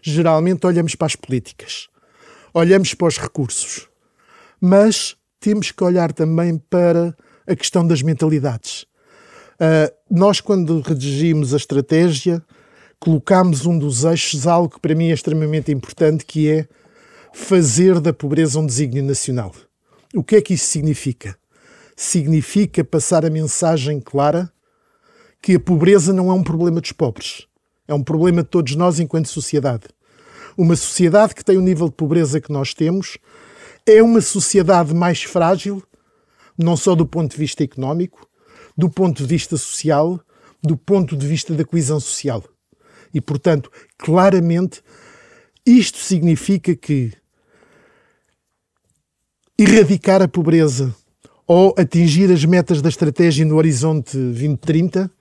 geralmente 0.02 0.66
olhamos 0.66 0.96
para 0.96 1.06
as 1.06 1.16
políticas, 1.16 1.90
olhamos 2.52 2.96
para 2.96 3.08
os 3.08 3.20
recursos, 3.20 3.88
mas 4.60 5.16
temos 5.40 5.70
que 5.70 5.84
olhar 5.84 6.12
também 6.12 6.58
para 6.58 7.16
a 7.46 7.56
questão 7.56 7.86
das 7.86 8.02
mentalidades. 8.02 8.88
Uh, 9.60 9.94
nós, 10.10 10.42
quando 10.42 10.82
redigimos 10.82 11.54
a 11.54 11.58
estratégia, 11.58 12.44
colocámos 13.00 13.68
um 13.68 13.78
dos 13.78 14.06
eixos, 14.06 14.48
algo 14.48 14.70
que 14.74 14.80
para 14.80 14.96
mim 14.96 15.12
é 15.12 15.14
extremamente 15.14 15.72
importante, 15.72 16.26
que 16.26 16.50
é 16.50 16.68
fazer 17.34 18.00
da 18.00 18.14
pobreza 18.14 18.60
um 18.60 18.66
desígnio 18.66 19.04
nacional. 19.04 19.54
O 20.14 20.24
que 20.24 20.36
é 20.36 20.42
que 20.42 20.54
isso 20.54 20.66
significa? 20.66 21.38
Significa 21.96 22.84
passar 22.84 23.26
a 23.26 23.30
mensagem 23.30 24.00
clara 24.00 24.52
que 25.42 25.56
a 25.56 25.60
pobreza 25.60 26.14
não 26.14 26.30
é 26.30 26.34
um 26.34 26.44
problema 26.44 26.82
dos 26.82 26.92
pobres, 26.92 27.48
é 27.88 27.94
um 27.94 28.04
problema 28.04 28.44
de 28.44 28.50
todos 28.50 28.76
nós 28.76 29.00
enquanto 29.00 29.28
sociedade. 29.28 29.86
Uma 30.58 30.76
sociedade 30.76 31.36
que 31.36 31.46
tem 31.46 31.58
o 31.58 31.62
nível 31.62 31.88
de 31.88 31.96
pobreza 31.96 32.42
que 32.42 32.52
nós 32.52 32.74
temos 32.74 33.18
é 33.86 34.02
uma 34.02 34.22
sociedade 34.22 34.94
mais 34.94 35.24
frágil, 35.24 35.84
não 36.58 36.76
só 36.76 36.96
do 36.96 37.06
ponto 37.06 37.32
de 37.32 37.38
vista 37.38 37.64
económico, 37.64 38.28
do 38.76 38.90
ponto 38.90 39.24
de 39.24 39.28
vista 39.28 39.56
social, 39.56 40.20
do 40.62 40.76
ponto 40.76 41.16
de 41.16 41.28
vista 41.28 41.54
da 41.54 41.64
coesão 41.64 42.00
social. 42.00 42.44
E, 43.14 43.22
portanto, 43.22 43.72
claramente, 43.98 44.82
isto 45.68 45.98
significa 45.98 46.74
que 46.74 47.12
erradicar 49.60 50.22
a 50.22 50.28
pobreza 50.28 50.96
ou 51.46 51.76
atingir 51.78 52.32
as 52.32 52.46
metas 52.46 52.82
da 52.82 52.88
estratégia 52.88 53.46
no 53.46 53.58
horizonte 53.58 54.18
2030 54.18 55.12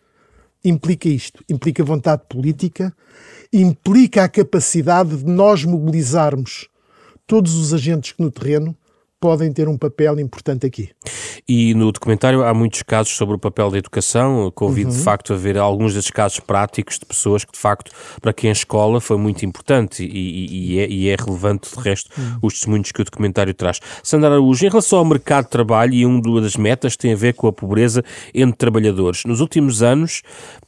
implica 0.64 1.08
isto, 1.08 1.44
implica 1.48 1.82
vontade 1.82 2.22
política, 2.28 2.94
implica 3.52 4.24
a 4.24 4.28
capacidade 4.28 5.16
de 5.16 5.24
nós 5.24 5.64
mobilizarmos 5.64 6.68
todos 7.26 7.54
os 7.54 7.74
agentes 7.74 8.12
que 8.12 8.22
no 8.22 8.30
terreno 8.30 8.76
podem 9.26 9.52
ter 9.52 9.66
um 9.68 9.76
papel 9.76 10.20
importante 10.20 10.64
aqui. 10.64 10.88
E 11.48 11.74
no 11.74 11.90
documentário 11.90 12.44
há 12.44 12.54
muitos 12.54 12.84
casos 12.84 13.16
sobre 13.16 13.34
o 13.34 13.38
papel 13.40 13.72
da 13.72 13.78
educação. 13.78 14.52
Convido 14.54 14.90
uhum. 14.90 14.96
de 14.96 15.02
facto 15.02 15.34
a 15.34 15.36
ver 15.36 15.58
alguns 15.58 15.94
desses 15.94 16.12
casos 16.12 16.38
práticos 16.38 16.96
de 16.96 17.04
pessoas 17.04 17.44
que 17.44 17.52
de 17.52 17.58
facto, 17.58 17.90
para 18.22 18.32
quem 18.32 18.50
a 18.50 18.52
escola 18.52 19.00
foi 19.00 19.16
muito 19.16 19.44
importante 19.44 20.04
e, 20.04 20.06
e, 20.06 20.74
e, 20.74 20.78
é, 20.78 20.88
e 20.88 21.08
é, 21.08 21.16
relevante 21.18 21.68
de 21.74 21.80
resto 21.82 22.08
uhum. 22.16 22.38
os 22.40 22.54
testemunhos 22.54 22.92
que 22.92 23.00
o 23.00 23.04
documentário 23.04 23.52
traz. 23.52 23.80
Sandra 24.00 24.30
Araújo, 24.30 24.64
em 24.64 24.68
relação 24.68 25.00
ao 25.00 25.04
mercado 25.04 25.46
de 25.46 25.50
trabalho, 25.50 25.92
e 25.92 26.06
uma 26.06 26.40
das 26.40 26.56
metas 26.56 26.96
tem 26.96 27.12
a 27.12 27.16
ver 27.16 27.34
com 27.34 27.48
a 27.48 27.52
pobreza 27.52 28.04
entre 28.32 28.56
trabalhadores. 28.56 29.24
Nos 29.24 29.40
últimos 29.40 29.82
anos, 29.82 30.22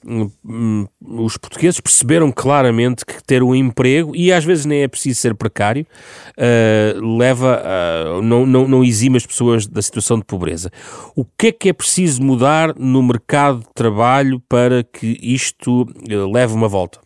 hum, 0.05 0.29
hum, 0.45 0.87
os 1.01 1.37
portugueses 1.37 1.79
perceberam 1.79 2.33
claramente 2.33 3.07
que 3.07 3.23
ter 3.23 3.41
um 3.41 3.55
emprego, 3.55 4.17
e 4.17 4.33
às 4.33 4.45
vezes 4.45 4.67
nem 4.67 4.83
é 4.83 4.89
preciso 4.89 5.21
ser 5.21 5.37
precário, 5.37 5.87
uh, 6.37 7.17
leva 7.19 7.63
a. 7.65 8.23
não, 8.23 8.45
não, 8.49 8.67
não 8.67 8.85
exime 8.85 9.17
as 9.17 9.27
pessoas 9.27 9.67
da 9.67 9.83
situação 9.83 10.19
de 10.19 10.25
pobresa. 10.25 10.71
O 11.15 11.25
que 11.25 11.49
é 11.49 11.53
que 11.53 11.69
é 11.69 11.73
preciso 11.73 12.23
mudar 12.23 12.75
no 12.77 13.03
mercado 13.03 13.61
de 13.61 13.69
trabalho 13.75 14.41
para 14.49 14.83
que 14.83 15.19
isto 15.23 15.87
eh, 16.09 16.17
leve 16.17 16.55
uma 16.55 16.69
volta? 16.69 17.01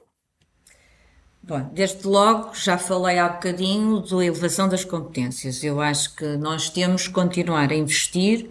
Bom, 1.42 1.68
desde 1.74 2.06
logo 2.06 2.54
já 2.54 2.78
falei 2.78 3.18
há 3.18 3.28
bocadinho 3.28 4.00
da 4.00 4.24
elevação 4.24 4.68
das 4.68 4.84
competências. 4.84 5.64
Eu 5.64 5.80
acho 5.80 6.14
que 6.14 6.36
nós 6.36 6.70
temos 6.70 7.08
que 7.08 7.12
continuar 7.12 7.70
a 7.70 7.74
investir 7.74 8.48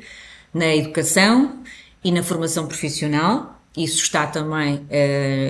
na 0.53 0.75
educação 0.75 1.63
e 2.03 2.11
na 2.11 2.21
formação 2.21 2.67
profissional. 2.67 3.60
Isso 3.75 4.03
está 4.03 4.27
também 4.27 4.85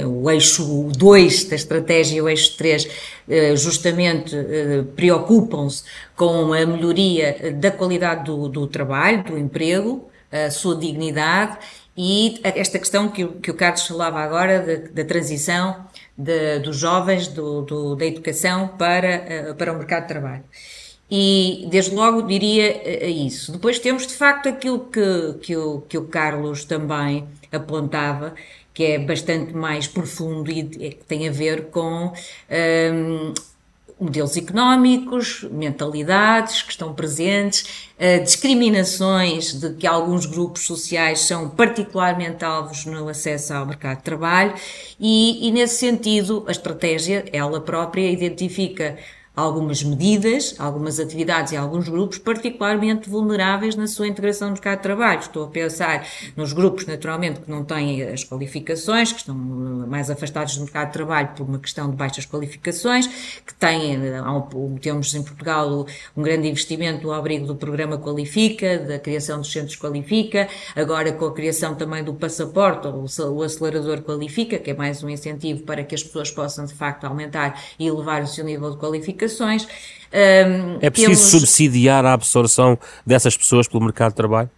uh, 0.06 0.08
o 0.08 0.30
eixo 0.30 0.92
2 0.96 1.46
da 1.46 1.56
estratégia 1.56 2.18
e 2.18 2.22
o 2.22 2.30
eixo 2.30 2.56
3 2.56 2.86
uh, 2.86 3.58
justamente 3.58 4.36
uh, 4.36 4.84
preocupam-se 4.96 5.84
com 6.16 6.54
a 6.54 6.64
melhoria 6.66 7.52
da 7.56 7.72
qualidade 7.72 8.26
do, 8.26 8.48
do 8.48 8.68
trabalho, 8.68 9.24
do 9.24 9.38
emprego, 9.38 10.08
a 10.32 10.52
sua 10.52 10.76
dignidade 10.76 11.58
e 11.98 12.40
esta 12.44 12.78
questão 12.78 13.10
que, 13.10 13.26
que 13.26 13.52
o 13.52 13.54
Carlos 13.56 13.86
falava 13.86 14.20
agora 14.20 14.60
da, 14.62 15.02
da 15.02 15.04
transição 15.04 15.84
de, 16.16 16.60
dos 16.60 16.78
jovens 16.78 17.28
do, 17.28 17.64
do, 17.64 17.96
da 17.96 18.06
educação 18.06 18.68
para, 18.78 19.56
para 19.58 19.74
o 19.74 19.78
mercado 19.78 20.04
de 20.04 20.08
trabalho. 20.08 20.44
E 21.14 21.68
desde 21.70 21.93
logo 21.93 22.22
diria 22.22 23.05
isso. 23.09 23.51
Depois 23.51 23.78
temos 23.78 24.07
de 24.07 24.14
facto 24.14 24.47
aquilo 24.47 24.80
que, 24.80 25.34
que, 25.41 25.57
o, 25.57 25.82
que 25.82 25.97
o 25.97 26.05
Carlos 26.05 26.64
também 26.64 27.28
apontava, 27.51 28.34
que 28.74 28.84
é 28.84 28.99
bastante 28.99 29.53
mais 29.53 29.88
profundo 29.88 30.49
e 30.49 30.64
que 30.64 31.03
tem 31.05 31.28
a 31.28 31.32
ver 31.32 31.66
com 31.66 32.14
um, 32.93 33.34
modelos 33.99 34.38
económicos, 34.38 35.43
mentalidades 35.51 36.62
que 36.62 36.72
estão 36.72 36.93
presentes, 36.93 37.89
uh, 37.99 38.24
discriminações 38.24 39.53
de 39.59 39.74
que 39.74 39.86
alguns 39.86 40.26
grupos 40.26 40.66
sociais 40.66 41.20
são 41.20 41.49
particularmente 41.49 42.45
alvos 42.45 42.86
no 42.86 43.09
acesso 43.09 43.53
ao 43.53 43.66
mercado 43.66 43.97
de 43.97 44.03
trabalho 44.03 44.53
e, 44.97 45.47
e 45.47 45.51
nesse 45.51 45.76
sentido 45.76 46.45
a 46.47 46.51
estratégia, 46.51 47.26
ela 47.34 47.59
própria 47.59 48.09
identifica 48.09 48.97
algumas 49.34 49.82
medidas, 49.82 50.56
algumas 50.60 51.00
atividades 51.00 51.54
e 51.54 51.58
alguns 51.58 51.88
grupos 51.88 52.18
particularmente 52.18 53.10
vulneráveis 53.10 53.76
na 53.76 53.88
sua 53.88 54.08
integração 54.08 54.50
no 54.50 54.54
mercado 54.56 54.78
de 54.78 54.84
trabalho. 54.84 55.20
Estou 55.22 55.46
a 55.46 55.48
pensar 55.48 56.06
nos 56.36 56.52
grupos, 56.52 56.86
naturalmente, 56.86 57.40
que 57.40 57.50
não 57.50 57.64
têm 57.64 58.04
as 58.04 58.26
qualificações, 58.26 59.14
que 59.14 59.20
estão 59.20 59.34
mais 59.34 60.10
afastados 60.10 60.58
do 60.58 60.64
mercado 60.64 60.88
de 60.88 60.94
trabalho 60.94 61.30
por 61.36 61.48
uma 61.48 61.60
questão 61.60 61.90
de 61.90 61.96
baixas 61.96 62.26
qualificações, 62.26 63.08
que 63.46 63.54
têm, 63.54 63.98
temos 64.82 65.16
em 65.16 65.24
Portugal 65.24 65.86
um 66.16 66.22
grande 66.22 66.50
investimento 66.50 67.04
no 67.04 67.14
abrigo 67.14 67.46
do 67.46 67.56
programa 67.56 67.98
Qualifica, 67.98 68.80
da 68.80 69.00
criação 69.00 69.38
dos 69.38 69.52
centros 69.52 69.78
Qualifica, 69.78 70.50
agora 70.76 71.12
com 71.14 71.26
a 71.26 71.34
criação 71.34 71.74
também 71.74 72.04
do 72.04 72.14
passaporte, 72.14 72.88
o 72.88 73.42
acelerador 73.42 74.02
Qualifica, 74.02 74.58
que 74.58 74.72
é 74.72 74.74
mais 74.74 75.02
um 75.02 75.10
incentivo 75.10 75.64
para 75.64 75.86
que 75.86 75.96
as 75.96 76.04
pessoas 76.04 76.30
possam, 76.30 76.66
de 76.66 76.74
facto, 76.74 77.06
aumentar 77.06 77.62
e 77.80 77.88
elevar 77.88 78.24
o 78.24 78.28
seu 78.28 78.44
nível 78.44 78.72
de 78.72 78.78
qualificação 78.78 79.21
Um, 80.14 80.78
é 80.82 80.90
preciso 80.90 81.14
temos... 81.14 81.32
subsidiar 81.32 82.06
a 82.06 82.14
absorção 82.14 82.78
dessas 83.06 83.38
pessoas 83.38 83.68
pelo 83.68 83.84
mercado 83.84 84.12
de 84.12 84.18
trabalho? 84.18 84.50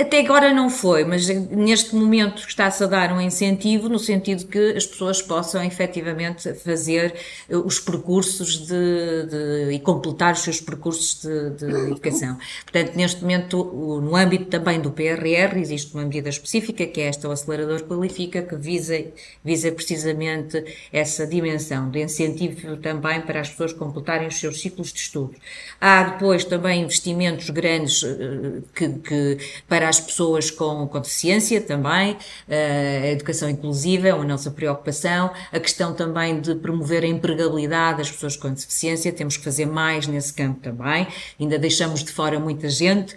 Até 0.00 0.20
agora 0.20 0.54
não 0.54 0.70
foi, 0.70 1.04
mas 1.04 1.28
neste 1.28 1.94
momento 1.94 2.42
está-se 2.48 2.82
a 2.82 2.86
dar 2.86 3.12
um 3.12 3.20
incentivo 3.20 3.90
no 3.90 3.98
sentido 3.98 4.46
que 4.46 4.72
as 4.74 4.86
pessoas 4.86 5.20
possam 5.20 5.62
efetivamente 5.62 6.54
fazer 6.54 7.14
eh, 7.46 7.56
os 7.56 7.78
percursos 7.78 8.66
de, 8.66 9.26
de 9.26 9.72
e 9.72 9.78
completar 9.80 10.32
os 10.32 10.40
seus 10.40 10.62
percursos 10.62 11.20
de, 11.20 11.50
de, 11.50 11.66
educação. 11.90 12.38
Portanto, 12.64 12.96
neste 12.96 13.20
momento, 13.20 13.64
no 14.02 14.16
âmbito 14.16 14.46
também 14.46 14.80
do 14.80 14.90
PRR, 14.90 15.58
existe 15.58 15.92
uma 15.92 16.04
medida 16.04 16.30
específica 16.30 16.86
que 16.86 17.02
é 17.02 17.08
esta, 17.08 17.28
o 17.28 17.32
acelerador 17.32 17.82
qualifica, 17.84 18.40
que 18.40 18.56
visa, 18.56 19.04
visa 19.44 19.70
precisamente 19.72 20.64
essa 20.90 21.26
dimensão 21.26 21.90
de 21.90 22.02
incentivo 22.02 22.78
também 22.78 23.20
para 23.20 23.40
as 23.40 23.50
pessoas 23.50 23.74
completarem 23.74 24.28
os 24.28 24.40
seus 24.40 24.58
ciclos 24.58 24.90
de 24.90 25.00
estudo. 25.00 25.34
Há 25.78 26.04
depois 26.04 26.44
também 26.44 26.80
investimentos 26.80 27.50
grandes 27.50 28.02
eh, 28.02 28.62
que, 28.74 28.88
que 29.00 29.38
para 29.68 29.88
as 29.88 29.98
pessoas 29.98 30.50
com, 30.50 30.86
com 30.86 31.00
deficiência 31.00 31.60
também, 31.60 32.16
eh, 32.48 33.00
a 33.04 33.06
educação 33.12 33.50
inclusiva 33.50 34.08
é 34.08 34.14
uma 34.14 34.24
nossa 34.24 34.50
preocupação, 34.50 35.32
a 35.52 35.58
questão 35.58 35.92
também 35.92 36.40
de 36.40 36.54
promover 36.54 37.02
a 37.02 37.06
empregabilidade 37.06 37.98
das 37.98 38.10
pessoas 38.10 38.36
com 38.36 38.52
deficiência, 38.52 39.12
temos 39.12 39.36
que 39.36 39.44
fazer 39.44 39.66
mais 39.66 40.06
nesse 40.06 40.32
campo 40.32 40.60
também, 40.60 41.06
ainda 41.40 41.58
deixamos 41.58 42.04
de 42.04 42.12
fora 42.12 42.38
muita 42.38 42.68
gente, 42.68 43.16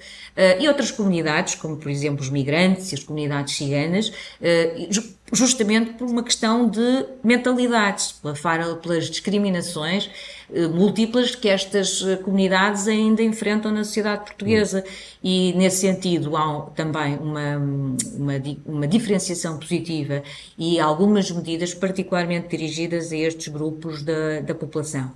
e 0.60 0.68
outras 0.68 0.90
comunidades, 0.92 1.56
como 1.56 1.76
por 1.76 1.90
exemplo 1.90 2.22
os 2.22 2.30
migrantes 2.30 2.92
e 2.92 2.96
as 2.96 3.04
comunidades 3.04 3.56
ciganas, 3.56 4.08
uh, 4.08 5.20
justamente 5.32 5.94
por 5.94 6.08
uma 6.08 6.24
questão 6.24 6.68
de 6.68 7.06
mentalidades, 7.24 8.14
pela, 8.14 8.76
pelas 8.76 9.10
discriminações 9.10 10.10
uh, 10.50 10.70
múltiplas 10.70 11.36
que 11.36 11.50
estas 11.50 12.02
comunidades 12.24 12.88
ainda 12.88 13.22
enfrentam 13.22 13.72
na 13.72 13.84
sociedade 13.84 14.26
portuguesa. 14.26 14.84
E 15.22 15.54
nesse 15.58 15.82
sentido 15.82 16.38
há 16.38 16.62
também 16.74 17.18
uma, 17.18 17.58
uma, 17.58 18.34
uma 18.66 18.88
diferenciação 18.88 19.58
positiva 19.58 20.24
e 20.58 20.80
algumas 20.80 21.30
medidas 21.30 21.74
particularmente 21.74 22.48
dirigidas 22.48 23.12
a 23.12 23.18
estes 23.18 23.50
grupos 23.50 24.02
da, 24.04 24.40
da 24.40 24.56
população. 24.56 25.12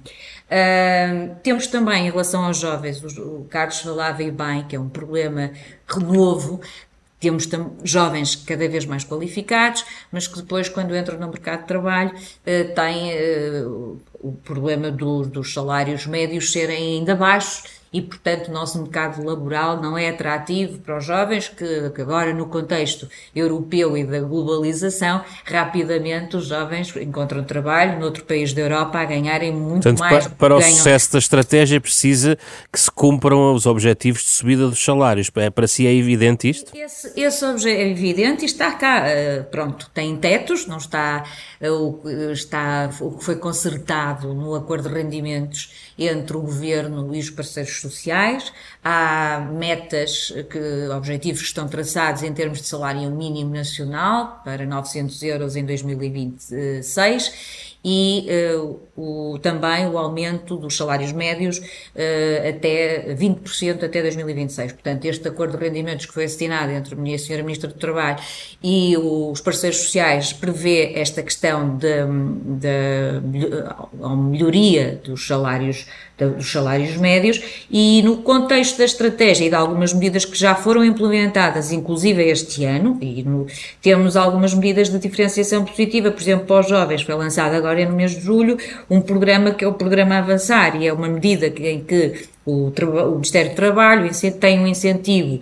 Uh, 0.49 1.35
temos 1.41 1.67
também, 1.67 2.07
em 2.07 2.11
relação 2.11 2.45
aos 2.45 2.57
jovens, 2.57 3.01
o, 3.17 3.45
Carlos 3.49 3.79
falava 3.79 4.21
e 4.21 4.31
bem, 4.31 4.63
que 4.67 4.75
é 4.75 4.79
um 4.79 4.89
problema 4.89 5.51
renovo, 5.87 6.61
temos 7.19 7.49
jovens 7.83 8.35
cada 8.35 8.67
vez 8.67 8.85
mais 8.85 9.03
qualificados, 9.03 9.85
mas 10.11 10.27
que 10.27 10.35
depois, 10.35 10.67
quando 10.67 10.95
entram 10.95 11.17
no 11.17 11.27
mercado 11.27 11.61
de 11.61 11.67
trabalho, 11.67 12.11
uh, 12.11 12.75
têm 12.75 13.13
uh, 13.63 13.99
o 14.19 14.33
problema 14.43 14.91
do, 14.91 15.23
dos 15.23 15.53
salários 15.53 16.05
médios 16.05 16.51
serem 16.51 16.97
ainda 16.97 17.15
baixos 17.15 17.82
e, 17.93 18.01
portanto, 18.01 18.47
o 18.47 18.51
nosso 18.51 18.81
mercado 18.81 19.23
laboral 19.23 19.79
não 19.79 19.95
é 19.95 20.09
atrativo 20.09 20.79
para 20.79 20.97
os 20.97 21.05
jovens, 21.05 21.47
que, 21.47 21.91
que, 21.91 22.01
agora, 22.01 22.33
no 22.33 22.47
contexto 22.47 23.07
europeu 23.35 23.95
e 23.95 24.03
da 24.03 24.19
globalização, 24.19 25.23
rapidamente 25.45 26.35
os 26.35 26.47
jovens 26.47 26.93
encontram 26.95 27.43
trabalho 27.43 27.99
noutro 27.99 28.23
país 28.25 28.51
da 28.51 28.61
Europa 28.61 28.97
a 28.97 29.05
ganharem 29.05 29.51
muito 29.51 29.83
portanto, 29.83 29.99
mais. 29.99 30.27
Para, 30.27 30.35
para 30.35 30.55
o 30.55 30.61
sucesso 30.61 31.13
da 31.13 31.19
estratégia 31.19 31.79
precisa 31.79 32.35
que 32.71 32.79
se 32.79 32.89
cumpram 32.89 33.53
os 33.53 33.67
objetivos 33.67 34.23
de 34.23 34.29
subida 34.29 34.67
dos 34.67 34.83
salários. 34.83 35.29
É, 35.35 35.51
para 35.51 35.67
si 35.67 35.85
é 35.85 35.93
evidente 35.93 36.49
isto? 36.49 36.75
Esse, 36.75 37.13
esse 37.15 37.69
é 37.69 37.89
evidente 37.89 38.41
e 38.41 38.45
está 38.45 38.71
cá. 38.71 39.03
Uh, 39.03 39.43
pronto, 39.45 39.89
tem 39.93 40.15
tetos, 40.17 40.65
não 40.65 40.77
está, 40.77 41.23
uh, 41.61 42.31
está 42.31 42.89
o 42.99 43.11
que 43.11 43.23
foi 43.23 43.35
consertado 43.35 44.33
no 44.33 44.55
acordo 44.55 44.89
de 44.89 44.95
rendimentos 44.95 45.92
entre 45.97 46.37
o 46.37 46.41
governo 46.41 47.13
e 47.15 47.19
os 47.19 47.29
parceiros 47.29 47.79
sociais. 47.79 48.51
Há 48.83 49.47
metas, 49.51 50.33
que, 50.49 50.87
objetivos 50.95 51.41
que 51.41 51.47
estão 51.47 51.67
traçados 51.67 52.23
em 52.23 52.33
termos 52.33 52.59
de 52.59 52.67
salário 52.67 53.09
mínimo 53.11 53.53
nacional 53.53 54.41
para 54.43 54.65
900 54.65 55.21
euros 55.23 55.55
em 55.55 55.65
2026 55.65 57.72
e 57.83 58.27
uh, 58.55 58.79
o, 58.95 59.39
também 59.39 59.85
o 59.87 59.97
aumento 59.97 60.55
dos 60.55 60.77
salários 60.77 61.11
médios 61.11 61.57
uh, 61.57 62.49
até 62.49 63.13
20% 63.13 63.83
até 63.83 64.01
2026. 64.01 64.73
Portanto, 64.73 65.05
este 65.05 65.27
acordo 65.27 65.57
de 65.57 65.63
rendimentos 65.63 66.05
que 66.05 66.13
foi 66.13 66.25
assinado 66.25 66.71
entre 66.71 66.95
a 66.95 67.15
Sra. 67.15 67.43
Ministra 67.43 67.69
do 67.69 67.75
Trabalho 67.75 68.19
e 68.63 68.95
os 68.97 69.41
parceiros 69.41 69.79
sociais 69.79 70.31
prevê 70.31 70.93
esta 70.95 71.21
questão 71.21 71.77
da 71.77 72.07
melhoria 74.15 75.01
dos 75.03 75.27
salários 75.27 75.85
dos 76.17 76.51
salários 76.51 76.95
médios 76.97 77.41
e 77.71 78.01
no 78.03 78.17
contexto 78.17 78.77
da 78.77 78.85
estratégia 78.85 79.45
e 79.45 79.49
de 79.49 79.55
algumas 79.55 79.93
medidas 79.93 80.23
que 80.25 80.37
já 80.37 80.53
foram 80.53 80.83
implementadas, 80.83 81.71
inclusive 81.71 82.23
este 82.23 82.63
ano, 82.65 82.97
e 83.01 83.23
no, 83.23 83.47
temos 83.81 84.15
algumas 84.15 84.53
medidas 84.53 84.89
de 84.89 84.99
diferenciação 84.99 85.65
positiva, 85.65 86.11
por 86.11 86.21
exemplo, 86.21 86.45
para 86.45 86.59
os 86.59 86.69
jovens, 86.69 87.01
foi 87.01 87.15
lançado 87.15 87.55
agora 87.55 87.83
no 87.85 87.95
mês 87.95 88.11
de 88.11 88.21
julho 88.21 88.57
um 88.89 89.01
programa 89.01 89.51
que 89.51 89.65
é 89.65 89.67
o 89.67 89.73
Programa 89.73 90.17
Avançar 90.17 90.79
e 90.79 90.87
é 90.87 90.93
uma 90.93 91.09
medida 91.09 91.47
em 91.47 91.83
que 91.83 92.27
o, 92.45 92.67
o, 92.67 93.11
Ministério 93.13 93.51
do 93.51 93.55
Trabalho 93.55 94.09
tem 94.39 94.59
um 94.59 94.67
incentivo 94.67 95.39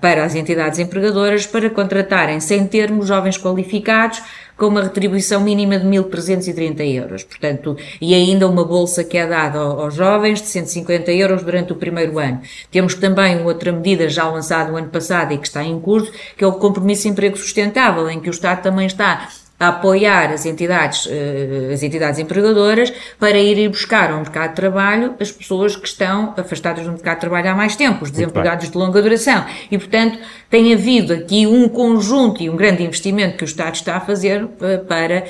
para 0.00 0.24
as 0.24 0.34
entidades 0.34 0.78
empregadoras 0.78 1.46
para 1.46 1.70
contratarem 1.70 2.38
sem 2.38 2.66
termos 2.66 3.08
jovens 3.08 3.38
qualificados 3.38 4.22
com 4.56 4.66
uma 4.66 4.82
retribuição 4.82 5.40
mínima 5.40 5.78
de 5.78 5.86
1.330 5.86 6.80
euros. 6.94 7.24
Portanto, 7.24 7.76
e 8.00 8.14
ainda 8.14 8.48
uma 8.48 8.64
bolsa 8.64 9.04
que 9.04 9.18
é 9.18 9.26
dada 9.26 9.58
aos 9.58 9.94
jovens 9.94 10.40
de 10.40 10.48
150 10.48 11.12
euros 11.12 11.42
durante 11.42 11.72
o 11.72 11.76
primeiro 11.76 12.18
ano. 12.18 12.40
Temos 12.70 12.94
também 12.94 13.44
outra 13.44 13.72
medida 13.72 14.08
já 14.08 14.28
lançada 14.28 14.72
o 14.72 14.76
ano 14.76 14.88
passado 14.88 15.32
e 15.32 15.38
que 15.38 15.46
está 15.46 15.62
em 15.62 15.78
curso, 15.80 16.12
que 16.36 16.44
é 16.44 16.46
o 16.46 16.52
compromisso 16.52 17.08
emprego 17.08 17.36
sustentável, 17.36 18.08
em 18.08 18.20
que 18.20 18.28
o 18.28 18.30
Estado 18.30 18.62
também 18.62 18.86
está 18.86 19.28
a 19.64 19.68
apoiar 19.68 20.32
as 20.32 20.44
entidades, 20.44 21.08
eh, 21.10 21.70
as 21.72 21.82
entidades 21.82 22.18
empregadoras 22.18 22.92
para 23.18 23.38
irem 23.38 23.68
buscar 23.68 24.10
ao 24.10 24.18
mercado 24.18 24.50
de 24.50 24.56
trabalho 24.56 25.14
as 25.18 25.32
pessoas 25.32 25.76
que 25.76 25.86
estão 25.86 26.34
afastadas 26.36 26.84
do 26.84 26.92
mercado 26.92 27.14
de 27.14 27.20
trabalho 27.20 27.50
há 27.50 27.54
mais 27.54 27.76
tempo, 27.76 28.04
os 28.04 28.10
desempregados 28.10 28.70
de 28.70 28.76
longa 28.76 29.00
duração. 29.00 29.44
E, 29.70 29.78
portanto, 29.78 30.18
tem 30.50 30.72
havido 30.72 31.12
aqui 31.12 31.46
um 31.46 31.68
conjunto 31.68 32.42
e 32.42 32.50
um 32.50 32.56
grande 32.56 32.82
investimento 32.82 33.36
que 33.36 33.44
o 33.44 33.46
Estado 33.46 33.74
está 33.74 33.96
a 33.96 34.00
fazer 34.00 34.48
eh, 34.60 34.78
para 34.78 35.24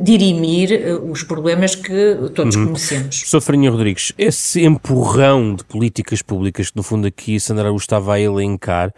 dirimir 0.00 0.72
eh, 0.72 0.94
os 0.94 1.22
problemas 1.22 1.74
que 1.74 2.16
todos 2.34 2.56
uhum. 2.56 2.66
conhecemos. 2.66 3.18
Professor 3.18 3.40
Farinha 3.40 3.70
Rodrigues, 3.70 4.12
esse 4.16 4.64
empurrão 4.64 5.54
de 5.54 5.64
políticas 5.64 6.22
públicas 6.22 6.70
que, 6.70 6.76
no 6.76 6.82
fundo, 6.82 7.06
aqui 7.06 7.38
Sandra 7.38 7.68
Augusto 7.68 7.86
estava 7.86 8.14
a 8.14 8.20
elencar, 8.20 8.92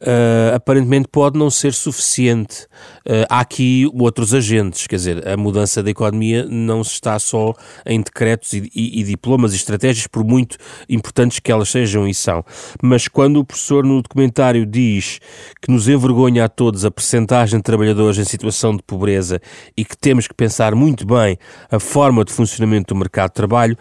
uh, 0.00 0.54
aparentemente 0.54 1.08
pode 1.08 1.38
não 1.38 1.50
ser 1.50 1.72
suficiente. 1.72 2.64
Uh, 3.06 3.26
há 3.28 3.40
aqui 3.40 3.90
outros 3.94 4.25
agentes, 4.34 4.86
quer 4.86 4.96
dizer, 4.96 5.28
a 5.28 5.36
mudança 5.36 5.82
da 5.82 5.90
economia 5.90 6.46
não 6.48 6.82
se 6.82 6.92
está 6.92 7.18
só 7.18 7.54
em 7.84 8.00
decretos 8.00 8.52
e, 8.52 8.70
e, 8.74 9.00
e, 9.00 9.04
diplomas 9.04 9.52
e 9.52 9.56
estratégias, 9.56 10.06
por 10.06 10.24
muito 10.24 10.56
importantes 10.88 11.38
que 11.38 11.50
elas 11.50 11.68
sejam 11.68 12.06
e 12.06 12.14
são. 12.14 12.44
Mas 12.82 13.08
quando 13.08 13.38
o 13.38 13.44
professor 13.44 13.84
no 13.84 14.02
documentário 14.02 14.64
diz 14.64 15.20
que 15.60 15.70
nos 15.70 15.88
envergonha 15.88 16.44
a 16.44 16.48
todos 16.48 16.84
a 16.84 16.90
percentagem 16.90 17.58
de 17.58 17.62
trabalhadores 17.62 18.18
em 18.18 18.24
situação 18.24 18.76
de 18.76 18.82
pobreza 18.82 19.40
e 19.76 19.84
que 19.84 19.96
temos 19.96 20.26
que 20.26 20.34
pensar 20.34 20.74
muito 20.74 21.06
bem 21.06 21.38
a 21.70 21.78
forma 21.78 22.24
de 22.24 22.32
funcionamento 22.32 22.94
do 22.94 22.98
mercado 22.98 23.30
de 23.30 23.34
trabalho, 23.34 23.76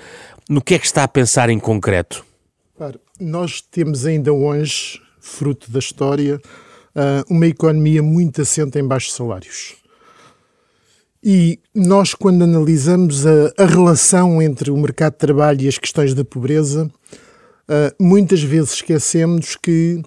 no 0.50 0.62
que 0.62 0.76
é 0.76 0.80
que 0.80 0.86
está 0.86 1.04
a 1.04 1.08
pensar 1.08 1.50
em 1.50 1.60
concreto? 1.60 2.26
Nós 3.20 3.62
temos 3.62 4.06
ainda 4.06 4.34
hoje 4.34 5.00
fruto 5.26 5.72
da 5.72 5.80
história, 5.80 6.39
uh, 6.96 7.34
uma 7.34 7.48
economia 7.48 8.04
muito 8.04 8.41
assente 8.41 8.78
em 8.78 8.88
baixos 8.88 9.14
salários. 9.14 9.76
E 11.28 11.59
nós, 11.73 12.13
quando 12.13 12.43
analisamos 12.43 13.26
a, 13.26 13.51
a, 13.57 13.65
relação 13.65 14.39
entre 14.39 14.69
o 14.69 14.78
mercado 14.78 15.13
de 15.13 15.17
trabalho 15.17 15.61
e 15.61 15.67
as 15.67 15.80
questões 15.80 16.13
da 16.13 16.23
pobreza, 16.23 16.86
uh, 16.86 17.95
muitas 17.99 18.43
vezes 18.43 18.73
esquecemos 18.73 19.55
que, 19.55 20.03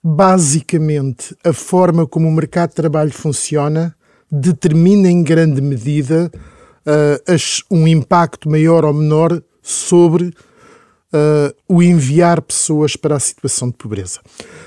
basicamente, 0.00 1.36
a 1.42 1.52
forma 1.52 2.06
como 2.06 2.28
o 2.28 2.32
mercado 2.32 2.68
de 2.68 2.76
trabalho 2.76 3.10
funciona 3.10 3.92
determina 4.30 5.10
em 5.10 5.20
grande 5.24 5.60
medida 5.60 6.30
uh, 6.32 7.32
as, 7.32 7.64
um 7.68 7.88
impacto 7.88 8.48
maior 8.48 8.84
ou 8.84 8.94
menor 8.94 9.42
sobre 9.60 10.26
uh, 10.26 11.52
o 11.66 11.82
enviar 11.82 12.40
pessoas 12.40 12.94
para 12.94 13.16
a 13.16 13.20
situação 13.20 13.68
de 13.68 13.74
pobreza. 13.74 14.20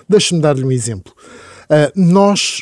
Deixe-me 0.10 0.42
dar-lhe 0.42 0.66
um 0.66 0.72
exemplo. 0.74 1.14
Nós 1.96 2.62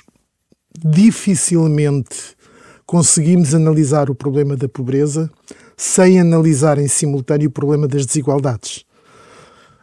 dificilmente 0.85 2.39
conseguimos 2.85 3.53
analisar 3.53 4.09
o 4.09 4.15
problema 4.15 4.55
da 4.55 4.67
pobreza 4.67 5.29
sem 5.75 6.19
analisar 6.19 6.77
em 6.77 6.87
simultâneo 6.87 7.49
o 7.49 7.51
problema 7.51 7.87
das 7.87 8.05
desigualdades. 8.05 8.85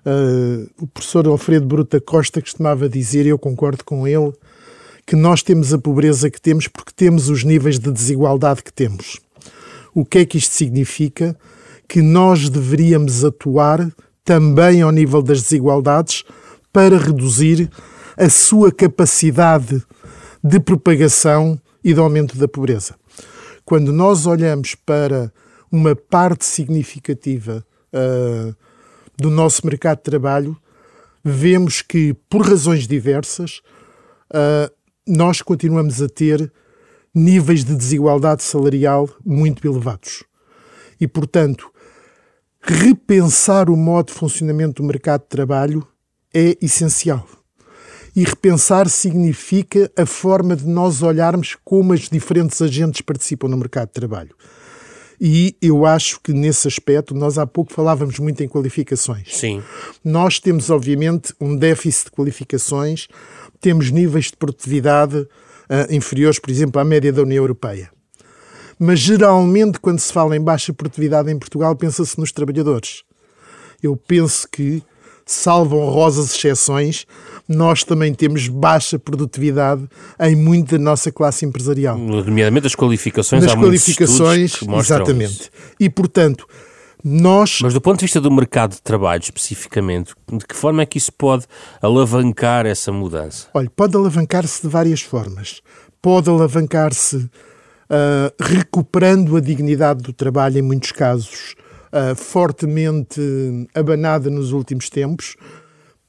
Uh, 0.07 0.71
o 0.81 0.87
professor 0.87 1.27
Alfredo 1.27 1.67
Bruta 1.67 2.01
Costa 2.01 2.41
costumava 2.41 2.89
dizer, 2.89 3.27
e 3.27 3.31
eu 3.31 3.39
concordo 3.39 3.85
com 3.85 4.07
ele, 4.07 4.33
que 5.05 5.17
nós 5.17 5.43
temos 5.43 5.73
a 5.73 5.79
pobreza 5.79 6.31
que 6.31 6.41
temos 6.41 6.69
porque 6.69 6.93
temos 6.95 7.29
os 7.29 7.43
níveis 7.45 7.79
de 7.79 7.91
desigualdade 7.91 8.63
que 8.63 8.73
temos. 8.73 9.19
O 9.95 10.05
que 10.05 10.19
é 10.19 10.25
que 10.25 10.39
isto 10.39 10.55
significa? 10.55 11.37
que 11.89 12.03
nós 12.03 12.51
deveríamos 12.51 13.25
atuar 13.25 13.91
também 14.23 14.83
ao 14.83 14.93
nível 14.93 15.23
das 15.23 15.43
desigualdades 15.43 16.23
para 16.71 16.99
reduzir 16.99 17.71
a 18.17 18.29
sua 18.29 18.71
capacidade 18.71 19.83
de 20.45 20.61
propagação 20.61 21.59
e 21.83 21.93
de 21.93 22.01
aumento 22.01 22.37
da 22.37 22.49
pobreza. 22.49 22.95
Quando 23.65 23.93
nós 23.93 24.27
olhamos 24.27 24.75
para 24.75 25.33
uma 25.71 25.95
parte 25.95 26.45
significativa 26.45 27.65
uh, 27.93 28.55
do 29.17 29.31
nosso 29.31 29.67
mercado 29.67 29.99
de 29.99 30.05
trabalho, 30.05 30.57
vemos 31.23 31.83
que, 31.83 32.15
por 32.29 32.43
razões 32.43 32.87
diversas, 32.87 33.61
uh, 34.33 34.73
nós 35.07 35.43
continuamos 35.43 36.01
a 36.01 36.09
ter 36.09 36.53
níveis 37.15 37.65
de 37.65 37.75
desigualdade 37.75 38.43
salarial 38.43 39.09
muito 39.25 39.67
elevados. 39.67 40.25
E, 41.01 41.07
portanto, 41.07 41.71
repensar 42.61 43.71
o 43.71 43.77
modo 43.77 44.09
de 44.09 44.15
funcionamento 44.15 44.83
do 44.83 44.87
mercado 44.87 45.23
de 45.23 45.29
trabalho 45.29 45.87
é 46.33 46.57
essencial. 46.61 47.27
E 48.19 48.25
repensar 48.25 48.89
significa 48.89 49.89
a 49.97 50.05
forma 50.05 50.57
de 50.57 50.67
nós 50.67 51.05
olharmos 51.05 51.57
como 51.65 51.93
os 51.93 52.09
diferentes 52.09 52.61
agentes 52.61 53.01
participam 53.01 53.47
no 53.47 53.57
mercado 53.57 53.87
de 53.87 53.93
trabalho. 53.93 54.35
E 55.21 55.55
eu 55.63 55.87
acho 55.87 56.19
que 56.21 56.33
nesse 56.33 56.67
aspecto, 56.67 57.15
nós 57.15 57.39
há 57.39 57.47
pouco 57.47 57.73
falávamos 57.73 58.19
muito 58.19 58.43
em 58.43 58.49
qualificações. 58.49 59.37
Sim. 59.37 59.63
Nós 60.05 60.41
temos, 60.41 60.69
obviamente, 60.69 61.33
um 61.41 61.55
déficit 61.55 62.07
de 62.07 62.11
qualificações, 62.11 63.07
temos 63.61 63.93
níveis 63.93 64.33
de 64.33 64.37
produtividade 64.37 65.19
uh, 65.19 65.29
inferiores, 65.89 66.41
por 66.41 66.51
exemplo, 66.51 66.81
à 66.81 66.85
média 66.85 67.13
da 67.13 67.23
União 67.23 67.45
Europeia. 67.45 67.89
Mas 68.81 68.99
geralmente, 68.99 69.79
quando 69.79 70.01
se 70.01 70.13
fala 70.13 70.37
em 70.37 70.41
baixa 70.41 70.73
produtividade 70.73 71.31
em 71.31 71.39
Portugal, 71.39 71.77
pensa-se 71.77 72.19
nos 72.19 72.33
trabalhadores. 72.33 73.05
Eu 73.81 73.97
penso 73.97 74.49
que, 74.51 74.83
salvo 75.25 75.77
honrosas 75.77 76.35
exceções, 76.35 77.07
nós 77.49 77.83
também 77.83 78.13
temos 78.13 78.47
baixa 78.47 78.99
produtividade 78.99 79.89
em 80.21 80.37
muita 80.37 80.77
da 80.77 80.85
nossa 80.85 81.11
classe 81.11 81.47
empresarial. 81.47 81.97
Nomeadamente 81.97 82.67
as 82.67 82.75
qualificações, 82.75 83.45
Nas 83.45 83.55
qualificações, 83.55 84.61
exatamente. 84.63 85.33
Isso. 85.33 85.51
E, 85.81 85.89
portanto, 85.89 86.47
nós... 87.03 87.61
Mas 87.63 87.73
do 87.73 87.81
ponto 87.81 87.99
de 87.99 88.05
vista 88.05 88.21
do 88.21 88.31
mercado 88.31 88.73
de 88.73 88.83
trabalho, 88.83 89.23
especificamente, 89.23 90.13
de 90.31 90.45
que 90.45 90.55
forma 90.55 90.83
é 90.83 90.87
que 90.87 90.99
isso 90.99 91.13
pode 91.13 91.47
alavancar 91.81 92.67
essa 92.67 92.93
mudança? 92.93 93.47
Olha, 93.55 93.71
pode 93.75 93.97
alavancar-se 93.97 94.63
de 94.63 94.69
várias 94.69 95.01
formas. 95.01 95.63
Pode 96.03 96.29
alavancar-se 96.29 97.17
uh, 97.17 97.31
recuperando 98.39 99.37
a 99.37 99.41
dignidade 99.41 100.03
do 100.03 100.13
trabalho, 100.13 100.59
em 100.59 100.63
muitos 100.63 100.93
casos, 100.93 101.55
uh, 101.93 102.15
fortemente 102.15 103.21
abanada 103.75 104.29
nos 104.29 104.53
últimos 104.53 104.91
tempos. 104.91 105.35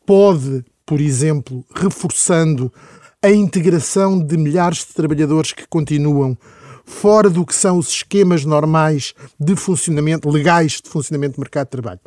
Pode 0.05 0.65
por 0.89 0.99
exemplo, 0.99 1.63
reforçando 1.75 2.73
a 3.21 3.29
integração 3.29 4.17
de 4.17 4.35
milhares 4.35 4.79
de 4.79 4.87
trabalhadores 4.95 5.53
que 5.53 5.67
continuam 5.67 6.35
fora 6.83 7.29
do 7.29 7.45
que 7.45 7.53
são 7.53 7.77
os 7.77 7.89
esquemas 7.89 8.43
normais 8.43 9.13
de 9.39 9.55
funcionamento, 9.55 10.27
legais 10.27 10.81
de 10.83 10.89
funcionamento 10.89 11.35
do 11.35 11.41
mercado 11.41 11.67
de 11.67 11.71
trabalho. 11.73 11.99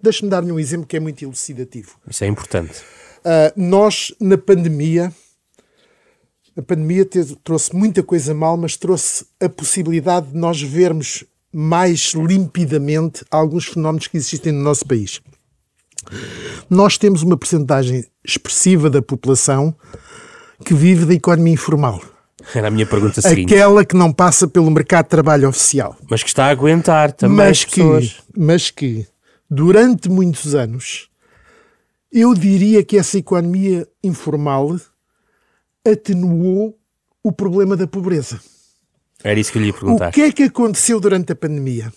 Deixe-me 0.00 0.30
dar-lhe 0.30 0.52
um 0.52 0.60
exemplo 0.60 0.86
que 0.86 0.96
é 0.96 1.00
muito 1.00 1.24
elucidativo. 1.24 1.96
Isso 2.08 2.22
é 2.22 2.28
importante. 2.28 2.82
Uh, 3.24 3.52
nós, 3.56 4.14
na 4.20 4.38
pandemia, 4.38 5.12
a 6.56 6.62
pandemia 6.62 7.04
trouxe 7.42 7.74
muita 7.74 8.04
coisa 8.04 8.32
mal, 8.32 8.56
mas 8.56 8.76
trouxe 8.76 9.26
a 9.40 9.48
possibilidade 9.48 10.28
de 10.28 10.36
nós 10.36 10.62
vermos 10.62 11.24
mais 11.52 12.14
limpidamente 12.14 13.24
alguns 13.28 13.66
fenómenos 13.66 14.06
que 14.06 14.16
existem 14.16 14.52
no 14.52 14.62
nosso 14.62 14.86
país. 14.86 15.20
Nós 16.68 16.98
temos 16.98 17.22
uma 17.22 17.36
percentagem 17.36 18.04
expressiva 18.24 18.88
da 18.88 19.02
população 19.02 19.74
que 20.64 20.74
vive 20.74 21.04
da 21.04 21.14
economia 21.14 21.54
informal. 21.54 22.00
Era 22.54 22.68
a 22.68 22.70
minha 22.70 22.86
pergunta 22.86 23.20
seguinte. 23.20 23.52
Aquela 23.52 23.84
que 23.84 23.96
não 23.96 24.12
passa 24.12 24.48
pelo 24.48 24.70
mercado 24.70 25.04
de 25.04 25.10
trabalho 25.10 25.48
oficial. 25.48 25.96
Mas 26.10 26.22
que 26.22 26.28
está 26.28 26.46
a 26.46 26.50
aguentar 26.50 27.12
também 27.12 27.36
mas 27.36 27.64
que, 27.64 27.80
Mas 28.36 28.70
que, 28.70 29.06
durante 29.48 30.08
muitos 30.08 30.54
anos, 30.54 31.08
eu 32.12 32.34
diria 32.34 32.84
que 32.84 32.98
essa 32.98 33.18
economia 33.18 33.86
informal 34.02 34.76
atenuou 35.86 36.78
o 37.22 37.32
problema 37.32 37.76
da 37.76 37.86
pobreza. 37.86 38.40
Era 39.22 39.38
isso 39.38 39.52
que 39.52 39.58
eu 39.58 39.62
lhe 39.62 39.68
ia 39.68 39.72
perguntar. 39.72 40.08
O 40.08 40.12
que 40.12 40.22
é 40.22 40.32
que 40.32 40.42
aconteceu 40.42 40.98
durante 41.00 41.32
a 41.32 41.36
pandemia? 41.36 41.92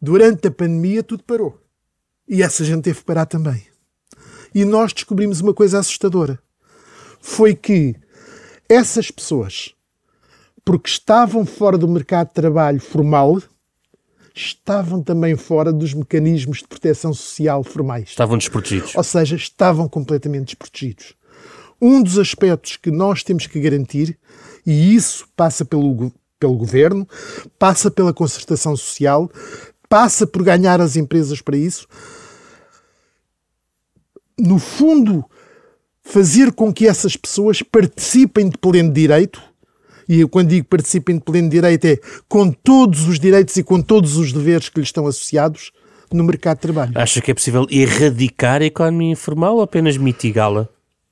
Durante 0.00 0.48
a 0.48 0.50
pandemia 0.50 1.02
tudo 1.02 1.24
parou. 1.24 1.58
E 2.30 2.44
essa 2.44 2.64
gente 2.64 2.84
teve 2.84 3.00
que 3.00 3.04
parar 3.04 3.26
também. 3.26 3.60
E 4.54 4.64
nós 4.64 4.92
descobrimos 4.92 5.40
uma 5.40 5.52
coisa 5.52 5.80
assustadora. 5.80 6.38
Foi 7.20 7.56
que 7.56 7.96
essas 8.68 9.10
pessoas, 9.10 9.74
porque 10.64 10.88
estavam 10.88 11.44
fora 11.44 11.76
do 11.76 11.88
mercado 11.88 12.28
de 12.28 12.34
trabalho 12.34 12.80
formal, 12.80 13.42
estavam 14.32 15.02
também 15.02 15.36
fora 15.36 15.72
dos 15.72 15.92
mecanismos 15.92 16.58
de 16.58 16.68
proteção 16.68 17.12
social 17.12 17.64
formais. 17.64 18.10
Estavam 18.10 18.38
desprotegidos. 18.38 18.94
Ou 18.94 19.02
seja, 19.02 19.34
estavam 19.34 19.88
completamente 19.88 20.54
desprotegidos. 20.54 21.14
Um 21.82 22.00
dos 22.00 22.16
aspectos 22.16 22.76
que 22.76 22.92
nós 22.92 23.24
temos 23.24 23.48
que 23.48 23.58
garantir, 23.58 24.16
e 24.64 24.94
isso 24.94 25.26
passa 25.34 25.64
pelo, 25.64 26.12
pelo 26.38 26.54
governo, 26.54 27.08
passa 27.58 27.90
pela 27.90 28.14
concertação 28.14 28.76
social, 28.76 29.28
passa 29.88 30.28
por 30.28 30.44
ganhar 30.44 30.80
as 30.80 30.94
empresas 30.94 31.40
para 31.40 31.56
isso, 31.56 31.88
no 34.40 34.58
fundo, 34.58 35.24
fazer 36.02 36.52
com 36.52 36.72
que 36.72 36.86
essas 36.86 37.16
pessoas 37.16 37.62
participem 37.62 38.48
de 38.48 38.58
pleno 38.58 38.92
direito, 38.92 39.40
e 40.08 40.20
eu, 40.20 40.28
quando 40.28 40.48
digo 40.48 40.66
participem 40.66 41.16
de 41.16 41.22
pleno 41.22 41.48
direito 41.48 41.84
é 41.84 41.98
com 42.28 42.50
todos 42.50 43.06
os 43.06 43.20
direitos 43.20 43.56
e 43.56 43.62
com 43.62 43.80
todos 43.80 44.16
os 44.16 44.32
deveres 44.32 44.68
que 44.68 44.80
lhes 44.80 44.88
estão 44.88 45.06
associados 45.06 45.70
no 46.12 46.24
mercado 46.24 46.56
de 46.56 46.62
trabalho. 46.62 46.92
Acha 46.96 47.20
que 47.20 47.30
é 47.30 47.34
possível 47.34 47.64
erradicar 47.70 48.60
a 48.60 48.64
economia 48.64 49.12
informal 49.12 49.56
ou 49.56 49.62
apenas 49.62 49.96
mitigá-la? 49.96 50.68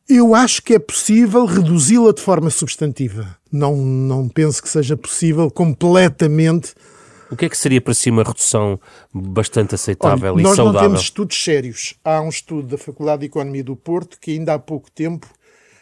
Eu 0.08 0.34
acho 0.34 0.62
que 0.62 0.74
é 0.74 0.78
possível 0.78 1.44
reduzi-la 1.44 2.12
de 2.12 2.20
forma 2.20 2.50
substantiva. 2.50 3.36
Não, 3.52 3.76
não 3.76 4.28
penso 4.28 4.62
que 4.62 4.68
seja 4.68 4.96
possível 4.96 5.50
completamente 5.50 6.74
o 7.30 7.36
que 7.36 7.44
é 7.44 7.48
que 7.48 7.56
seria 7.56 7.80
para 7.80 7.94
si 7.94 8.10
uma 8.10 8.22
redução 8.22 8.80
bastante 9.12 9.74
aceitável 9.74 10.32
Olha, 10.32 10.40
e 10.40 10.42
nós 10.42 10.56
saudável? 10.56 10.72
Nós 10.72 10.82
não 10.82 10.88
temos 10.90 11.00
estudos 11.02 11.42
sérios. 11.42 11.94
Há 12.04 12.20
um 12.20 12.28
estudo 12.28 12.68
da 12.68 12.78
Faculdade 12.78 13.20
de 13.20 13.26
Economia 13.26 13.62
do 13.62 13.76
Porto 13.76 14.18
que 14.20 14.32
ainda 14.32 14.54
há 14.54 14.58
pouco 14.58 14.90
tempo 14.90 15.26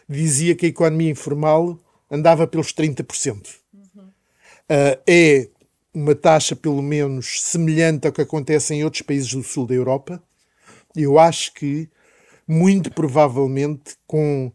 dizia 0.09 0.55
que 0.55 0.67
a 0.67 0.69
economia 0.69 1.11
informal 1.11 1.79
andava 2.11 2.47
pelos 2.47 2.73
30%. 2.73 3.49
Uhum. 3.73 4.03
Uh, 4.03 5.01
é 5.07 5.49
uma 5.93 6.15
taxa, 6.15 6.55
pelo 6.55 6.83
menos, 6.83 7.43
semelhante 7.43 8.07
ao 8.07 8.13
que 8.13 8.21
acontece 8.21 8.75
em 8.75 8.85
outros 8.85 9.03
países 9.03 9.33
do 9.33 9.43
sul 9.43 9.67
da 9.67 9.75
Europa. 9.75 10.23
Eu 10.95 11.19
acho 11.19 11.55
que, 11.55 11.89
muito 12.47 12.91
provavelmente, 12.91 13.97
com 14.07 14.53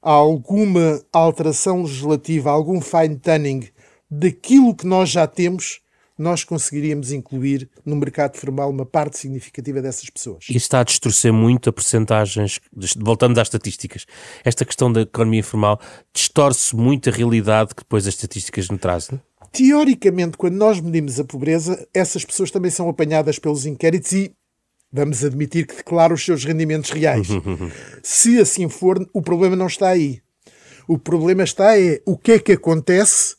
alguma 0.00 1.02
alteração 1.12 1.82
legislativa, 1.82 2.50
algum 2.50 2.80
fine-tuning 2.80 3.68
daquilo 4.08 4.74
que 4.74 4.86
nós 4.86 5.10
já 5.10 5.26
temos, 5.26 5.80
nós 6.18 6.42
conseguiríamos 6.42 7.12
incluir 7.12 7.70
no 7.86 7.94
mercado 7.94 8.36
formal 8.36 8.68
uma 8.68 8.84
parte 8.84 9.16
significativa 9.16 9.80
dessas 9.80 10.10
pessoas. 10.10 10.46
E 10.50 10.56
está 10.56 10.80
a 10.80 10.84
distorcer 10.84 11.32
muito 11.32 11.70
a 11.70 11.72
percentagens, 11.72 12.60
voltando 12.96 13.38
às 13.38 13.46
estatísticas, 13.46 14.04
esta 14.44 14.64
questão 14.64 14.92
da 14.92 15.02
economia 15.02 15.40
informal 15.40 15.80
distorce 16.12 16.74
muito 16.74 17.08
a 17.08 17.12
realidade 17.12 17.74
que 17.74 17.82
depois 17.82 18.06
as 18.06 18.14
estatísticas 18.14 18.68
nos 18.68 18.80
trazem? 18.80 19.20
Teoricamente, 19.52 20.36
quando 20.36 20.54
nós 20.54 20.80
medimos 20.80 21.18
a 21.18 21.24
pobreza, 21.24 21.86
essas 21.94 22.24
pessoas 22.24 22.50
também 22.50 22.70
são 22.70 22.88
apanhadas 22.88 23.38
pelos 23.38 23.64
inquéritos 23.64 24.12
e 24.12 24.32
vamos 24.92 25.24
admitir 25.24 25.66
que 25.66 25.76
declaram 25.76 26.14
os 26.14 26.24
seus 26.24 26.44
rendimentos 26.44 26.90
reais. 26.90 27.28
Se 28.02 28.38
assim 28.40 28.68
for, 28.68 29.08
o 29.12 29.22
problema 29.22 29.56
não 29.56 29.66
está 29.66 29.88
aí. 29.88 30.20
O 30.86 30.98
problema 30.98 31.44
está 31.44 31.78
é 31.78 32.00
o 32.06 32.16
que 32.16 32.32
é 32.32 32.38
que 32.38 32.52
acontece 32.52 33.36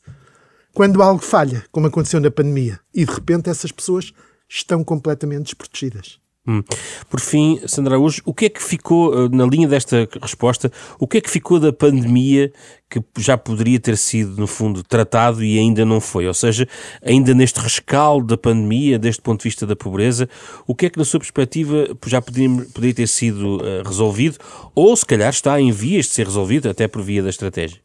quando 0.79 1.03
algo 1.03 1.21
falha, 1.21 1.65
como 1.73 1.87
aconteceu 1.87 2.21
na 2.21 2.31
pandemia, 2.31 2.79
e 2.95 3.03
de 3.03 3.11
repente 3.11 3.49
essas 3.49 3.69
pessoas 3.69 4.13
estão 4.47 4.81
completamente 4.81 5.43
desprotegidas. 5.43 6.19
Hum. 6.47 6.63
Por 7.09 7.19
fim, 7.19 7.59
Sandra 7.67 7.95
Araújo, 7.95 8.21
o 8.23 8.33
que 8.33 8.45
é 8.45 8.49
que 8.49 8.63
ficou, 8.63 9.25
eh, 9.25 9.29
na 9.29 9.45
linha 9.45 9.67
desta 9.67 10.07
resposta, 10.21 10.71
o 10.97 11.05
que 11.05 11.17
é 11.17 11.21
que 11.21 11.29
ficou 11.29 11.59
da 11.59 11.73
pandemia 11.73 12.49
que 12.89 13.03
já 13.17 13.37
poderia 13.37 13.77
ter 13.77 13.97
sido, 13.97 14.37
no 14.39 14.47
fundo, 14.47 14.81
tratado 14.81 15.43
e 15.43 15.59
ainda 15.59 15.83
não 15.83 15.99
foi? 15.99 16.25
Ou 16.25 16.33
seja, 16.33 16.65
ainda 17.03 17.33
neste 17.33 17.59
rescaldo 17.59 18.27
da 18.27 18.37
pandemia, 18.37 18.97
deste 18.97 19.21
ponto 19.21 19.41
de 19.41 19.49
vista 19.49 19.67
da 19.67 19.75
pobreza, 19.75 20.29
o 20.65 20.73
que 20.73 20.85
é 20.85 20.89
que, 20.89 20.97
na 20.97 21.03
sua 21.03 21.19
perspectiva, 21.19 21.89
já 22.05 22.21
poderia, 22.21 22.49
poderia 22.73 22.93
ter 22.93 23.07
sido 23.07 23.57
uh, 23.57 23.83
resolvido 23.85 24.37
ou, 24.73 24.95
se 24.95 25.05
calhar, 25.05 25.29
está 25.29 25.59
em 25.59 25.73
vias 25.73 26.05
de 26.05 26.13
ser 26.13 26.25
resolvido, 26.25 26.69
até 26.69 26.87
por 26.87 27.01
via 27.01 27.21
da 27.21 27.29
estratégia? 27.29 27.81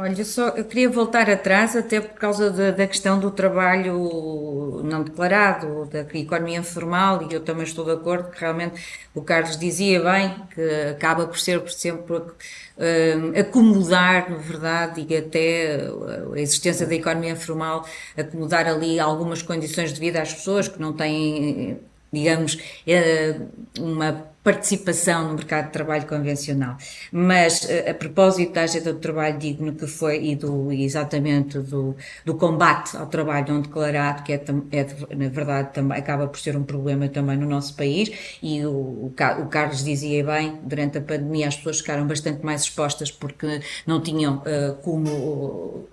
Olha, 0.00 0.24
só 0.24 0.50
eu 0.50 0.64
queria 0.64 0.88
voltar 0.88 1.28
atrás, 1.28 1.74
até 1.74 2.00
por 2.00 2.16
causa 2.20 2.52
da, 2.52 2.70
da, 2.70 2.86
questão 2.86 3.18
do 3.18 3.32
trabalho 3.32 4.80
não 4.84 5.02
declarado, 5.02 5.86
da 5.86 6.02
economia 6.02 6.58
informal, 6.58 7.26
e 7.28 7.34
eu 7.34 7.40
também 7.40 7.64
estou 7.64 7.84
de 7.84 7.90
acordo 7.90 8.30
que 8.30 8.40
realmente 8.40 8.80
o 9.12 9.22
Carlos 9.22 9.58
dizia 9.58 10.00
bem 10.00 10.36
que 10.54 10.62
acaba 10.92 11.26
por 11.26 11.36
ser, 11.36 11.60
por 11.60 11.72
sempre, 11.72 12.14
uh, 12.16 13.40
acomodar, 13.40 14.30
na 14.30 14.36
verdade, 14.36 15.04
e 15.08 15.16
até 15.16 15.90
a 16.32 16.38
existência 16.38 16.86
da 16.86 16.94
economia 16.94 17.32
informal, 17.32 17.84
acomodar 18.16 18.68
ali 18.68 19.00
algumas 19.00 19.42
condições 19.42 19.92
de 19.92 19.98
vida 19.98 20.22
às 20.22 20.32
pessoas 20.32 20.68
que 20.68 20.80
não 20.80 20.92
têm 20.92 21.76
digamos, 22.12 22.58
eh, 22.86 23.40
uma 23.78 24.28
participação 24.42 25.28
no 25.28 25.34
mercado 25.34 25.66
de 25.66 25.72
trabalho 25.72 26.06
convencional. 26.06 26.76
Mas 27.12 27.68
eh, 27.68 27.90
a 27.90 27.94
propósito 27.94 28.52
da 28.54 28.62
agenda 28.62 28.92
do 28.94 28.98
trabalho 28.98 29.38
digno 29.38 29.74
que 29.74 29.86
foi 29.86 30.24
e 30.24 30.36
do 30.36 30.72
exatamente 30.72 31.58
do, 31.58 31.94
do 32.24 32.34
combate 32.34 32.96
ao 32.96 33.06
trabalho 33.06 33.52
não 33.52 33.60
declarado, 33.60 34.22
que 34.22 34.32
é, 34.32 34.42
é 34.72 35.14
na 35.14 35.28
verdade 35.28 35.74
também 35.74 35.98
acaba 35.98 36.26
por 36.26 36.38
ser 36.38 36.56
um 36.56 36.62
problema 36.62 37.08
também 37.08 37.36
no 37.36 37.46
nosso 37.46 37.74
país 37.76 38.10
e 38.42 38.64
o, 38.64 38.70
o, 39.10 39.12
Carlos 39.50 39.84
dizia 39.84 40.24
bem, 40.24 40.58
durante 40.62 40.98
a 40.98 41.00
pandemia 41.02 41.48
as 41.48 41.56
pessoas 41.56 41.78
ficaram 41.80 42.06
bastante 42.06 42.44
mais 42.44 42.62
expostas 42.62 43.10
porque 43.10 43.60
não 43.86 44.00
tinham 44.00 44.38
uh, 44.38 44.74
como 44.82 45.88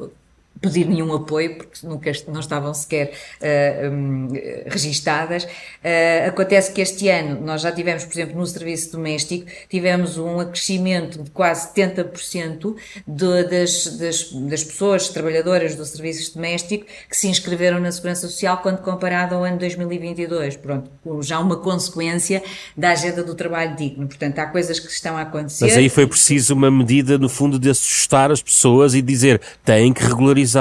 pedir 0.66 0.88
nenhum 0.88 1.14
apoio, 1.14 1.58
porque 1.58 1.86
nunca 1.86 2.12
não 2.28 2.40
estavam 2.40 2.74
sequer 2.74 3.12
uh, 3.42 3.90
um, 3.90 4.28
registadas. 4.66 5.44
Uh, 5.44 6.28
acontece 6.28 6.72
que 6.72 6.82
este 6.82 7.08
ano 7.08 7.40
nós 7.42 7.62
já 7.62 7.72
tivemos, 7.72 8.04
por 8.04 8.14
exemplo, 8.14 8.36
no 8.36 8.46
serviço 8.46 8.92
doméstico, 8.94 9.46
tivemos 9.70 10.18
um 10.18 10.40
acrescimento 10.40 11.24
de 11.24 11.30
quase 11.30 11.74
70% 11.74 12.76
de, 13.08 13.44
das, 13.44 13.98
das, 13.98 14.32
das 14.32 14.64
pessoas 14.64 15.10
trabalhadoras 15.10 15.76
do 15.76 15.86
serviço 15.86 16.34
doméstico 16.34 16.86
que 17.10 17.16
se 17.16 17.28
inscreveram 17.28 17.80
na 17.80 17.92
Segurança 17.92 18.28
Social 18.28 18.58
quando 18.58 18.80
comparado 18.80 19.36
ao 19.36 19.44
ano 19.44 19.58
2022. 19.58 20.58
Pronto, 20.58 20.90
já 21.22 21.40
uma 21.40 21.58
consequência 21.58 22.42
da 22.76 22.92
agenda 22.92 23.24
do 23.24 23.36
trabalho 23.36 23.76
digno. 23.76 24.08
Portanto, 24.08 24.40
há 24.40 24.48
coisas 24.48 24.80
que 24.80 24.92
estão 24.92 25.18
a 25.18 25.22
acontecer. 25.22 25.66
Mas 25.66 25.78
aí 25.78 25.90
foi 25.90 26.08
preciso 26.08 26.54
uma 26.54 26.72
medida, 26.72 27.18
no 27.18 27.30
fundo, 27.30 27.60
de 27.60 27.70
assustar 27.70 28.32
as 28.32 28.42
pessoas 28.42 28.96
e 28.96 29.02
dizer 29.02 29.42
têm 29.64 29.94
que 29.94 30.04
regularizar 30.04 30.55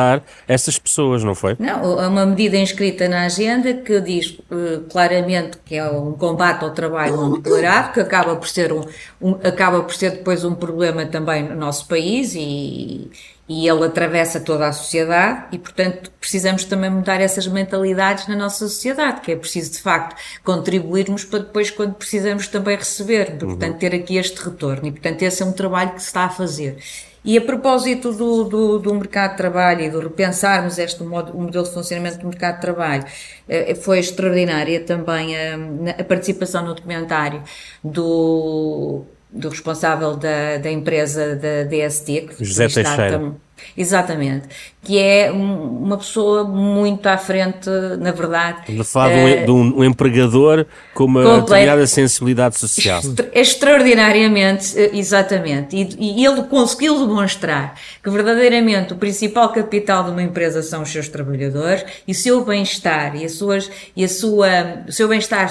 essas 0.47 0.79
pessoas, 0.79 1.23
não 1.25 1.35
foi? 1.35 1.57
Não, 1.59 2.01
é 2.01 2.09
uma 2.09 2.27
medida 2.27 2.57
inscrita 2.57 3.09
na 3.09 3.25
agenda 3.25 3.73
que 3.75 4.01
diz 4.01 4.39
uh, 4.51 4.81
claramente 4.91 5.59
que 5.65 5.77
é 5.77 5.85
um 5.91 6.13
combate 6.13 6.65
ao 6.65 6.71
trabalho 6.71 7.17
não 7.17 7.41
declarado, 7.41 7.93
que 7.93 8.01
acaba 8.01 8.37
por 8.37 8.49
ser 8.49 8.73
um, 8.73 8.85
um, 9.21 9.33
acaba 9.45 9.83
por 9.83 9.95
ser 9.95 10.11
depois 10.11 10.45
um 10.45 10.55
problema 10.55 11.07
também 11.07 11.43
no 11.43 11.55
nosso 11.55 11.87
país 11.87 12.35
e, 12.35 13.11
e 13.49 13.69
ele 13.69 13.85
atravessa 13.85 14.41
toda 14.41 14.67
a 14.67 14.73
sociedade 14.73 15.47
e, 15.53 15.59
portanto, 15.59 16.11
precisamos 16.19 16.65
também 16.65 16.91
mudar 16.91 17.21
essas 17.21 17.47
mentalidades 17.47 18.27
na 18.27 18.37
nossa 18.37 18.67
sociedade, 18.69 19.21
que 19.21 19.33
é 19.33 19.37
preciso, 19.37 19.73
de 19.73 19.81
facto, 19.81 20.17
contribuirmos 20.43 21.25
para 21.25 21.41
depois, 21.41 21.71
quando 21.71 21.95
precisamos, 21.95 22.49
também 22.49 22.77
receber, 22.77 23.37
portanto, 23.39 23.73
uhum. 23.73 23.79
ter 23.79 23.95
aqui 23.95 24.17
este 24.17 24.43
retorno. 24.43 24.87
E, 24.89 24.93
portanto, 24.93 25.23
esse 25.23 25.43
é 25.43 25.47
um 25.47 25.53
trabalho 25.53 25.93
que 25.93 26.01
se 26.01 26.07
está 26.07 26.25
a 26.25 26.31
fazer. 26.31 26.79
E 27.25 27.39
a 27.39 27.41
propósito 27.41 28.13
do, 28.13 28.45
do, 28.45 28.79
do, 28.79 28.95
mercado 28.95 29.31
de 29.31 29.37
trabalho 29.39 29.81
e 29.81 29.91
do 29.91 29.99
repensarmos 29.99 30.79
este 30.79 31.03
modo, 31.03 31.33
o 31.33 31.41
modelo 31.41 31.65
de 31.65 31.73
funcionamento 31.73 32.19
do 32.19 32.29
mercado 32.29 32.57
de 32.57 32.61
trabalho, 32.61 33.05
eh, 33.49 33.75
foi 33.75 33.99
extraordinária 33.99 34.81
também 34.81 35.35
a, 35.35 35.55
a 35.99 36.05
participação 36.05 36.67
no 36.67 36.75
documentário 36.75 37.43
do, 37.83 39.05
do 39.31 39.49
responsável 39.49 40.17
da, 40.17 40.59
da 40.59 40.71
empresa 40.71 41.35
da 41.35 41.65
DST, 41.65 42.29
que 42.29 42.45
José 42.45 42.69
Teixeira. 42.69 43.19
Tam, 43.19 43.37
Exatamente. 43.77 44.49
Que 44.83 44.99
é 44.99 45.31
uma 45.31 45.97
pessoa 45.97 46.45
muito 46.45 47.07
à 47.07 47.17
frente, 47.17 47.69
na 47.99 48.13
verdade. 48.13 48.61
Estamos 48.61 48.81
a 48.83 48.85
falar 48.85 49.11
uh, 49.11 49.45
de, 49.45 49.51
um, 49.51 49.79
um, 49.79 49.85
empregador 49.85 50.67
com 50.93 51.05
uma 51.05 51.23
completo, 51.23 51.47
determinada 51.47 51.87
sensibilidade 51.87 52.59
social. 52.59 53.01
Extraordinariamente, 53.33 54.79
eh, 54.79 54.91
exatamente. 54.95 55.77
E, 55.77 56.21
e, 56.21 56.27
ele 56.27 56.43
conseguiu 56.45 56.99
demonstrar 56.99 57.75
que 58.03 58.11
verdadeiramente 58.11 58.93
o 58.93 58.97
principal 58.97 59.49
capital 59.51 60.05
de 60.05 60.11
uma 60.11 60.23
empresa 60.23 60.63
são 60.63 60.83
os 60.83 60.91
seus 60.91 61.09
trabalhadores 61.09 61.85
e 62.07 62.13
o 62.13 62.15
seu 62.15 62.45
bem-estar 62.45 63.17
e, 63.17 63.25
as 63.25 63.33
suas, 63.33 63.71
e 63.97 64.05
a 64.05 64.09
sua, 64.09 64.49
o 64.87 64.93
seu 64.93 65.09
bem-estar 65.09 65.51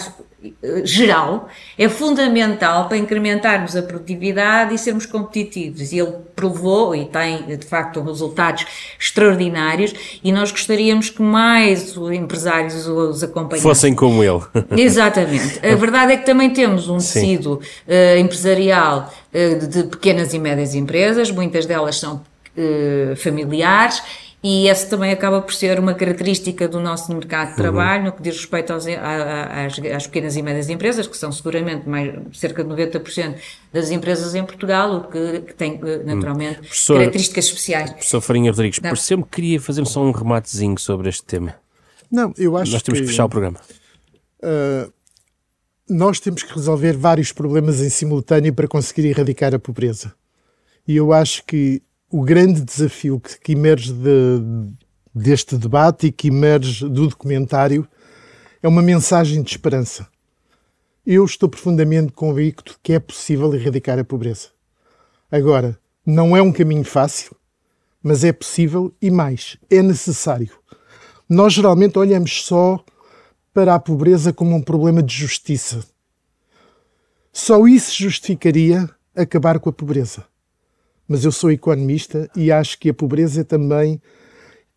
geral 0.83 1.47
é 1.77 1.87
fundamental 1.87 2.87
para 2.87 2.97
incrementarmos 2.97 3.75
a 3.75 3.81
produtividade 3.81 4.73
e 4.73 4.77
sermos 4.77 5.05
competitivos. 5.05 5.91
E 5.91 5.99
ele 5.99 6.13
provou 6.35 6.95
e 6.95 7.05
tem, 7.05 7.43
de 7.43 7.65
facto, 7.65 8.01
resultados 8.01 8.65
extraordinários 8.99 9.93
e 10.23 10.31
nós 10.31 10.51
gostaríamos 10.51 11.09
que 11.09 11.21
mais 11.21 11.95
empresários 11.95 12.87
os 12.87 13.23
acompanhassem. 13.23 13.69
Fossem 13.69 13.95
como 13.95 14.23
ele. 14.23 14.41
Exatamente. 14.77 15.65
A 15.65 15.75
verdade 15.75 16.13
é 16.13 16.17
que 16.17 16.25
também 16.25 16.49
temos 16.49 16.89
um 16.89 16.97
tecido 16.97 17.53
uh, 17.53 18.17
empresarial 18.19 19.11
uh, 19.33 19.67
de 19.67 19.83
pequenas 19.83 20.33
e 20.33 20.39
médias 20.39 20.75
empresas, 20.75 21.31
muitas 21.31 21.65
delas 21.65 21.99
são 21.99 22.21
familiares 23.17 24.03
e 24.43 24.67
essa 24.67 24.87
também 24.87 25.09
acaba 25.09 25.41
por 25.41 25.53
ser 25.53 25.79
uma 25.79 25.93
característica 25.93 26.67
do 26.67 26.77
nosso 26.77 27.13
mercado 27.13 27.45
de 27.45 27.51
uhum. 27.51 27.57
trabalho, 27.57 27.99
uhum. 27.99 28.05
no 28.07 28.11
que 28.11 28.21
diz 28.21 28.35
respeito 28.35 28.73
aos, 28.73 28.85
às, 28.85 29.79
às, 29.79 30.05
pequenas 30.05 30.35
e 30.35 30.41
médias 30.41 30.69
empresas, 30.69 31.07
que 31.07 31.15
são 31.17 31.31
seguramente 31.31 31.87
mais, 31.87 32.13
cerca 32.33 32.61
de 32.61 32.69
90% 32.69 33.35
das 33.71 33.89
empresas 33.89 34.35
em 34.35 34.43
Portugal, 34.43 34.97
o 34.97 35.07
que, 35.07 35.39
que 35.47 35.53
tem 35.53 35.79
eh, 35.81 36.03
naturalmente 36.03 36.59
professor, 36.59 36.97
características 36.97 37.45
especiais. 37.45 37.91
Professor 37.91 38.19
Farinha 38.19 38.51
Rodrigues, 38.51 38.79
pareceu-me 38.79 39.23
que 39.23 39.29
queria 39.29 39.61
fazer 39.61 39.85
só 39.85 40.03
um 40.03 40.11
rematezinho 40.11 40.77
sobre 40.77 41.07
este 41.07 41.23
tema. 41.23 41.55
Não, 42.11 42.33
eu 42.37 42.57
acho 42.57 42.73
Nós 42.73 42.83
temos 42.83 42.99
que, 42.99 43.05
que 43.05 43.11
fechar 43.11 43.23
o 43.23 43.29
programa. 43.29 43.61
Uh, 44.43 44.91
nós 45.89 46.19
temos 46.19 46.43
que 46.43 46.53
resolver 46.53 46.97
vários 46.97 47.31
problemas 47.31 47.79
em 47.79 47.89
simultâneo 47.89 48.53
para 48.53 48.67
conseguir 48.67 49.07
erradicar 49.07 49.55
a 49.55 49.59
pobreza. 49.59 50.13
E 50.85 50.97
eu 50.97 51.13
acho 51.13 51.45
que 51.45 51.81
o 52.13 52.21
grande 52.21 52.61
desafio 52.61 53.19
que, 53.19 53.39
que 53.39 53.51
emerge 53.53 53.91
de, 53.91 54.39
deste 55.15 55.57
debate 55.57 56.05
e 56.05 56.11
que 56.11 56.27
emerge 56.27 56.87
do 56.87 57.07
documentário 57.07 57.87
é 58.61 58.67
uma 58.67 58.83
mensagem 58.83 59.41
de 59.41 59.49
esperança. 59.49 60.07
Eu 61.03 61.25
estou 61.25 61.49
profundamente 61.49 62.11
convicto 62.11 62.79
que 62.83 62.93
é 62.93 62.99
possível 62.99 63.51
erradicar 63.55 63.97
a 63.97 64.03
pobreza. 64.03 64.49
Agora, 65.31 65.75
não 66.05 66.37
é 66.37 66.41
um 66.43 66.51
caminho 66.51 66.83
fácil, 66.83 67.35
mas 68.03 68.23
é 68.23 68.31
possível 68.31 68.93
e 69.01 69.09
mais, 69.09 69.57
é 69.67 69.81
necessário. 69.81 70.51
Nós 71.27 71.53
geralmente 71.53 71.97
olhamos 71.97 72.45
só 72.45 72.85
para 73.51 73.73
a 73.73 73.79
pobreza 73.79 74.31
como 74.31 74.55
um 74.55 74.61
problema 74.61 75.01
de 75.01 75.15
justiça. 75.15 75.83
Só 77.31 77.67
isso 77.67 77.91
justificaria 78.03 78.87
acabar 79.15 79.59
com 79.59 79.71
a 79.71 79.73
pobreza 79.73 80.31
mas 81.07 81.25
eu 81.25 81.31
sou 81.31 81.51
economista 81.51 82.29
e 82.35 82.51
acho 82.51 82.79
que 82.79 82.89
a 82.89 82.93
pobreza 82.93 83.41
é 83.41 83.43
também 83.43 84.01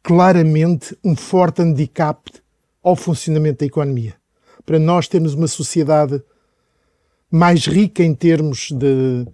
claramente 0.03 0.97
um 1.05 1.17
forte 1.17 1.63
handicap 1.63 2.31
ao 2.83 2.95
funcionamento 2.95 3.61
da 3.61 3.67
economia. 3.67 4.15
Para 4.65 4.79
nós 4.79 5.09
termos 5.09 5.35
uma 5.35 5.49
sociedade 5.49 6.23
mais 7.31 7.67
rica 7.67 8.03
em 8.03 8.15
termos 8.15 8.71
de, 8.71 9.27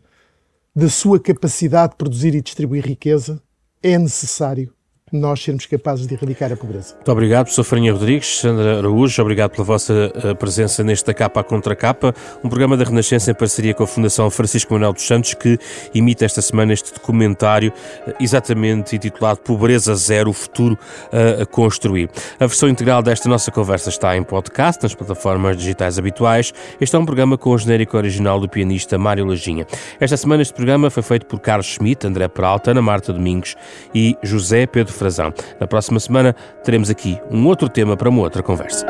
de 0.75 0.91
sua 0.91 1.21
capacidade 1.21 1.93
de 1.93 1.99
produzir 1.99 2.35
e 2.35 2.41
distribuir 2.41 2.87
riqueza, 2.87 3.43
é 3.83 3.99
necessário 3.99 4.73
nós 5.13 5.43
sermos 5.43 5.67
capazes 5.67 6.07
de 6.07 6.15
erradicar 6.15 6.51
a 6.51 6.57
pobreza. 6.57 6.95
Muito 6.95 7.13
obrigado, 7.13 7.45
professor 7.45 7.65
Farinha 7.65 7.93
Rodrigues, 7.93 8.41
Sandra 8.41 8.79
Araújo, 8.79 9.21
obrigado 9.21 9.51
pela 9.51 9.65
vossa 9.65 10.11
eh, 10.15 10.35
presença 10.35 10.83
neste 10.83 11.07
Da 11.07 11.13
Capa 11.13 11.45
Contra 11.45 11.77
Capa, 11.77 12.15
um 12.43 12.49
programa 12.49 12.77
da 12.77 12.85
Renascença 12.85 13.31
em 13.31 13.35
parceria 13.35 13.75
com 13.75 13.85
a 13.85 13.87
Fundação 13.87 14.31
Francisco 14.31 14.73
Manuel 14.73 14.95
dos 14.95 15.07
Santos, 15.07 15.35
que 15.35 15.59
imita 15.93 16.25
esta 16.25 16.41
semana 16.41 16.73
este 16.73 16.95
documentário 16.95 17.73
eh, 18.07 18.15
exatamente 18.21 18.97
intitulado 18.97 19.41
Pobreza 19.41 19.95
Zero, 19.95 20.31
o 20.31 20.33
futuro 20.33 20.79
a 21.13 21.45
construir. 21.45 22.09
A 22.41 22.47
versão 22.47 22.69
integral 22.69 23.03
desta 23.03 23.29
nossa 23.29 23.51
conversa 23.51 23.91
está 23.91 24.17
em 24.17 24.23
podcast, 24.23 24.83
nas 24.83 24.95
plataformas 24.95 25.57
digitais 25.57 25.99
habituais. 25.99 26.53
Este 26.81 26.97
é 26.97 26.99
um 26.99 27.05
programa 27.05 27.37
com 27.37 27.51
o 27.51 27.59
genérico 27.59 27.97
original 27.97 28.41
do 28.41 28.49
pianista 28.49 28.97
Mário 28.97 29.27
Lajinha. 29.27 29.67
Esta 30.01 30.17
semana 30.17 30.43
este 30.43 30.55
programa 30.55 30.91
foi 30.91 31.03
feito 31.03 31.27
por 31.27 31.41
Carlos 31.41 31.67
Schmidt, 31.67 32.07
André 32.07 32.29
Peralta, 32.29 32.71
Ana 32.71 32.81
Marta 32.81 33.13
Domingos 33.13 33.57
e 33.95 34.17
José 34.23 34.67
Pedro 34.67 34.93
Frazão. 35.03 35.35
Na 35.59 35.67
próxima 35.67 35.99
semana 35.99 36.33
teremos 36.63 36.89
aqui 36.89 37.19
um 37.29 37.45
outro 37.47 37.69
tema 37.69 37.97
para 37.97 38.09
uma 38.09 38.21
outra 38.23 38.41
conversa. 38.41 38.87